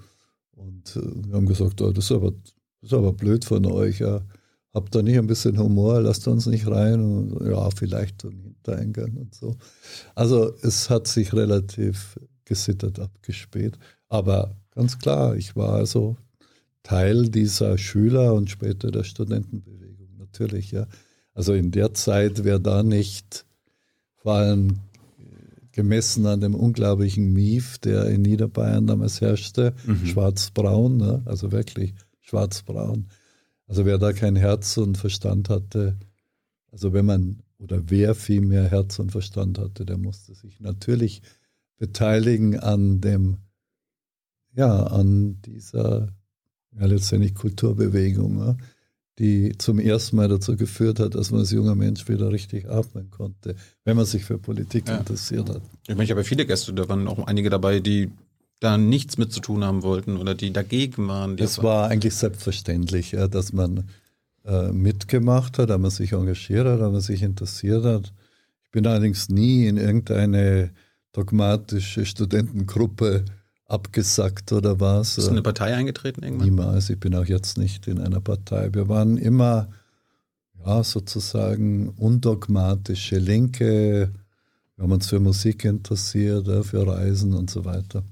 [0.56, 4.00] Und äh, wir haben gesagt, oh, das, ist aber, das ist aber blöd von euch.
[4.00, 4.22] Ja.
[4.74, 7.00] Habt ihr nicht ein bisschen Humor, lasst uns nicht rein.
[7.00, 9.56] Und, ja, vielleicht zum Hintereingang und so.
[10.16, 13.78] Also es hat sich relativ gesittert abgespäht.
[14.10, 16.18] Aber ganz klar, ich war also
[16.84, 20.88] Teil dieser Schüler und später der Studentenbewegung, natürlich, ja.
[21.34, 23.46] Also in der Zeit wäre da nicht,
[24.16, 24.80] vor allem
[25.72, 30.08] gemessen an dem unglaublichen Mief, der in Niederbayern damals herrschte, mhm.
[30.08, 31.22] schwarz-braun, ne?
[31.26, 33.10] also wirklich schwarz-braun.
[33.68, 36.00] Also wer da kein Herz und Verstand hatte,
[36.72, 41.22] also wenn man, oder wer viel mehr Herz und Verstand hatte, der musste sich natürlich
[41.78, 43.38] beteiligen an dem,
[44.54, 46.10] ja, an dieser,
[46.78, 48.58] ja, letztendlich Kulturbewegung, ja,
[49.20, 53.10] die zum ersten Mal dazu geführt hat, dass man als junger Mensch wieder richtig atmen
[53.10, 54.98] konnte, wenn man sich für Politik ja.
[54.98, 55.62] interessiert hat.
[55.84, 58.12] Ich meine, ich habe viele Gäste, da waren auch einige dabei, die
[58.60, 61.38] da nichts mit zu tun haben wollten oder die dagegen waren.
[61.38, 63.90] Es war eigentlich selbstverständlich, ja, dass man
[64.46, 68.14] äh, mitgemacht hat, dass man sich engagiert hat, dass man sich interessiert hat.
[68.64, 70.72] Ich bin allerdings nie in irgendeine
[71.18, 73.26] dogmatische Studentengruppe
[73.66, 75.16] abgesackt oder was.
[75.16, 76.48] Bist du in eine Partei eingetreten irgendwann?
[76.48, 76.90] Niemals.
[76.92, 78.74] Ich bin auch jetzt nicht in einer Partei.
[78.74, 79.68] Wir waren immer
[80.64, 84.12] ja, sozusagen undogmatische Linke.
[84.76, 88.04] Wir haben uns für Musik interessiert, für Reisen und so weiter.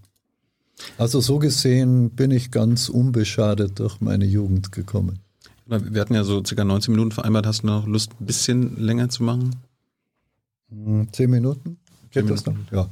[0.98, 5.20] Also so gesehen bin ich ganz unbeschadet durch meine Jugend gekommen.
[5.68, 7.46] Wir hatten ja so circa 19 Minuten vereinbart.
[7.46, 9.56] Hast du noch Lust, ein bisschen länger zu machen?
[10.70, 11.78] Hm, zehn Minuten?
[12.22, 12.56] Geht das noch?
[12.72, 12.90] Ja.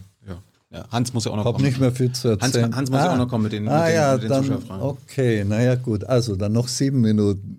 [0.71, 0.85] ja.
[0.91, 1.65] Hans muss ja auch noch Hab kommen.
[1.65, 2.65] nicht mehr viel zu erzählen.
[2.65, 4.23] Hans, Hans muss ah, ja auch noch kommen mit den, ah, mit den, ja, mit
[4.23, 4.83] den dann, Zuschauerfragen.
[4.83, 6.03] Okay, naja gut.
[6.03, 7.57] Also dann noch sieben Minuten.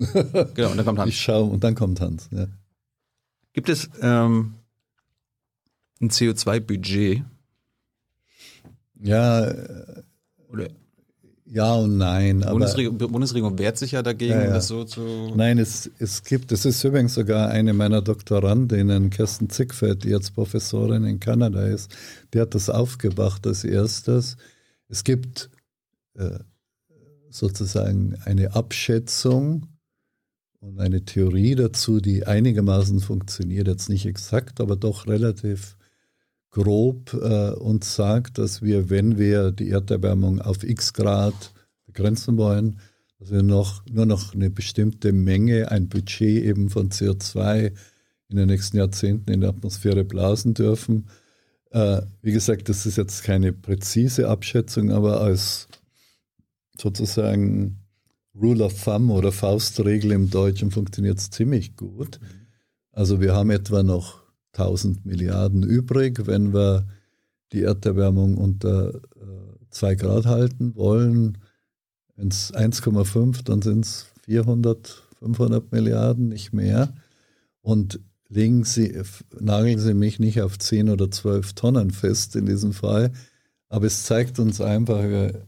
[0.55, 1.09] genau, und dann kommt Hans.
[1.11, 2.29] Ich schaue und dann kommt Hans.
[2.31, 2.47] Ja.
[3.53, 4.55] Gibt es ähm,
[6.01, 7.23] ein CO2-Budget?
[9.01, 9.53] Ja.
[10.49, 10.69] Oder
[11.55, 12.41] ja und nein.
[12.41, 14.53] Die Bundesregierung, Bundesregierung wehrt sich ja dagegen, ja, ja.
[14.55, 15.33] das so zu.
[15.37, 20.35] Nein, es, es gibt, es ist übrigens sogar eine meiner Doktorandinnen, Kirsten Zickfeld, die jetzt
[20.35, 21.95] Professorin in Kanada ist,
[22.33, 24.37] die hat das aufgebracht als erstes.
[24.89, 25.49] Es gibt
[26.15, 26.41] äh,
[27.31, 29.67] sozusagen eine Abschätzung
[30.61, 35.77] und eine Theorie dazu, die einigermaßen funktioniert, jetzt nicht exakt, aber doch relativ
[36.55, 41.53] grob äh, uns sagt, dass wir, wenn wir die Erderwärmung auf x Grad
[41.85, 42.79] begrenzen wollen,
[43.19, 47.73] dass wir noch, nur noch eine bestimmte Menge, ein Budget eben von CO2
[48.29, 51.09] in den nächsten Jahrzehnten in der Atmosphäre blasen dürfen.
[51.71, 55.67] Äh, wie gesagt, das ist jetzt keine präzise Abschätzung, aber als
[56.81, 57.81] sozusagen
[58.41, 62.21] Rule of Thumb oder Faustregel im Deutschen funktioniert es ziemlich gut.
[62.93, 64.24] Also wir haben etwa noch
[64.55, 66.87] 1000 Milliarden übrig, wenn wir
[67.53, 69.01] die Erderwärmung unter
[69.71, 71.39] 2 äh, Grad halten wollen.
[72.17, 76.95] Wenn es 1,5, dann sind es 400, 500 Milliarden, nicht mehr.
[77.61, 79.01] Und legen Sie,
[79.39, 83.13] nageln Sie mich nicht auf 10 oder 12 Tonnen fest in diesem Fall.
[83.69, 85.47] Aber es zeigt uns einfach, wir,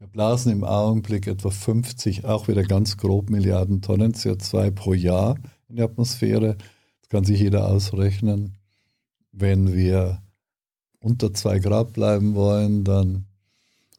[0.00, 5.36] Wir blasen im Augenblick etwa 50, auch wieder ganz grob Milliarden Tonnen CO2 pro Jahr
[5.68, 6.56] in die Atmosphäre.
[7.10, 8.56] Kann sich jeder ausrechnen.
[9.32, 10.22] Wenn wir
[11.00, 13.26] unter 2 Grad bleiben wollen, dann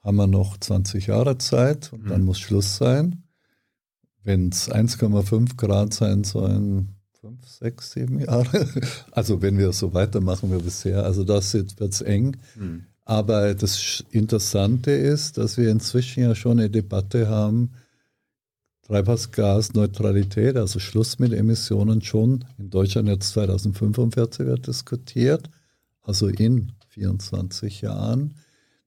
[0.02, 2.26] haben wir noch 20 Jahre Zeit und dann mhm.
[2.28, 3.24] muss Schluss sein.
[4.24, 8.68] Wenn es 1,5 Grad sein sollen, 5, 6, 7 Jahre.
[9.12, 12.38] Also wenn wir so weitermachen wie bisher, also das wird es eng.
[12.56, 12.86] Mhm.
[13.04, 17.72] Aber das Interessante ist, dass wir inzwischen ja schon eine Debatte haben,
[18.92, 25.50] Treibhausgasneutralität, also Schluss mit Emissionen schon in Deutschland jetzt 2045 wird diskutiert,
[26.02, 28.34] also in 24 Jahren.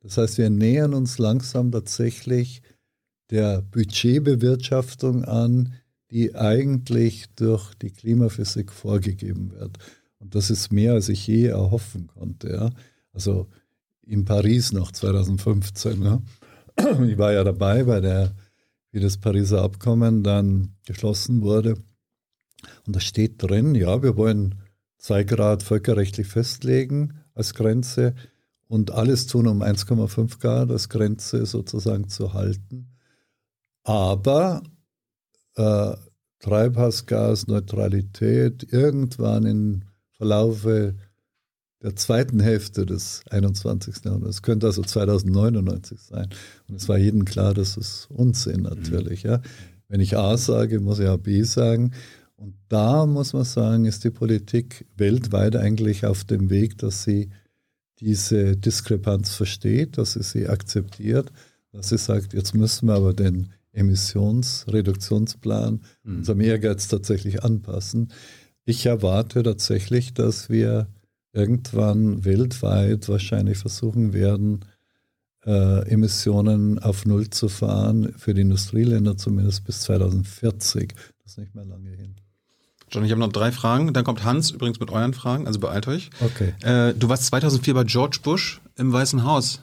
[0.02, 2.60] Das heißt, wir nähern uns langsam tatsächlich
[3.30, 5.72] der Budgetbewirtschaftung an,
[6.10, 9.78] die eigentlich durch die Klimaphysik vorgegeben wird.
[10.18, 12.52] Und das ist mehr, als ich je erhoffen konnte.
[12.52, 12.70] Ja.
[13.14, 13.48] Also
[14.02, 16.02] in Paris noch 2015.
[16.02, 16.22] Ja.
[17.06, 18.34] Ich war ja dabei, bei der,
[18.94, 21.74] wie das Pariser Abkommen dann geschlossen wurde.
[22.86, 24.60] Und da steht drin, ja, wir wollen
[24.98, 28.14] zwei Grad völkerrechtlich festlegen als Grenze
[28.68, 32.94] und alles tun, um 1,5 Grad als Grenze sozusagen zu halten.
[33.82, 34.62] Aber
[35.56, 35.96] äh,
[36.38, 40.94] Treibhausgasneutralität irgendwann im Verlaufe
[41.84, 44.06] der zweiten Hälfte des 21.
[44.06, 44.36] Jahrhunderts.
[44.36, 46.30] Es könnte also 2099 sein.
[46.66, 49.24] Und es war jedem klar, das ist Unsinn natürlich.
[49.24, 49.30] Mhm.
[49.30, 49.42] Ja.
[49.88, 51.90] Wenn ich A sage, muss ich auch B sagen.
[52.36, 57.28] Und da muss man sagen, ist die Politik weltweit eigentlich auf dem Weg, dass sie
[58.00, 61.30] diese Diskrepanz versteht, dass sie sie akzeptiert,
[61.70, 66.16] dass sie sagt, jetzt müssen wir aber den Emissionsreduktionsplan mhm.
[66.16, 68.10] unserem Ehrgeiz tatsächlich anpassen.
[68.64, 70.88] Ich erwarte tatsächlich, dass wir
[71.34, 74.64] irgendwann weltweit wahrscheinlich versuchen werden,
[75.44, 80.94] äh, Emissionen auf Null zu fahren, für die Industrieländer zumindest bis 2040.
[81.22, 82.14] Das ist nicht mehr lange hin.
[82.90, 83.92] John, ich habe noch drei Fragen.
[83.92, 86.10] Dann kommt Hans übrigens mit euren Fragen, also beeilt euch.
[86.20, 86.54] Okay.
[86.62, 89.60] Äh, du warst 2004 bei George Bush im Weißen Haus.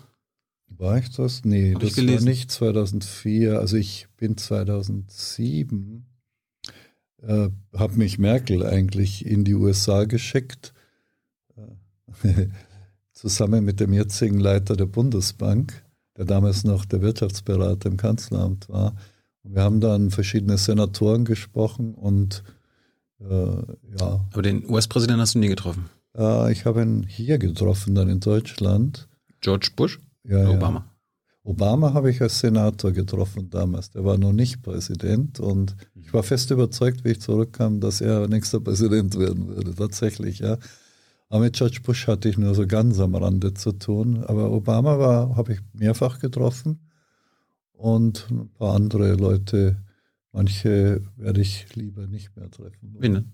[0.78, 1.46] War ich das?
[1.46, 3.60] Nee, Hab das war nicht 2004.
[3.60, 6.06] Also ich bin 2007,
[7.22, 10.74] äh, habe mich Merkel eigentlich in die USA geschickt,
[13.14, 15.84] zusammen mit dem jetzigen Leiter der Bundesbank,
[16.18, 18.96] der damals noch der Wirtschaftsberater im Kanzleramt war.
[19.44, 22.44] Und wir haben dann verschiedene Senatoren gesprochen und
[23.20, 23.56] äh,
[24.00, 24.26] ja.
[24.32, 25.90] Aber den US-Präsidenten hast du nie getroffen?
[26.18, 29.08] Äh, ich habe ihn hier getroffen, dann in Deutschland.
[29.42, 30.00] George Bush?
[30.24, 30.80] Ja, Obama.
[30.80, 30.92] Ja.
[31.44, 33.90] Obama habe ich als Senator getroffen damals.
[33.92, 38.28] Der war noch nicht Präsident und ich war fest überzeugt, wie ich zurückkam, dass er
[38.28, 39.74] nächster Präsident werden würde.
[39.74, 40.58] Tatsächlich, ja.
[41.32, 44.22] Aber mit George Bush hatte ich nur so ganz am Rande zu tun.
[44.26, 46.82] Aber Obama war, habe ich mehrfach getroffen
[47.72, 49.78] und ein paar andere Leute.
[50.34, 52.96] Manche werde ich lieber nicht mehr treffen.
[53.00, 53.32] Wen?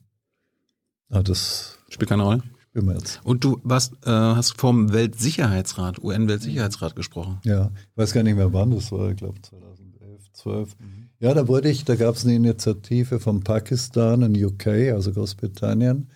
[1.09, 2.43] Ah, das spielt keine Rolle
[2.75, 3.21] jetzt.
[3.23, 7.39] Und du warst, äh, hast vom Weltsicherheitsrat, UN-Weltsicherheitsrat gesprochen.
[7.45, 10.75] Ja, ich weiß gar nicht mehr wann, das war, ich glaube 2011, 12.
[10.79, 11.09] Mhm.
[11.19, 16.11] Ja, da wurde ich, da gab es eine Initiative von Pakistan und UK, also Großbritannien,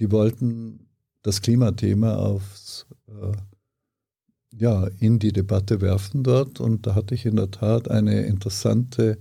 [0.00, 0.83] die wollten
[1.24, 3.32] das Klimathema aufs, äh,
[4.56, 6.60] ja, in die Debatte werfen dort.
[6.60, 9.18] Und da hatte ich in der Tat eine interessante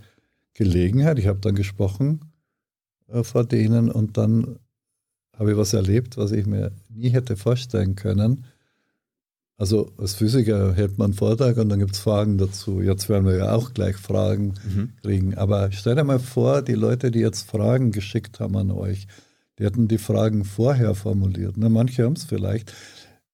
[0.54, 1.18] Gelegenheit.
[1.18, 2.20] Ich habe dann gesprochen
[3.08, 4.60] äh, vor denen und dann
[5.36, 8.46] habe ich was erlebt, was ich mir nie hätte vorstellen können.
[9.58, 12.82] Also als Physiker hält man einen Vortrag und dann gibt es Fragen dazu.
[12.82, 14.90] Jetzt werden wir ja auch gleich Fragen mhm.
[15.02, 15.36] kriegen.
[15.36, 19.08] Aber stell dir mal vor, die Leute, die jetzt Fragen geschickt haben an euch,
[19.58, 21.56] die hätten die Fragen vorher formuliert.
[21.58, 22.74] Na, manche haben es vielleicht.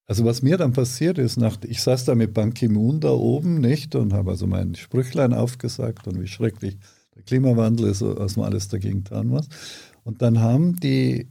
[0.06, 3.62] Also was mir dann passiert ist, nach, ich saß da mit Ban Ki-moon da oben,
[3.62, 6.78] nicht, und habe also mein Sprüchlein aufgesagt und wie schrecklich
[7.16, 9.48] der Klimawandel ist, was man alles dagegen tun muss.
[10.04, 11.28] Und dann haben die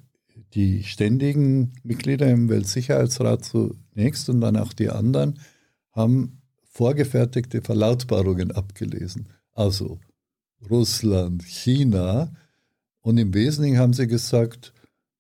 [0.55, 5.41] die ständigen Mitglieder im Weltsicherheitsrat zunächst und dann auch die anderen
[5.93, 6.41] haben
[6.71, 9.29] vorgefertigte Verlautbarungen abgelesen.
[9.53, 9.99] Also
[10.71, 12.33] Russland, China.
[13.01, 14.73] Und im Wesentlichen haben sie gesagt,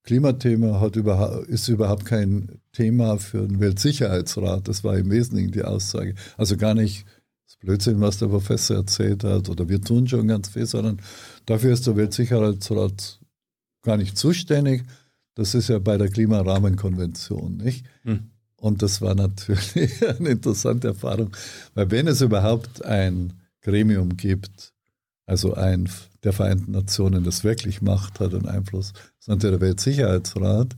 [0.08, 4.66] Klimathema hat überha ist überhaupt kein Thema für den Weltsicherheitsrat.
[4.66, 6.14] Das war im Wesentlichen die Aussage.
[6.38, 7.04] Also gar nicht
[7.46, 11.02] das Blödsinn, was der Professor erzählt hat, oder wir tun schon ganz viel, sondern
[11.44, 13.20] dafür ist der Weltsicherheitsrat
[13.82, 14.84] gar nicht zuständig.
[15.34, 17.84] Das ist ja bei der Klimarahmenkonvention, nicht?
[18.04, 18.30] Hm.
[18.56, 19.74] Und das war natürlich
[20.18, 21.36] eine interessante Erfahrung,
[21.74, 24.72] weil wenn es überhaupt ein Gremium gibt,
[25.26, 25.86] also ein
[26.24, 28.92] der Vereinten Nationen, das wirklich Macht hat und Einfluss,
[29.26, 30.76] natürlich der Weltsicherheitsrat.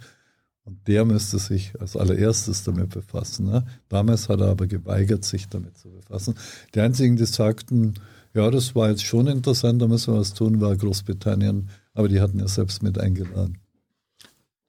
[0.64, 3.46] Und der müsste sich als allererstes damit befassen.
[3.46, 3.64] Ne?
[3.88, 6.34] Damals hat er aber geweigert, sich damit zu befassen.
[6.74, 7.94] Die einzigen, die sagten,
[8.34, 11.70] ja, das war jetzt schon interessant, da müssen wir was tun, war Großbritannien.
[11.94, 13.58] Aber die hatten ja selbst mit eingeladen.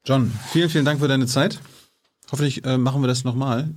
[0.06, 1.60] John, vielen, vielen Dank für deine Zeit.
[2.32, 3.70] Hoffentlich äh, machen wir das nochmal.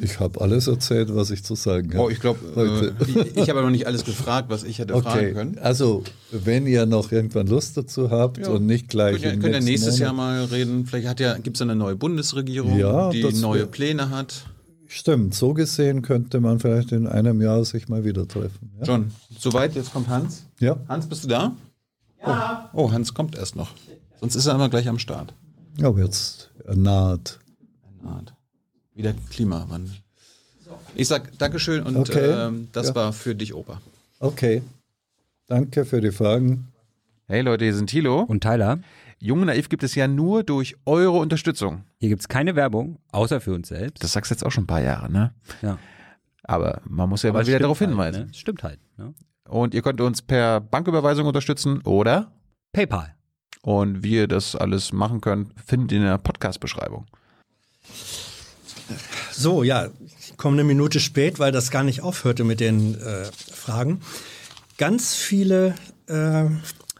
[0.00, 2.04] Ich habe alles erzählt, was ich zu sagen habe.
[2.04, 5.10] Oh, ich glaube, äh, ich, ich habe noch nicht alles gefragt, was ich hätte okay.
[5.10, 5.58] fragen können.
[5.58, 8.48] Also, wenn ihr noch irgendwann Lust dazu habt ja.
[8.48, 9.20] und nicht gleich.
[9.20, 10.00] Könnt ihr, könnt ihr nächstes Monat.
[10.00, 10.86] Jahr mal reden.
[10.86, 14.44] Vielleicht ja, gibt es eine neue Bundesregierung, ja, die neue Pläne hat.
[14.86, 18.70] Stimmt, so gesehen könnte man vielleicht in einem Jahr sich mal wieder treffen.
[18.78, 18.86] Ja?
[18.86, 20.46] John, soweit, jetzt kommt Hans.
[20.60, 20.78] Ja.
[20.88, 21.52] Hans, bist du da?
[22.24, 22.70] Ja.
[22.72, 23.70] Oh, oh Hans kommt erst noch.
[24.20, 25.34] Sonst ist er immer gleich am Start.
[25.82, 27.38] Aber jetzt er naht.
[27.82, 28.34] Er naht.
[28.98, 29.94] Wie der Klimawandel.
[30.96, 32.32] Ich sag Dankeschön und okay.
[32.32, 32.94] ähm, das ja.
[32.96, 33.80] war für dich, Opa.
[34.18, 34.60] Okay.
[35.46, 36.66] Danke für die Fragen.
[37.28, 38.80] Hey Leute, hier sind Thilo und Tyler.
[39.20, 41.84] Jung Naiv gibt es ja nur durch eure Unterstützung.
[41.98, 44.02] Hier gibt es keine Werbung, außer für uns selbst.
[44.02, 45.32] Das sagst du jetzt auch schon ein paar Jahre, ne?
[45.62, 45.78] Ja.
[46.42, 48.26] Aber man muss ja Aber mal wieder darauf halt, hinweisen.
[48.26, 48.34] Ne?
[48.34, 48.80] Stimmt halt.
[48.96, 49.14] Ne?
[49.48, 52.32] Und ihr könnt uns per Banküberweisung unterstützen oder
[52.72, 53.14] PayPal.
[53.62, 57.06] Und wie ihr das alles machen könnt, findet ihr in der Podcast-Beschreibung.
[59.32, 59.88] So, ja,
[60.20, 64.00] ich komme eine Minute spät, weil das gar nicht aufhörte mit den äh, Fragen.
[64.76, 65.74] Ganz viele
[66.06, 66.46] äh,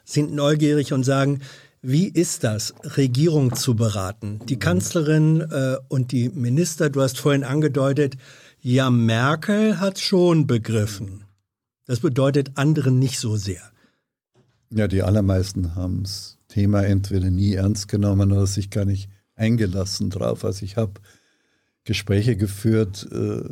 [0.04, 1.40] sind neugierig und sagen,
[1.80, 4.40] wie ist das, Regierung zu beraten?
[4.48, 8.16] Die Kanzlerin äh, und die Minister, du hast vorhin angedeutet,
[8.60, 11.24] ja, Merkel hat schon begriffen.
[11.86, 13.62] Das bedeutet anderen nicht so sehr.
[14.70, 20.10] Ja, die allermeisten haben das Thema entweder nie ernst genommen oder sich gar nicht eingelassen
[20.10, 20.44] drauf.
[20.44, 21.00] Also ich habe
[21.88, 23.48] Gespräche geführt, äh,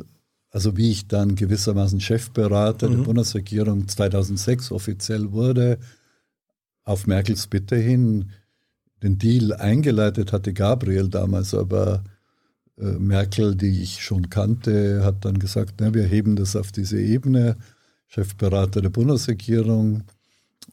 [0.51, 2.97] also wie ich dann gewissermaßen Chefberater mhm.
[2.97, 5.79] der Bundesregierung 2006 offiziell wurde,
[6.83, 8.29] auf Merkels Bitte hin.
[9.01, 12.03] Den Deal eingeleitet hatte Gabriel damals, aber
[12.77, 17.01] äh, Merkel, die ich schon kannte, hat dann gesagt, na, wir heben das auf diese
[17.01, 17.57] Ebene,
[18.05, 20.03] Chefberater der Bundesregierung.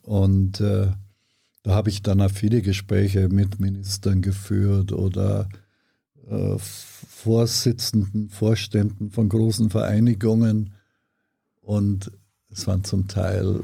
[0.02, 0.88] Und äh,
[1.62, 5.48] da habe ich dann auch viele Gespräche mit Ministern geführt oder
[6.28, 10.74] äh, Vorsitzenden, Vorständen von großen Vereinigungen.
[11.60, 12.10] Und
[12.50, 13.60] es waren zum Teil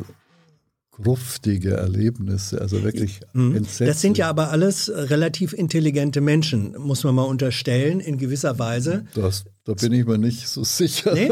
[1.03, 3.57] gruftige Erlebnisse, also wirklich mhm.
[3.57, 3.89] entsetzlich.
[3.89, 9.05] Das sind ja aber alles relativ intelligente Menschen, muss man mal unterstellen, in gewisser Weise.
[9.15, 11.15] Das, da bin ich mir nicht so sicher.
[11.15, 11.31] Nee?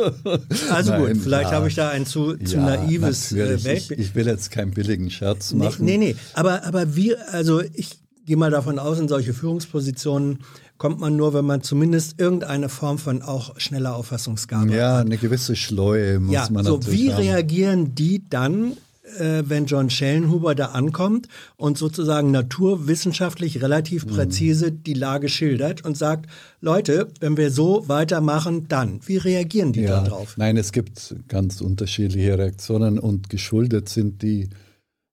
[0.70, 1.56] Also Nein, gut, vielleicht ja.
[1.56, 4.00] habe ich da ein zu, zu ja, naives äh, Weltbild.
[4.00, 5.84] Ich, ich, will jetzt keinen billigen Scherz machen.
[5.84, 6.16] Nee, nee, nee.
[6.34, 10.40] Aber, aber wir, also ich gehe mal davon aus, in solche Führungspositionen
[10.78, 14.78] kommt man nur, wenn man zumindest irgendeine Form von auch schneller Auffassungsgabe ja, hat.
[14.78, 17.22] Ja, eine gewisse Schleue muss ja, man so, natürlich Wie haben.
[17.22, 18.76] reagieren die dann
[19.18, 24.10] äh, wenn John Schellenhuber da ankommt und sozusagen naturwissenschaftlich relativ mhm.
[24.10, 26.26] präzise die Lage schildert und sagt,
[26.60, 29.00] Leute, wenn wir so weitermachen, dann.
[29.06, 30.36] Wie reagieren die ja, darauf?
[30.36, 34.48] Nein, es gibt ganz unterschiedliche Reaktionen und geschuldet sind die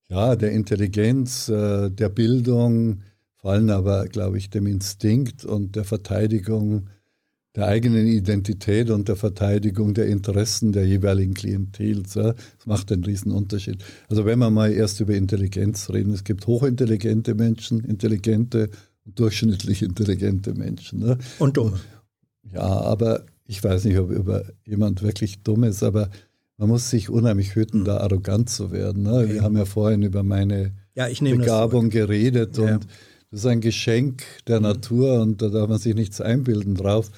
[0.10, 3.02] ja, der Intelligenz, äh, der Bildung,
[3.46, 6.88] vor allem aber, glaube ich, dem Instinkt und der Verteidigung
[7.56, 12.14] der eigenen Identität und der Verteidigung der Interessen der jeweiligen Klientels.
[12.14, 12.36] Das
[12.66, 13.84] macht einen riesen Unterschied.
[14.10, 18.72] Also wenn wir mal erst über Intelligenz reden, es gibt hochintelligente Menschen, intelligente
[19.06, 21.02] und durchschnittlich intelligente Menschen.
[21.02, 21.20] Ne?
[21.38, 21.80] Und dumme.
[22.52, 26.10] Ja, aber ich weiß nicht, ob über jemand wirklich dumm ist, aber
[26.58, 27.86] man muss sich unheimlich hüten, mhm.
[27.86, 29.04] da arrogant zu werden.
[29.04, 29.14] Ne?
[29.14, 29.34] Okay.
[29.34, 32.74] Wir haben ja vorhin über meine ja, Begabung geredet ja.
[32.74, 32.88] und
[33.36, 34.68] das ist ein Geschenk der mhm.
[34.68, 37.12] Natur und da darf man sich nichts einbilden drauf.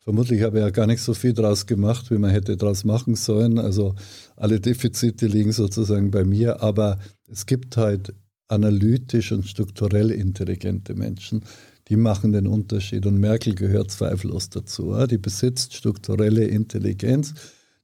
[0.00, 3.14] Vermutlich habe ich ja gar nicht so viel draus gemacht, wie man hätte draus machen
[3.14, 3.58] sollen.
[3.58, 3.94] Also
[4.36, 8.12] alle Defizite liegen sozusagen bei mir, aber es gibt halt
[8.48, 11.42] analytisch und strukturell intelligente Menschen,
[11.88, 14.94] die machen den Unterschied und Merkel gehört zweifellos dazu.
[15.06, 17.32] Die besitzt strukturelle Intelligenz,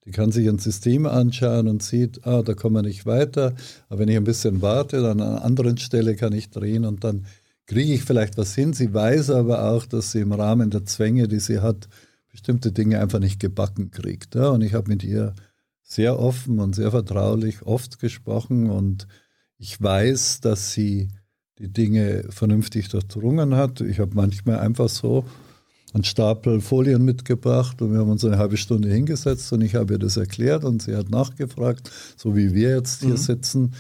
[0.05, 3.55] die kann sich ein System anschauen und sieht, ah, da kommen wir nicht weiter,
[3.89, 7.03] aber wenn ich ein bisschen warte, dann an einer anderen Stelle kann ich drehen und
[7.03, 7.25] dann
[7.69, 8.73] kriege ich vielleicht was hin.
[8.73, 11.89] Sie weiß aber auch, dass sie im Rahmen der Zwänge, die sie hat,
[12.31, 14.35] bestimmte Dinge einfach nicht gebacken kriegt.
[14.35, 14.49] Ja?
[14.49, 15.35] Und ich habe mit ihr
[15.83, 19.07] sehr offen und sehr vertraulich oft gesprochen und
[19.59, 21.09] ich weiß, dass sie
[21.59, 23.81] die Dinge vernünftig durchdrungen hat.
[23.81, 25.25] Ich habe manchmal einfach so
[25.93, 29.95] einen Stapel Folien mitgebracht und wir haben uns eine halbe Stunde hingesetzt und ich habe
[29.95, 33.17] ihr das erklärt und sie hat nachgefragt, so wie wir jetzt hier mhm.
[33.17, 33.75] sitzen.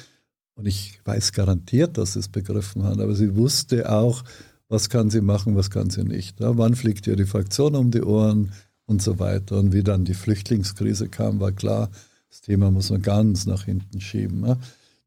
[0.58, 4.24] Und ich weiß garantiert, dass sie es begriffen hat, aber sie wusste auch,
[4.68, 6.40] was kann sie machen, was kann sie nicht.
[6.40, 8.50] Ja, wann fliegt ihr die Fraktion um die Ohren
[8.84, 9.56] und so weiter.
[9.56, 11.90] Und wie dann die Flüchtlingskrise kam, war klar,
[12.28, 14.44] das Thema muss man ganz nach hinten schieben.
[14.44, 14.58] Ja.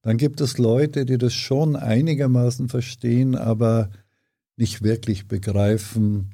[0.04, 3.90] Dann gibt es Leute, die das schon einigermaßen verstehen, aber
[4.56, 6.32] nicht wirklich begreifen,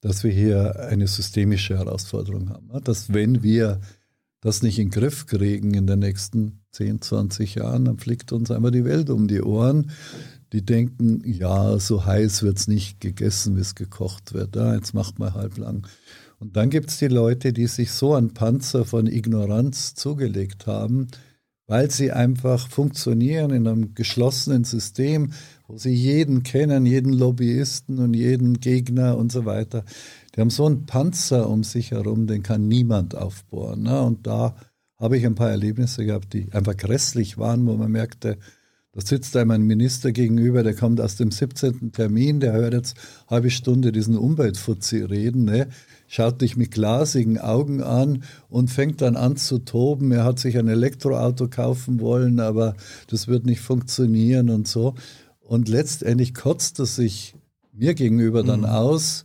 [0.00, 2.70] dass wir hier eine systemische Herausforderung haben.
[2.84, 3.80] Dass wenn wir
[4.44, 8.50] das nicht in den Griff kriegen in den nächsten 10, 20 Jahren, dann fliegt uns
[8.50, 9.90] einmal die Welt um die Ohren.
[10.52, 14.54] Die denken, ja, so heiß wird es nicht gegessen, wie es gekocht wird.
[14.54, 15.86] Ja, jetzt macht man halblang.
[16.38, 21.08] Und dann gibt es die Leute, die sich so einen Panzer von Ignoranz zugelegt haben,
[21.66, 25.32] weil sie einfach funktionieren in einem geschlossenen System,
[25.66, 29.86] wo sie jeden kennen, jeden Lobbyisten und jeden Gegner und so weiter.
[30.34, 33.82] Die haben so einen Panzer um sich herum, den kann niemand aufbohren.
[33.82, 34.00] Ne?
[34.02, 34.56] Und da
[34.96, 38.38] habe ich ein paar Erlebnisse gehabt, die einfach grässlich waren, wo man merkte,
[38.92, 41.90] da sitzt einem ein Minister gegenüber, der kommt aus dem 17.
[41.90, 42.96] Termin, der hört jetzt
[43.26, 45.68] eine halbe Stunde diesen Umweltfuzzi reden, ne?
[46.06, 50.12] schaut dich mit glasigen Augen an und fängt dann an zu toben.
[50.12, 52.76] Er hat sich ein Elektroauto kaufen wollen, aber
[53.08, 54.94] das wird nicht funktionieren und so.
[55.40, 57.34] Und letztendlich kotzt er sich
[57.72, 58.66] mir gegenüber dann mhm.
[58.66, 59.24] aus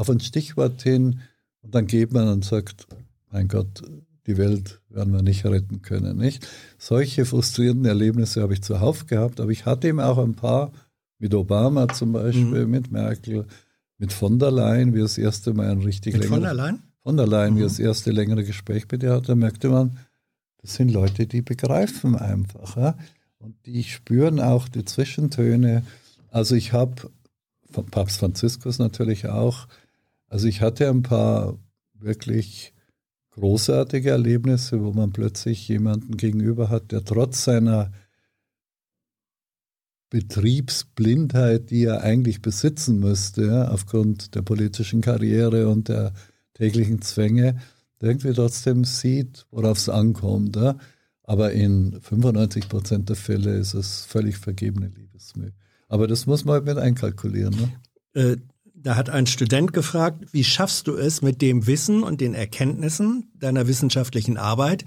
[0.00, 1.20] auf ein Stichwort hin
[1.60, 2.86] und dann geht man und sagt,
[3.30, 3.82] mein Gott,
[4.26, 6.16] die Welt werden wir nicht retten können.
[6.16, 6.48] Nicht?
[6.78, 10.72] Solche frustrierenden Erlebnisse habe ich zuhauf gehabt, aber ich hatte eben auch ein paar,
[11.18, 12.70] mit Obama zum Beispiel, mhm.
[12.70, 13.44] mit Merkel,
[13.98, 16.82] mit von der Leyen, wie das erste Mal ein richtig mit längere, von der Leyen?
[17.02, 17.58] Von der Leyen, mhm.
[17.58, 19.98] wie das erste längere Gespräch mit ihr hatte, da merkte man,
[20.62, 22.78] das sind Leute, die begreifen einfach.
[22.78, 22.96] Ja?
[23.38, 25.82] Und die spüren auch die Zwischentöne.
[26.30, 27.10] Also ich habe,
[27.70, 29.68] von Papst Franziskus natürlich auch,
[30.30, 31.58] also ich hatte ein paar
[31.92, 32.72] wirklich
[33.32, 37.92] großartige Erlebnisse, wo man plötzlich jemanden gegenüber hat, der trotz seiner
[40.08, 46.12] Betriebsblindheit, die er eigentlich besitzen müsste, aufgrund der politischen Karriere und der
[46.54, 47.60] täglichen Zwänge,
[48.00, 50.56] irgendwie trotzdem sieht, worauf es ankommt.
[51.22, 55.52] Aber in 95 Prozent der Fälle ist es völlig vergebene Liebesmühe.
[55.88, 57.54] Aber das muss man halt mit einkalkulieren.
[57.54, 57.72] Ne?
[58.20, 58.36] Äh,
[58.82, 63.30] da hat ein Student gefragt, wie schaffst du es mit dem Wissen und den Erkenntnissen
[63.38, 64.84] deiner wissenschaftlichen Arbeit,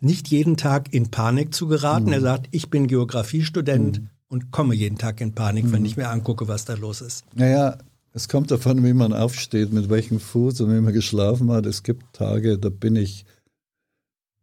[0.00, 2.06] nicht jeden Tag in Panik zu geraten?
[2.06, 2.12] Mhm.
[2.12, 4.08] Er sagt, ich bin Geografiestudent mhm.
[4.28, 5.72] und komme jeden Tag in Panik, mhm.
[5.72, 7.24] wenn ich mir angucke, was da los ist.
[7.34, 7.78] Naja,
[8.12, 11.66] es kommt davon, wie man aufsteht, mit welchem Fuß und wie man geschlafen hat.
[11.66, 13.24] Es gibt Tage, da bin ich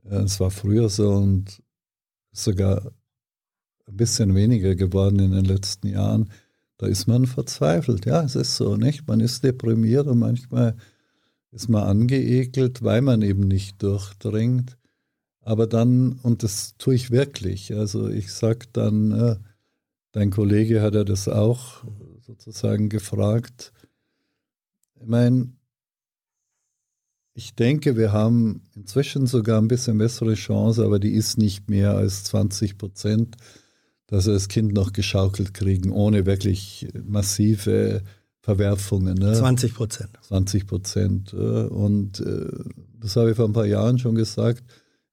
[0.09, 1.61] es war früher so und
[2.31, 2.91] sogar
[3.87, 6.29] ein bisschen weniger geworden in den letzten Jahren.
[6.79, 8.05] Da ist man verzweifelt.
[8.05, 9.05] Ja, es ist so, nicht?
[9.05, 10.77] Man ist deprimiert und manchmal
[11.51, 14.77] ist man angeekelt, weil man eben nicht durchdringt.
[15.41, 19.35] Aber dann, und das tue ich wirklich, also ich sage dann, äh,
[20.13, 21.83] dein Kollege hat ja das auch
[22.21, 23.73] sozusagen gefragt.
[25.01, 25.51] Ich meine,
[27.33, 31.95] ich denke, wir haben inzwischen sogar ein bisschen bessere Chance, aber die ist nicht mehr
[31.95, 33.35] als 20 Prozent,
[34.09, 38.01] dass wir das Kind noch geschaukelt kriegen, ohne wirklich massive
[38.41, 39.15] Verwerfungen.
[39.15, 39.33] Ne?
[39.33, 40.09] 20 Prozent.
[40.23, 41.33] 20 Prozent.
[41.33, 42.47] Äh, und äh,
[42.99, 44.63] das habe ich vor ein paar Jahren schon gesagt.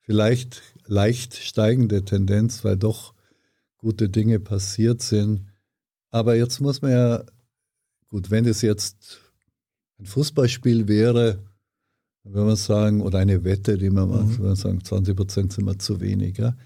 [0.01, 3.12] Vielleicht leicht steigende Tendenz, weil doch
[3.77, 5.44] gute Dinge passiert sind.
[6.10, 7.24] Aber jetzt muss man ja,
[8.09, 9.20] gut, wenn es jetzt
[9.98, 11.39] ein Fußballspiel wäre,
[12.24, 14.39] wenn man sagen, oder eine Wette, die man macht, mhm.
[14.39, 16.39] wenn man sagen, 20 Prozent sind wir zu wenig.
[16.39, 16.56] Ja?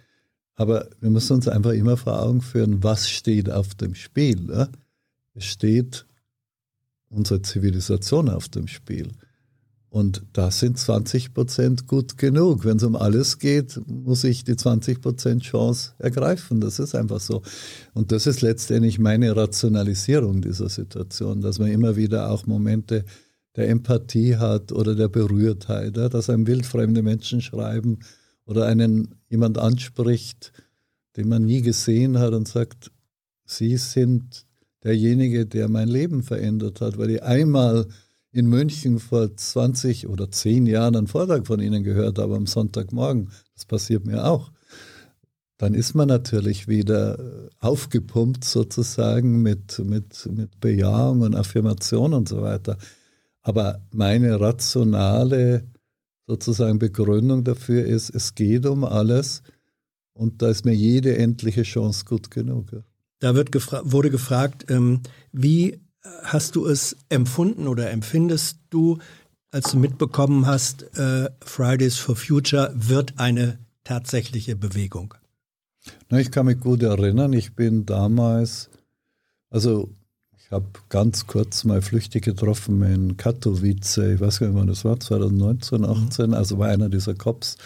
[0.61, 4.47] Aber wir müssen uns einfach immer vor Augen führen, was steht auf dem Spiel.
[4.51, 4.69] Ja?
[5.33, 6.05] Es steht
[7.09, 9.09] unsere Zivilisation auf dem Spiel.
[9.89, 12.67] Und da sind 20 Prozent gut genug.
[12.67, 16.61] Wenn es um alles geht, muss ich die 20 Prozent Chance ergreifen.
[16.61, 17.41] Das ist einfach so.
[17.95, 23.07] Und das ist letztendlich meine Rationalisierung dieser Situation, dass man immer wieder auch Momente
[23.57, 28.01] der Empathie hat oder der Berührtheit, dass einem wildfremde Menschen schreiben
[28.45, 30.53] oder einen jemand anspricht,
[31.17, 32.91] den man nie gesehen hat und sagt,
[33.45, 34.47] Sie sind
[34.85, 37.87] derjenige, der mein Leben verändert hat, weil ich einmal
[38.33, 43.31] in München vor 20 oder 10 Jahren einen Vortrag von Ihnen gehört habe am Sonntagmorgen.
[43.55, 44.53] Das passiert mir auch.
[45.59, 47.19] Dann ist man natürlich wieder
[47.59, 52.79] aufgepumpt sozusagen mit, mit, mit Bejahung und Affirmation und so weiter.
[53.43, 55.65] Aber meine rationale
[56.27, 59.43] sozusagen Begründung dafür ist, es geht um alles
[60.13, 62.67] und da ist mir jede endliche Chance gut genug.
[63.19, 65.01] Da wird gefra wurde gefragt, ähm,
[65.33, 65.81] wie
[66.23, 68.99] hast du es empfunden oder empfindest du,
[69.51, 75.15] als du mitbekommen hast, äh, Fridays for Future wird eine tatsächliche Bewegung?
[76.09, 78.71] Na, ich kann mich gut erinnern, ich bin damals,
[79.49, 79.95] also
[80.51, 84.85] ich habe ganz kurz mal flüchtig getroffen in Katowice, ich weiß gar nicht, wann das
[84.85, 86.35] war, 2019, 18, mhm.
[86.35, 87.57] also war einer dieser Cops,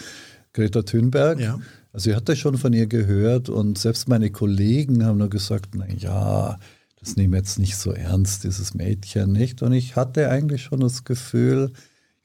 [0.53, 1.41] Greta Thunberg.
[1.41, 1.59] Ja.
[1.95, 5.89] Also ich hatte schon von ihr gehört und selbst meine Kollegen haben nur gesagt, na
[5.89, 6.59] ja,
[7.01, 9.63] das nehme jetzt nicht so ernst, dieses Mädchen nicht.
[9.63, 11.73] Und ich hatte eigentlich schon das Gefühl,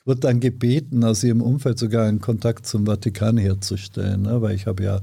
[0.01, 4.41] ich wurde dann gebeten, aus ihrem Umfeld sogar einen Kontakt zum Vatikan herzustellen, ne?
[4.41, 4.99] weil ich habe ja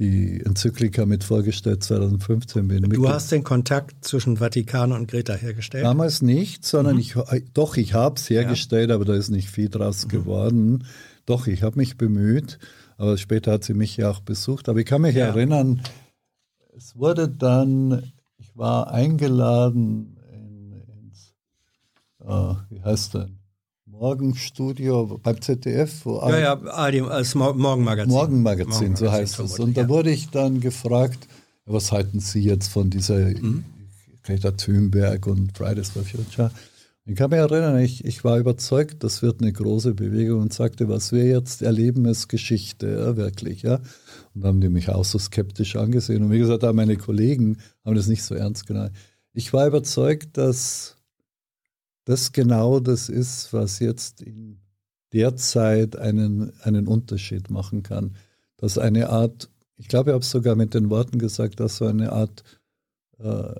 [0.00, 2.82] die Enzyklika mit vorgestellt 2015 bin.
[2.84, 5.84] Du hast den Kontakt zwischen Vatikan und Greta hergestellt?
[5.84, 7.00] Damals nicht, sondern mhm.
[7.00, 7.14] ich,
[7.52, 8.94] doch, ich habe es hergestellt, ja.
[8.96, 10.08] aber da ist nicht viel draus mhm.
[10.08, 10.84] geworden.
[11.26, 12.58] Doch, ich habe mich bemüht,
[12.96, 14.70] aber später hat sie mich ja auch besucht.
[14.70, 15.26] Aber ich kann mich ja.
[15.26, 15.82] erinnern,
[16.74, 21.34] es wurde dann, ich war eingeladen in, ins,
[22.20, 23.39] äh, wie heißt denn?
[24.00, 26.06] Morgenstudio beim ZDF.
[26.06, 28.10] Wo ja, ja, als Morgenmagazin.
[28.10, 29.58] Morgenmagazin, Morgenmagazin so heißt es.
[29.58, 31.28] Und da wurde ich dann gefragt,
[31.66, 33.64] was halten Sie jetzt von dieser mhm.
[34.22, 36.50] Greta Thunberg und Fridays for Future?
[37.04, 40.88] Ich kann mich erinnern, ich, ich war überzeugt, das wird eine große Bewegung und sagte,
[40.88, 43.62] was wir jetzt erleben, ist Geschichte, ja, wirklich.
[43.62, 43.80] Ja.
[44.34, 46.22] Und haben die mich auch so skeptisch angesehen.
[46.22, 48.92] Und wie gesagt, auch meine Kollegen haben das nicht so ernst genommen.
[49.34, 50.96] Ich war überzeugt, dass
[52.04, 54.60] das genau das ist, was jetzt in
[55.12, 58.16] der Zeit einen, einen Unterschied machen kann.
[58.56, 61.86] Dass eine Art, ich glaube, ich habe es sogar mit den Worten gesagt, dass so
[61.86, 62.44] eine Art
[63.18, 63.54] äh,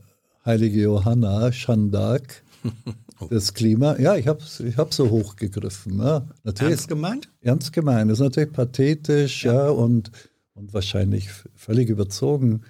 [0.45, 2.43] heilige Johanna, Schandak,
[3.31, 5.99] das Klima, ja, ich habe ich hab so hochgegriffen.
[5.99, 6.27] Ja.
[6.45, 7.29] Natürlich, ernst gemeint?
[7.41, 8.11] Ernst gemeint.
[8.11, 10.11] Das ist natürlich pathetisch, ja, ja und,
[10.55, 12.63] und wahrscheinlich völlig überzogen.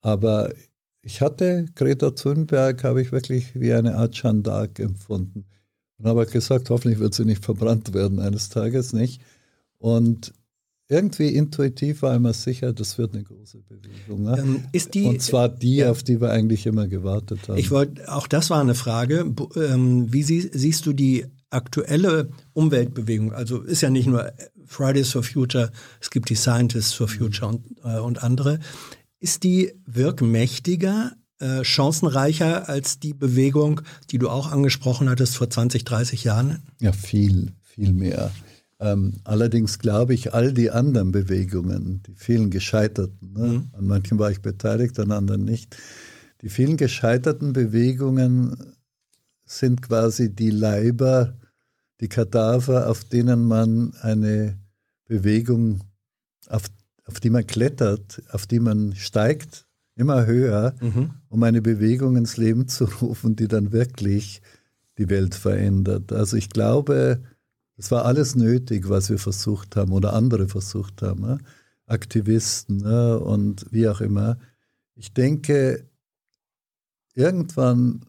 [0.00, 0.52] Aber
[1.06, 5.44] ich hatte Greta Thunberg, habe ich wirklich wie eine Art Jeanne d'Arc empfunden.
[5.98, 9.22] Und habe gesagt, hoffentlich wird sie nicht verbrannt werden eines Tages, nicht?
[9.78, 10.34] Und
[10.88, 14.24] irgendwie intuitiv war immer sicher, das wird eine große Bewegung.
[14.24, 14.36] Ne?
[14.36, 17.56] Ähm, die, und zwar die, ja, auf die wir eigentlich immer gewartet haben.
[17.56, 19.32] Ich wollte, auch das war eine Frage.
[19.54, 23.32] Ähm, wie sie, siehst du die aktuelle Umweltbewegung?
[23.32, 24.32] Also ist ja nicht nur
[24.64, 25.70] Fridays for Future,
[26.00, 28.58] es gibt die Scientists for Future und, äh, und andere.
[29.18, 35.84] Ist die wirkmächtiger, äh, chancenreicher als die Bewegung, die du auch angesprochen hattest vor 20,
[35.84, 36.62] 30 Jahren?
[36.80, 38.30] Ja, viel, viel mehr.
[38.78, 43.46] Ähm, allerdings glaube ich, all die anderen Bewegungen, die vielen gescheiterten, ne?
[43.46, 43.70] mhm.
[43.72, 45.76] an manchen war ich beteiligt, an anderen nicht,
[46.42, 48.74] die vielen gescheiterten Bewegungen
[49.46, 51.38] sind quasi die Leiber,
[52.00, 54.58] die Kadaver, auf denen man eine
[55.06, 55.80] Bewegung,
[56.48, 56.64] auf
[57.06, 61.10] auf die man klettert, auf die man steigt, immer höher, mhm.
[61.28, 64.42] um eine Bewegung ins Leben zu rufen, die dann wirklich
[64.98, 66.12] die Welt verändert.
[66.12, 67.22] Also ich glaube,
[67.76, 71.38] es war alles nötig, was wir versucht haben oder andere versucht haben, ne?
[71.86, 73.18] Aktivisten ne?
[73.20, 74.38] und wie auch immer.
[74.96, 75.84] Ich denke,
[77.14, 78.06] irgendwann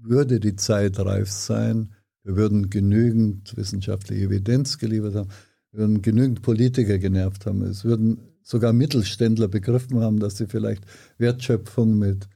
[0.00, 5.28] würde die Zeit reif sein, wir würden genügend wissenschaftliche Evidenz geliefert haben,
[5.74, 7.62] würden genügend Politiker genervt haben.
[7.62, 10.84] Es würden sogar Mittelständler begriffen haben, dass sie vielleicht
[11.18, 12.28] Wertschöpfung mit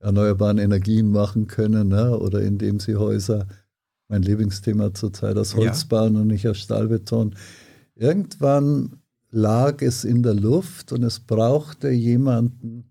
[0.00, 2.18] erneuerbaren Energien machen können ne?
[2.18, 3.46] oder indem sie Häuser,
[4.08, 5.88] mein Lieblingsthema zurzeit, aus Holz ja.
[5.88, 7.36] bauen und nicht aus Stahlbeton.
[7.94, 9.00] Irgendwann
[9.30, 12.84] lag es in der Luft und es brauchte jemanden,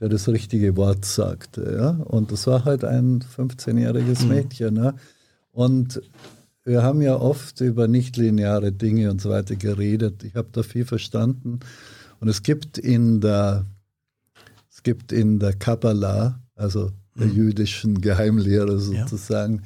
[0.00, 1.76] der das richtige Wort sagte.
[1.76, 1.90] Ja?
[2.04, 4.28] Und das war halt ein 15-jähriges mhm.
[4.28, 4.74] Mädchen.
[4.74, 4.94] Ne?
[5.50, 6.00] Und
[6.68, 10.22] wir haben ja oft über nichtlineare Dinge und so weiter geredet.
[10.22, 11.60] Ich habe da viel verstanden.
[12.20, 13.64] Und es gibt in der,
[14.70, 17.34] es gibt in der Kabbalah, also der mhm.
[17.34, 19.62] jüdischen Geheimlehre sozusagen, ja.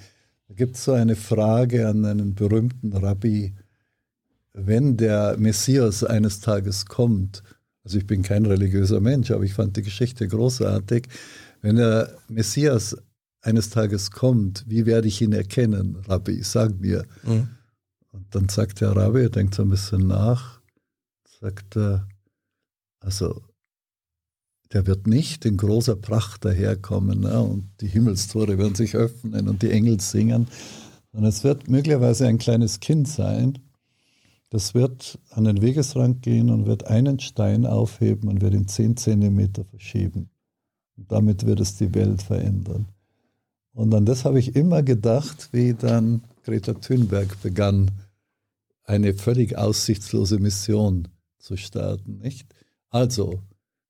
[0.49, 3.55] da gibt es so eine Frage an einen berühmten Rabbi,
[4.53, 7.43] wenn der Messias eines Tages kommt,
[7.85, 11.09] also ich bin kein religiöser Mensch, aber ich fand die Geschichte großartig,
[11.63, 12.97] wenn der Messias
[13.43, 17.05] eines Tages kommt, wie werde ich ihn erkennen, Rabbi, sag mir.
[17.25, 17.49] Mhm.
[18.13, 20.61] Und dann sagt der Rabbi, er denkt so ein bisschen nach,
[21.41, 22.07] sagt er,
[23.01, 23.43] also
[24.73, 29.63] der wird nicht in großer Pracht daherkommen ne, und die Himmelstore werden sich öffnen und
[29.63, 30.47] die Engel singen,
[31.11, 33.59] sondern es wird möglicherweise ein kleines Kind sein,
[34.51, 38.99] das wird an den Wegesrand gehen und wird einen Stein aufheben und wird ihn zehn
[38.99, 40.29] Zentimeter verschieben.
[40.97, 42.87] Und damit wird es die Welt verändern.
[43.75, 47.91] Und an das habe ich immer gedacht, wie dann Greta Thunberg begann,
[48.85, 51.09] eine völlig aussichtslose Mission
[51.39, 52.19] zu starten.
[52.19, 52.47] Nicht?
[52.91, 53.41] Also,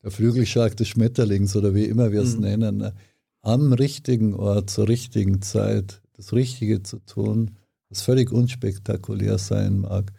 [0.02, 2.42] der Flügelschlag des Schmetterlings oder wie immer wir es mhm.
[2.42, 2.94] nennen, ne?
[3.42, 7.52] am richtigen Ort zur richtigen Zeit das Richtige zu tun,
[7.88, 10.12] was völlig unspektakulär sein mag,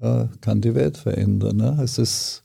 [0.00, 1.56] äh, kann die Welt verändern.
[1.56, 1.78] Ne?
[1.82, 2.44] Es ist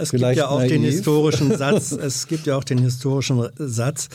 [0.00, 0.70] es gibt ja auch naiv.
[0.70, 4.08] den historischen Satz, es gibt ja auch den historischen Satz,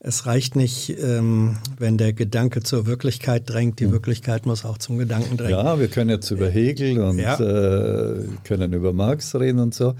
[0.00, 3.80] es reicht nicht, ähm, wenn der Gedanke zur Wirklichkeit drängt.
[3.80, 3.92] Die hm.
[3.92, 5.52] Wirklichkeit muss auch zum Gedanken drängen.
[5.52, 7.38] Ja, wir können jetzt über Hegel und ja.
[7.38, 9.94] äh, können über Marx reden und so.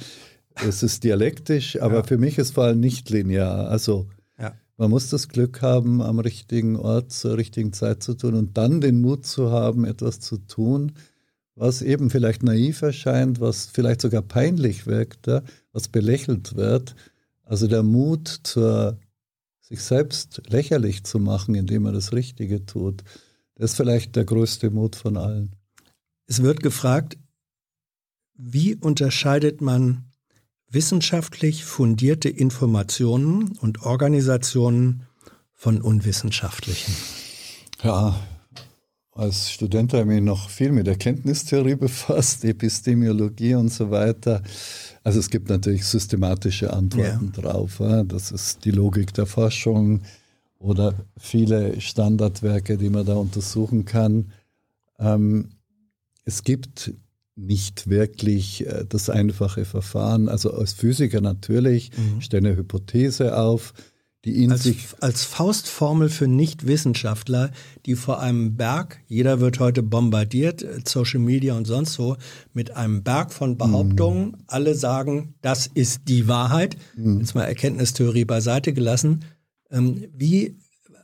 [0.66, 2.02] Es ist dialektisch, aber ja.
[2.02, 3.68] für mich ist vor allem nicht linear.
[3.68, 4.06] Also
[4.80, 8.80] Man muss das Glück haben, am richtigen Ort zur richtigen Zeit zu tun und dann
[8.80, 10.92] den Mut zu haben, etwas zu tun,
[11.54, 15.42] was eben vielleicht naiv erscheint, was vielleicht sogar peinlich wirkt, ja,
[15.74, 16.94] was belächelt wird.
[17.44, 18.96] Also der Mut, zur,
[19.70, 23.04] sich selbst lächerlich zu machen, indem man das Richtige tut,
[23.54, 25.54] das ist vielleicht der größte Mut von allen.
[26.26, 27.18] Es wird gefragt,
[28.34, 30.10] wie unterscheidet man
[30.68, 35.06] wissenschaftlich fundierte Informationen und Organisationen
[35.52, 36.94] von unwissenschaftlichen?
[37.82, 38.18] Ja,
[39.20, 44.42] als Student habe ich mich noch viel mit Erkenntnistheorie befasst, Epistemiologie und so weiter.
[45.04, 47.42] Also es gibt natürlich systematische Antworten ja.
[47.42, 47.82] drauf.
[48.06, 50.00] Das ist die Logik der Forschung
[50.58, 54.32] oder viele Standardwerke, die man da untersuchen kann.
[54.98, 55.50] Ähm,
[56.24, 56.94] es gibt
[57.36, 60.28] nicht wirklich äh, das einfache Verfahren.
[60.28, 62.20] Also als Physiker natürlich, mhm.
[62.20, 63.74] stelle eine Hypothese auf,
[64.24, 64.88] die in als, sich.
[65.00, 67.50] Als Faustformel für Nichtwissenschaftler,
[67.86, 72.16] die vor einem Berg, jeder wird heute bombardiert, äh, Social Media und sonst so,
[72.52, 74.36] mit einem Berg von Behauptungen, mhm.
[74.46, 76.76] alle sagen, das ist die Wahrheit.
[76.96, 77.20] Mhm.
[77.20, 79.24] Jetzt mal Erkenntnistheorie beiseite gelassen.
[79.70, 80.56] Ähm, wie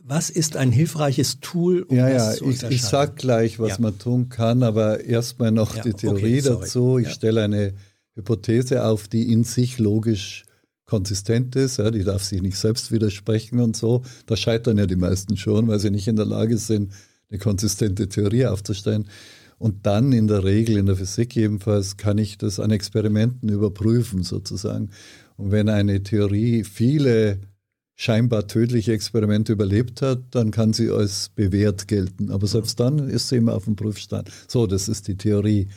[0.08, 2.72] was ist ein hilfreiches Tool, um ja, das ja, zu unterscheiden?
[2.72, 3.76] Ich, ich sage gleich, was ja.
[3.80, 6.98] man tun kann, aber erstmal noch ja, die Theorie okay, dazu.
[6.98, 7.74] Ich stelle eine
[8.14, 10.45] Hypothese auf, die in sich logisch
[10.86, 11.78] konsistent ist.
[11.78, 14.02] Ja, die darf sich nicht selbst widersprechen und so.
[14.26, 16.92] Da scheitern ja die meisten schon, weil sie nicht in der Lage sind,
[17.28, 19.08] eine konsistente Theorie aufzustellen.
[19.58, 24.22] Und dann in der Regel, in der Physik jedenfalls, kann ich das an Experimenten überprüfen
[24.22, 24.90] sozusagen.
[25.36, 27.40] Und wenn eine Theorie viele
[27.94, 32.30] scheinbar tödliche Experimente überlebt hat, dann kann sie als bewährt gelten.
[32.30, 34.30] Aber selbst dann ist sie immer auf dem Prüfstand.
[34.46, 35.68] So, das ist die Theorie.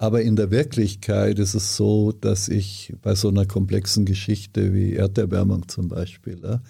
[0.00, 4.94] Aber in der Wirklichkeit ist es so, dass ich bei so einer komplexen Geschichte wie
[4.94, 6.62] Erderwärmung zum Beispiel ja,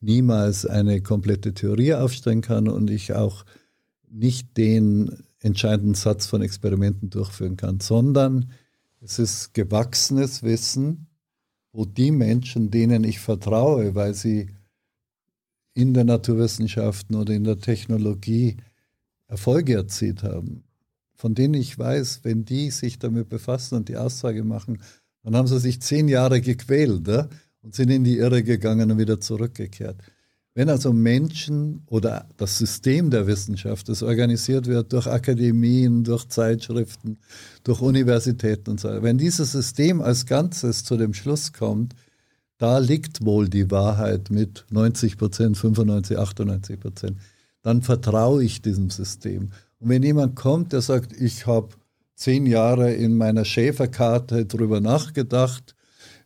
[0.00, 3.44] niemals eine komplette Theorie aufstellen kann und ich auch
[4.08, 8.52] nicht den entscheidenden Satz von Experimenten durchführen kann, sondern
[9.02, 11.08] es ist gewachsenes Wissen,
[11.72, 14.48] wo die Menschen, denen ich vertraue, weil sie
[15.74, 18.56] in den Naturwissenschaften oder in der Technologie
[19.26, 20.64] Erfolge erzielt haben,
[21.22, 24.82] von denen ich weiß, wenn die sich damit befassen und die Aussage machen,
[25.22, 27.28] dann haben sie sich zehn Jahre gequält ja,
[27.62, 29.98] und sind in die Irre gegangen und wieder zurückgekehrt.
[30.56, 37.18] Wenn also Menschen oder das System der Wissenschaft, das organisiert wird durch Akademien, durch Zeitschriften,
[37.62, 41.94] durch Universitäten und so weiter, wenn dieses System als Ganzes zu dem Schluss kommt,
[42.58, 47.18] da liegt wohl die Wahrheit mit 90 Prozent, 95, 98 Prozent,
[47.62, 49.50] dann vertraue ich diesem System.
[49.82, 51.70] Und wenn jemand kommt, der sagt, ich habe
[52.14, 55.74] zehn Jahre in meiner Schäferkarte drüber nachgedacht,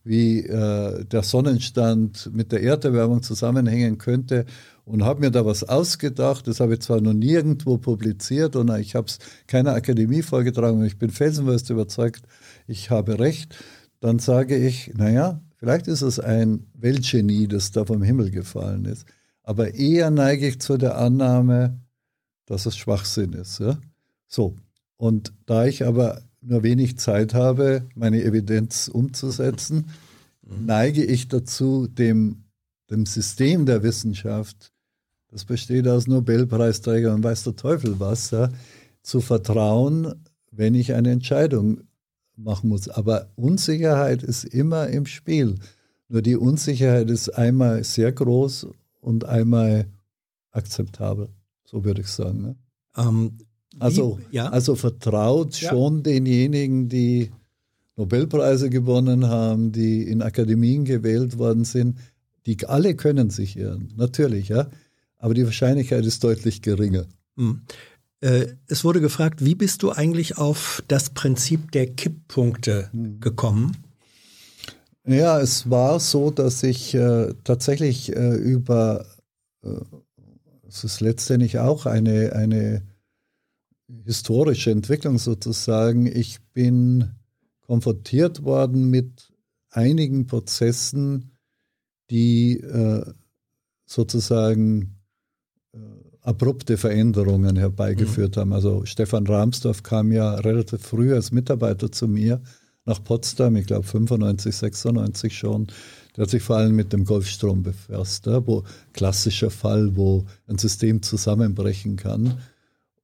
[0.04, 4.44] wie äh, der Sonnenstand mit der Erderwärmung zusammenhängen könnte
[4.84, 6.46] und habe mir da was ausgedacht.
[6.46, 10.84] Das habe ich zwar noch nirgendwo publiziert und ich habe es keiner Akademie vorgetragen und
[10.84, 12.24] ich bin felsenfest überzeugt,
[12.66, 13.56] ich habe recht.
[14.00, 19.06] Dann sage ich, naja, vielleicht ist es ein Weltgenie, das da vom Himmel gefallen ist.
[19.42, 21.80] Aber eher neige ich zu der Annahme,
[22.46, 23.60] dass es Schwachsinn ist.
[23.60, 23.78] Ja?
[24.26, 24.54] So.
[24.96, 29.90] Und da ich aber nur wenig Zeit habe, meine Evidenz umzusetzen,
[30.42, 32.44] neige ich dazu, dem,
[32.90, 34.72] dem System der Wissenschaft,
[35.28, 38.50] das besteht aus Nobelpreisträgern und weiß der Teufel was, ja,
[39.02, 41.82] zu vertrauen, wenn ich eine Entscheidung
[42.36, 42.88] machen muss.
[42.88, 45.56] Aber Unsicherheit ist immer im Spiel.
[46.08, 48.68] Nur die Unsicherheit ist einmal sehr groß
[49.00, 49.86] und einmal
[50.52, 51.28] akzeptabel,
[51.66, 52.40] so würde ich sagen.
[52.40, 52.56] Ne?
[52.96, 53.38] Ähm,
[53.78, 54.48] also, ja.
[54.48, 55.68] also vertraut ja.
[55.68, 57.30] schon denjenigen, die
[57.96, 61.98] Nobelpreise gewonnen haben, die in Akademien gewählt worden sind.
[62.46, 64.68] Die alle können sich irren, natürlich, ja.
[65.18, 67.06] Aber die Wahrscheinlichkeit ist deutlich geringer.
[67.36, 67.62] Hm.
[68.20, 73.20] Äh, es wurde gefragt, wie bist du eigentlich auf das Prinzip der Kipppunkte hm.
[73.20, 73.76] gekommen?
[75.06, 79.06] Ja, es war so, dass ich äh, tatsächlich äh, über,
[79.62, 79.68] äh,
[80.76, 82.82] es ist letztendlich auch eine, eine
[84.04, 86.06] historische Entwicklung sozusagen.
[86.06, 87.12] Ich bin
[87.62, 89.32] konfrontiert worden mit
[89.70, 91.32] einigen Prozessen,
[92.10, 93.04] die äh,
[93.86, 94.98] sozusagen
[95.72, 95.78] äh,
[96.20, 98.40] abrupte Veränderungen herbeigeführt mhm.
[98.40, 98.52] haben.
[98.52, 102.42] Also Stefan Rahmsdorf kam ja relativ früh als Mitarbeiter zu mir
[102.84, 105.66] nach Potsdam, ich glaube 95, 96 schon.
[106.16, 110.58] Der hat sich vor allem mit dem Golfstrom befasst, ja, wo klassischer Fall, wo ein
[110.58, 112.38] System zusammenbrechen kann.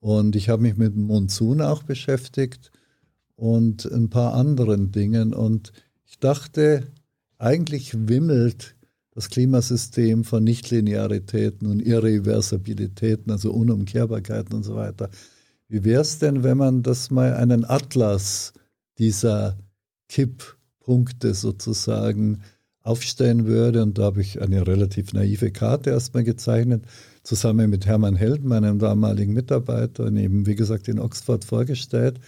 [0.01, 2.71] Und ich habe mich mit dem Monsun auch beschäftigt
[3.37, 5.35] und ein paar anderen Dingen.
[5.35, 5.73] Und
[6.07, 6.87] ich dachte,
[7.39, 8.75] eigentlich wimmelt
[9.15, 15.11] das Klimasystem von Nichtlinearitäten und Irreversibilitäten, also Unumkehrbarkeiten und so weiter.
[15.69, 18.55] Wie wäre es denn, wenn man das mal einen Atlas
[18.99, 19.59] dieser
[20.09, 22.43] Kipppunkte sozusagen
[22.83, 23.83] aufstellen würde?
[23.83, 26.85] Und da habe ich eine relativ naive Karte erstmal gezeichnet,
[27.23, 32.19] zusammen mit Hermann Held, meinem damaligen Mitarbeiter, und eben, wie gesagt, in Oxford vorgestellt.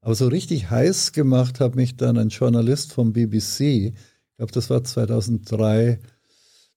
[0.00, 3.94] Aber so richtig heiß gemacht hat mich dann ein Journalist vom BBC, ich
[4.36, 5.98] glaube, das war 2003,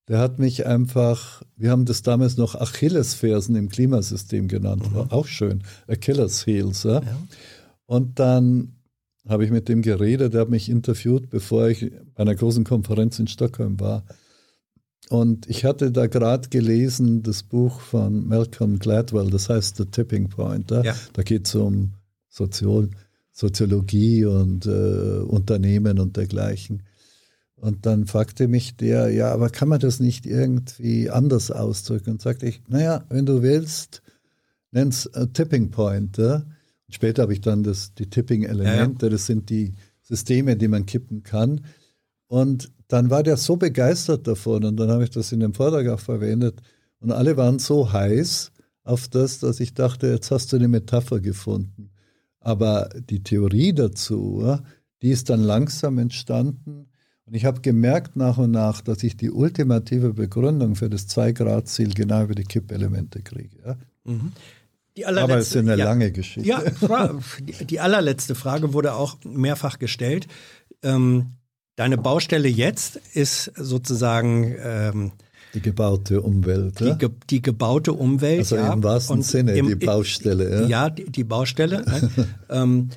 [0.07, 5.11] der hat mich einfach, wir haben das damals noch Achillesfersen im Klimasystem genannt, war mhm.
[5.11, 6.83] auch schön, Achilles Heels.
[6.83, 7.01] Ja?
[7.01, 7.17] ja.
[7.85, 8.78] Und dann
[9.27, 13.19] habe ich mit dem geredet, der hat mich interviewt, bevor ich bei einer großen Konferenz
[13.19, 14.05] in Stockholm war.
[15.09, 20.29] Und ich hatte da gerade gelesen das Buch von Malcolm Gladwell, das heißt The Tipping
[20.29, 20.71] Point.
[20.71, 20.83] Ja?
[21.13, 21.93] Da geht es um
[22.29, 22.89] Sozial
[23.31, 26.83] Soziologie und äh, Unternehmen und dergleichen.
[27.55, 32.11] Und dann fragte mich der, ja, aber kann man das nicht irgendwie anders ausdrücken?
[32.11, 34.01] Und sagte ich, naja, wenn du willst,
[34.71, 36.17] nenn's Tipping Point.
[36.17, 36.43] Ja?
[36.89, 39.09] Später habe ich dann das, die Tipping-Elemente, ja, ja.
[39.09, 41.61] das sind die Systeme, die man kippen kann.
[42.27, 45.87] Und dann war der so begeistert davon und dann habe ich das in dem Vortrag
[45.87, 46.61] auch verwendet.
[46.99, 48.51] Und alle waren so heiß
[48.83, 51.91] auf das, dass ich dachte, jetzt hast du eine Metapher gefunden.
[52.39, 54.57] Aber die Theorie dazu,
[55.01, 56.89] die ist dann langsam entstanden
[57.29, 61.93] und ich habe gemerkt nach und nach, dass ich die ultimative Begründung für das Zwei-Grad-Ziel
[61.93, 63.77] genau über die Kippelemente kriege.
[64.03, 64.31] Mhm.
[65.05, 66.47] Aber es ist eine ja, lange Geschichte.
[66.47, 66.61] Ja,
[67.61, 70.27] die allerletzte Frage wurde auch mehrfach gestellt.
[70.83, 71.37] Ähm,
[71.75, 75.11] deine Baustelle jetzt ist sozusagen ähm,
[75.53, 76.79] die gebaute Umwelt.
[76.79, 78.39] Die, ge die gebaute Umwelt.
[78.39, 78.73] Also ja.
[78.73, 80.61] im wahrsten Und Sinne im, die Baustelle.
[80.61, 81.83] Ja, ja die, die Baustelle.
[81.85, 82.27] ne?
[82.49, 82.89] ähm,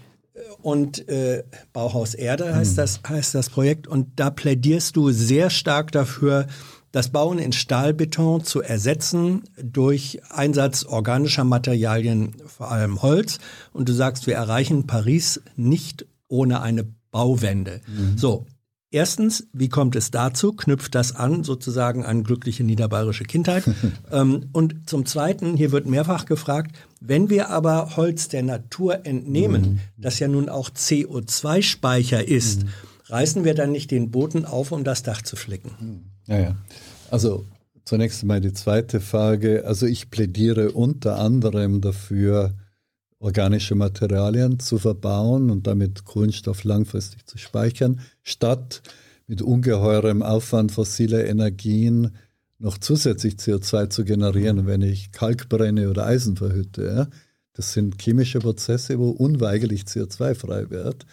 [0.61, 2.77] und äh, Bauhaus Erde heißt, mhm.
[2.77, 3.87] das, heißt das Projekt.
[3.87, 6.47] Und da plädierst du sehr stark dafür,
[6.93, 13.39] das Bauen in Stahlbeton zu ersetzen durch Einsatz organischer Materialien, vor allem Holz.
[13.73, 17.81] Und du sagst, wir erreichen Paris nicht ohne eine Bauwende.
[17.87, 18.17] Mhm.
[18.17, 18.47] So,
[18.95, 20.53] Erstens, wie kommt es dazu?
[20.53, 23.65] Knüpft das an sozusagen an glückliche niederbayerische Kindheit?
[24.13, 29.63] ähm, und zum Zweiten, hier wird mehrfach gefragt, wenn wir aber Holz der Natur entnehmen,
[29.63, 29.81] mhm.
[29.97, 32.69] das ja nun auch CO2-Speicher ist, mhm.
[33.13, 35.71] Reißen wir dann nicht den Boden auf, um das Dach zu flicken?
[35.79, 36.01] Mhm.
[36.27, 36.57] Ja, ja.
[37.11, 37.45] Also
[37.85, 39.65] zunächst einmal die zweite Frage.
[39.67, 42.55] Also ich plädiere unter anderem dafür,
[43.19, 48.83] organische Materialien zu verbauen und damit Kohlenstoff langfristig zu speichern, statt
[49.29, 52.17] mit ungeheurem Aufwand fossiler Energien
[52.59, 57.09] noch zusätzlich CO2 zu generieren, wenn ich Kalk brenne oder Eisen verhütte.
[57.53, 61.07] Das sind chemische Prozesse, wo unweigerlich CO2 frei wird.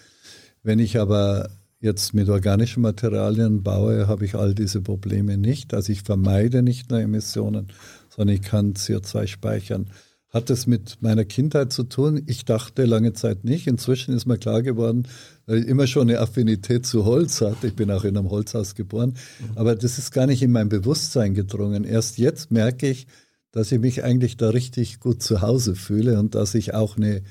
[0.63, 5.73] Wenn ich aber jetzt mit organischen Materialien baue, habe ich all diese Probleme nicht.
[5.73, 7.67] Also ich vermeide nicht nur Emissionen,
[8.09, 9.89] sondern ich kann CO2 speichern.
[10.29, 12.21] Hat es mit meiner Kindheit zu tun?
[12.27, 13.65] Ich dachte lange Zeit nicht.
[13.65, 15.07] Inzwischen ist mir klar geworden,
[15.47, 17.67] weil ich immer schon eine Affinität zu Holz hatte.
[17.67, 19.15] Ich bin auch in einem Holzhaus geboren.
[19.55, 21.83] Aber das ist gar nicht in mein Bewusstsein gedrungen.
[21.83, 23.07] Erst jetzt merke ich,
[23.51, 27.23] dass ich mich eigentlich da richtig gut zu Hause fühle und dass ich auch eine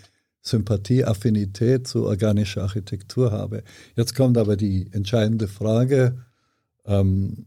[0.48, 3.62] Sympathie, Affinität zu organischer Architektur habe.
[3.96, 6.24] Jetzt kommt aber die entscheidende Frage,
[6.84, 7.46] ähm,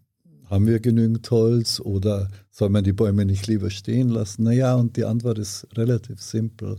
[0.49, 4.43] haben wir genügend Holz oder soll man die Bäume nicht lieber stehen lassen?
[4.43, 6.77] Naja, und die Antwort ist relativ simpel.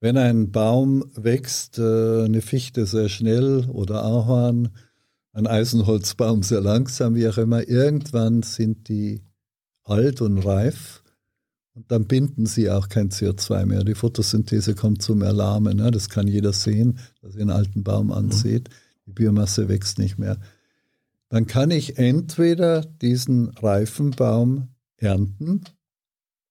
[0.00, 4.70] Wenn ein Baum wächst, äh, eine Fichte sehr schnell oder Ahorn,
[5.32, 9.22] ein Eisenholzbaum sehr langsam, wie auch immer, irgendwann sind die
[9.84, 11.02] alt und reif
[11.78, 13.84] und dann binden sie auch kein CO2 mehr.
[13.84, 15.76] Die Photosynthese kommt zum Erlahmen.
[15.76, 15.90] Ne?
[15.90, 18.68] Das kann jeder sehen, dass er einen alten Baum ansieht.
[19.06, 20.38] Die Biomasse wächst nicht mehr
[21.28, 25.62] dann kann ich entweder diesen reifen Baum ernten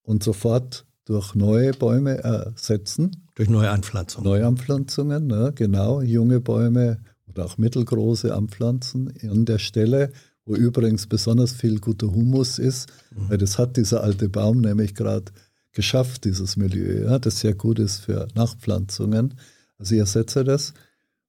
[0.04, 3.12] und sofort durch neue Bäume ersetzen.
[3.36, 4.30] Durch neue Anpflanzungen.
[4.30, 10.12] Neuanpflanzungen, ne, genau, junge Bäume oder auch mittelgroße anpflanzen an der Stelle,
[10.46, 13.07] wo übrigens besonders viel guter Humus ist, mhm.
[13.28, 15.32] Weil das hat dieser alte Baum nämlich gerade
[15.72, 19.36] geschafft, dieses Milieu, ja, das sehr gut ist für Nachpflanzungen.
[19.78, 20.74] Also ich ersetze das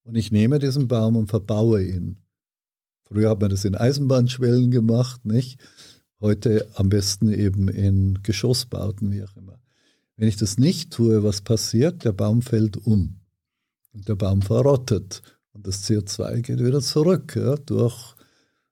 [0.05, 2.19] und ich nehme diesen Baum und verbaue ihn.
[3.03, 5.61] Früher hat man das in Eisenbahnschwellen gemacht, nicht?
[6.21, 9.61] Heute am besten eben in Geschossbauten, wie auch immer.
[10.17, 12.05] Wenn ich das nicht tue, was passiert?
[12.05, 13.21] Der Baum fällt um
[13.93, 18.15] und der Baum verrottet und das CO2 geht wieder zurück ja, durch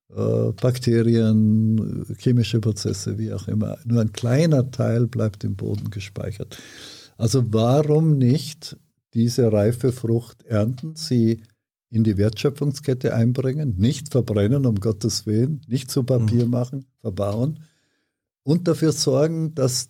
[0.09, 3.77] Bakterien, chemische Prozesse, wie auch immer.
[3.85, 6.59] Nur ein kleiner Teil bleibt im Boden gespeichert.
[7.17, 8.77] Also warum nicht
[9.15, 11.43] diese reife Frucht ernten, sie
[11.91, 16.51] in die Wertschöpfungskette einbringen, nicht verbrennen, um Gottes Willen, nicht zu Papier mhm.
[16.51, 17.61] machen, verbauen
[18.43, 19.89] und dafür sorgen, dass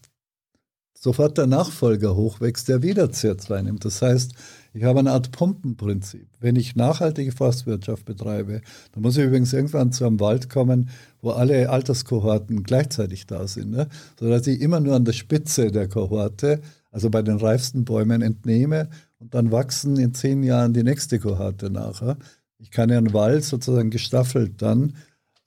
[0.95, 3.85] sofort der Nachfolger hochwächst, der wieder CO2 nimmt.
[3.85, 4.33] Das heißt,
[4.77, 6.29] ich habe eine Art Pumpenprinzip.
[6.39, 8.61] Wenn ich nachhaltige Forstwirtschaft betreibe,
[8.93, 10.91] dann muss ich übrigens irgendwann zu einem Wald kommen,
[11.23, 13.89] wo alle Alterskohorten gleichzeitig da sind, ne?
[14.21, 18.91] sodass ich immer nur an der Spitze der Kohorte, also bei den reifsten Bäumen, entnehme
[19.19, 22.19] und dann wachsen in zehn Jahren die nächste Kohorte nachher.
[22.59, 24.93] Ich kann ja einen Wald sozusagen gestaffelt dann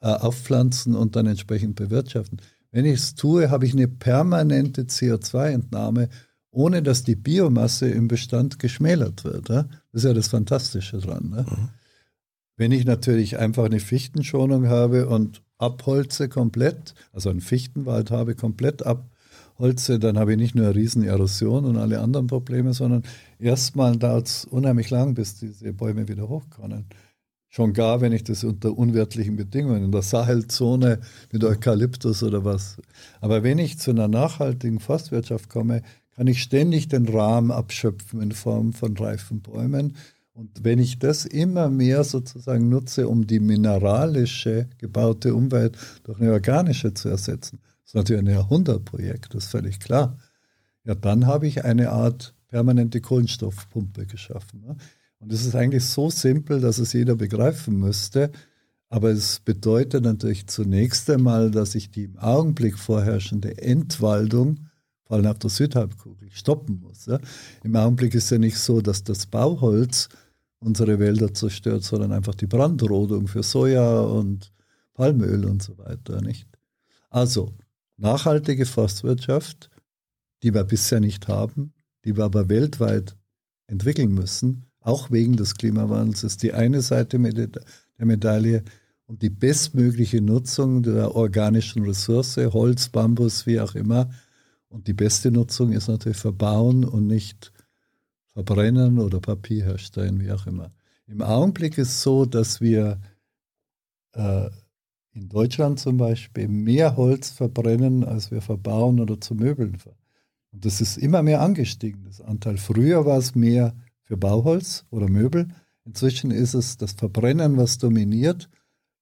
[0.02, 2.42] äh, aufpflanzen und dann entsprechend bewirtschaften.
[2.72, 6.10] Wenn ich es tue, habe ich eine permanente CO2-Entnahme,
[6.60, 9.48] ohne dass die Biomasse im Bestand geschmälert wird.
[9.48, 9.64] Ja?
[9.94, 11.30] Das ist ja das Fantastische dran.
[11.30, 11.45] Ne?
[11.49, 11.69] Mhm.
[12.57, 18.86] Wenn ich natürlich einfach eine Fichtenschonung habe und abholze komplett, also einen Fichtenwald habe, komplett
[18.86, 23.03] abholze, dann habe ich nicht nur eine Riesenerosion und alle anderen Probleme, sondern
[23.40, 26.88] erstmal dauert es unheimlich lang, bis diese Bäume wieder hochkommen.
[27.48, 30.99] Schon gar, wenn ich das unter unwirtlichen Bedingungen in der Sahelzone
[31.31, 32.77] mit Eukalyptus oder was.
[33.22, 35.84] Aber wenn ich zu einer nachhaltigen Forstwirtschaft komme,
[36.20, 39.96] kann ich ständig den Rahmen abschöpfen in Form von reifen Bäumen.
[40.34, 46.34] Und wenn ich das immer mehr sozusagen nutze, um die mineralische gebaute Umwelt durch eine
[46.34, 50.18] organische zu ersetzen, das ist natürlich ein Jahrhundertprojekt, das ist völlig klar.
[50.84, 54.60] Ja, dann habe ich eine Art permanente Kohlenstoffpumpe geschaffen.
[54.60, 54.76] Ne?
[55.20, 58.30] Und es ist eigentlich so simpel, dass es jeder begreifen müsste.
[58.90, 64.69] Aber es bedeutet natürlich zunächst einmal, dass ich die im Augenblick vorherrschende Entwaldung,
[65.10, 67.07] vor allem auf der Südhalbkugel, stoppen muss.
[67.07, 67.19] Ja.
[67.64, 70.07] Im Augenblick ist ja nicht so, dass das Bauholz
[70.60, 74.53] unsere Wälder zerstört, sondern einfach die Brandrodung für Soja und
[74.94, 76.22] Palmöl und so weiter.
[76.22, 76.48] Nicht?
[77.10, 77.53] Also
[77.98, 79.72] nachhaltige Forstwirtschaft,
[80.44, 81.73] die wir bisher nicht haben,
[82.06, 83.18] die wir aber weltweit
[83.65, 88.64] entwickeln müssen, auch wegen des Klimawandels, ist die eine Seite der Medaille
[89.07, 94.11] und die bestmögliche Nutzung der organischen Ressource, Holz, Bambus, wie auch immer.
[94.70, 97.52] Und die beste Nutzung ist natürlich verbauen und nicht
[98.34, 100.72] verbrennen oder Papier herstellen, wie auch immer.
[101.08, 103.02] Im Augenblick ist es so, dass wir
[104.14, 104.50] äh,
[105.14, 109.78] in Deutschland zum Beispiel mehr Holz verbrennen, als wir verbauen oder zu Möbeln.
[110.52, 112.58] Und das ist immer mehr angestiegen, das Anteil.
[112.58, 115.48] Früher war es mehr für Bauholz oder Möbel.
[115.84, 118.50] Inzwischen ist es das Verbrennen, was dominiert,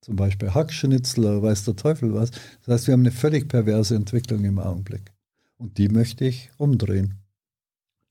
[0.01, 2.31] zum Beispiel Hackschnitzel oder weiß der Teufel was.
[2.65, 5.11] Das heißt, wir haben eine völlig perverse Entwicklung im Augenblick.
[5.57, 7.15] Und die möchte ich umdrehen.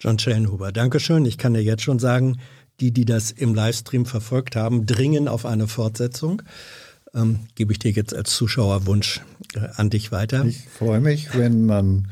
[0.00, 1.24] John Schellenhuber, Dankeschön.
[1.24, 2.38] Ich kann dir jetzt schon sagen,
[2.80, 6.42] die, die das im Livestream verfolgt haben, dringen auf eine Fortsetzung.
[7.14, 9.22] Ähm, gebe ich dir jetzt als Zuschauerwunsch
[9.54, 10.44] äh, an dich weiter.
[10.44, 12.08] Ich freue mich, wenn man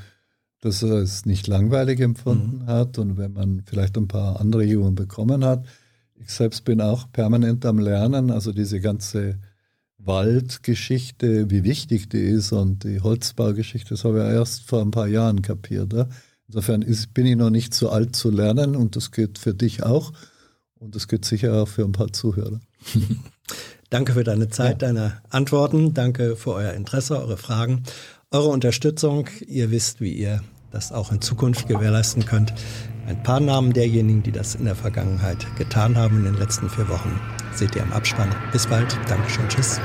[0.65, 2.67] dass er es nicht langweilig empfunden mhm.
[2.67, 5.67] hat und wenn man vielleicht ein paar Anregungen bekommen hat.
[6.15, 9.39] Ich selbst bin auch permanent am Lernen, also diese ganze
[10.07, 15.09] Waldgeschichte, wie wichtig die ist und die Holzbaugeschichte, das habe ich erst vor ein paar
[15.09, 15.93] Jahren kapiert.
[15.93, 16.09] Ja.
[16.49, 19.83] Insofern ist, bin ich noch nicht zu alt zu lernen und das geht für dich
[19.83, 20.13] auch
[20.79, 22.61] und das geht sicher auch für ein paar Zuhörer.
[23.91, 24.89] Danke für deine Zeit, ja.
[24.89, 25.95] deine Antworten.
[25.95, 27.85] Danke für euer Interesse, eure Fragen,
[28.31, 29.29] eure Unterstützung.
[29.47, 32.53] Ihr wisst, wie ihr das auch in Zukunft gewährleisten könnt.
[33.07, 36.89] Ein paar Namen derjenigen, die das in der Vergangenheit getan haben in den letzten vier
[36.89, 37.21] Wochen,
[37.53, 38.35] seht ihr im Abspann.
[38.51, 38.99] Bis bald.
[39.09, 39.49] Dankeschön.
[39.49, 39.79] Tschüss.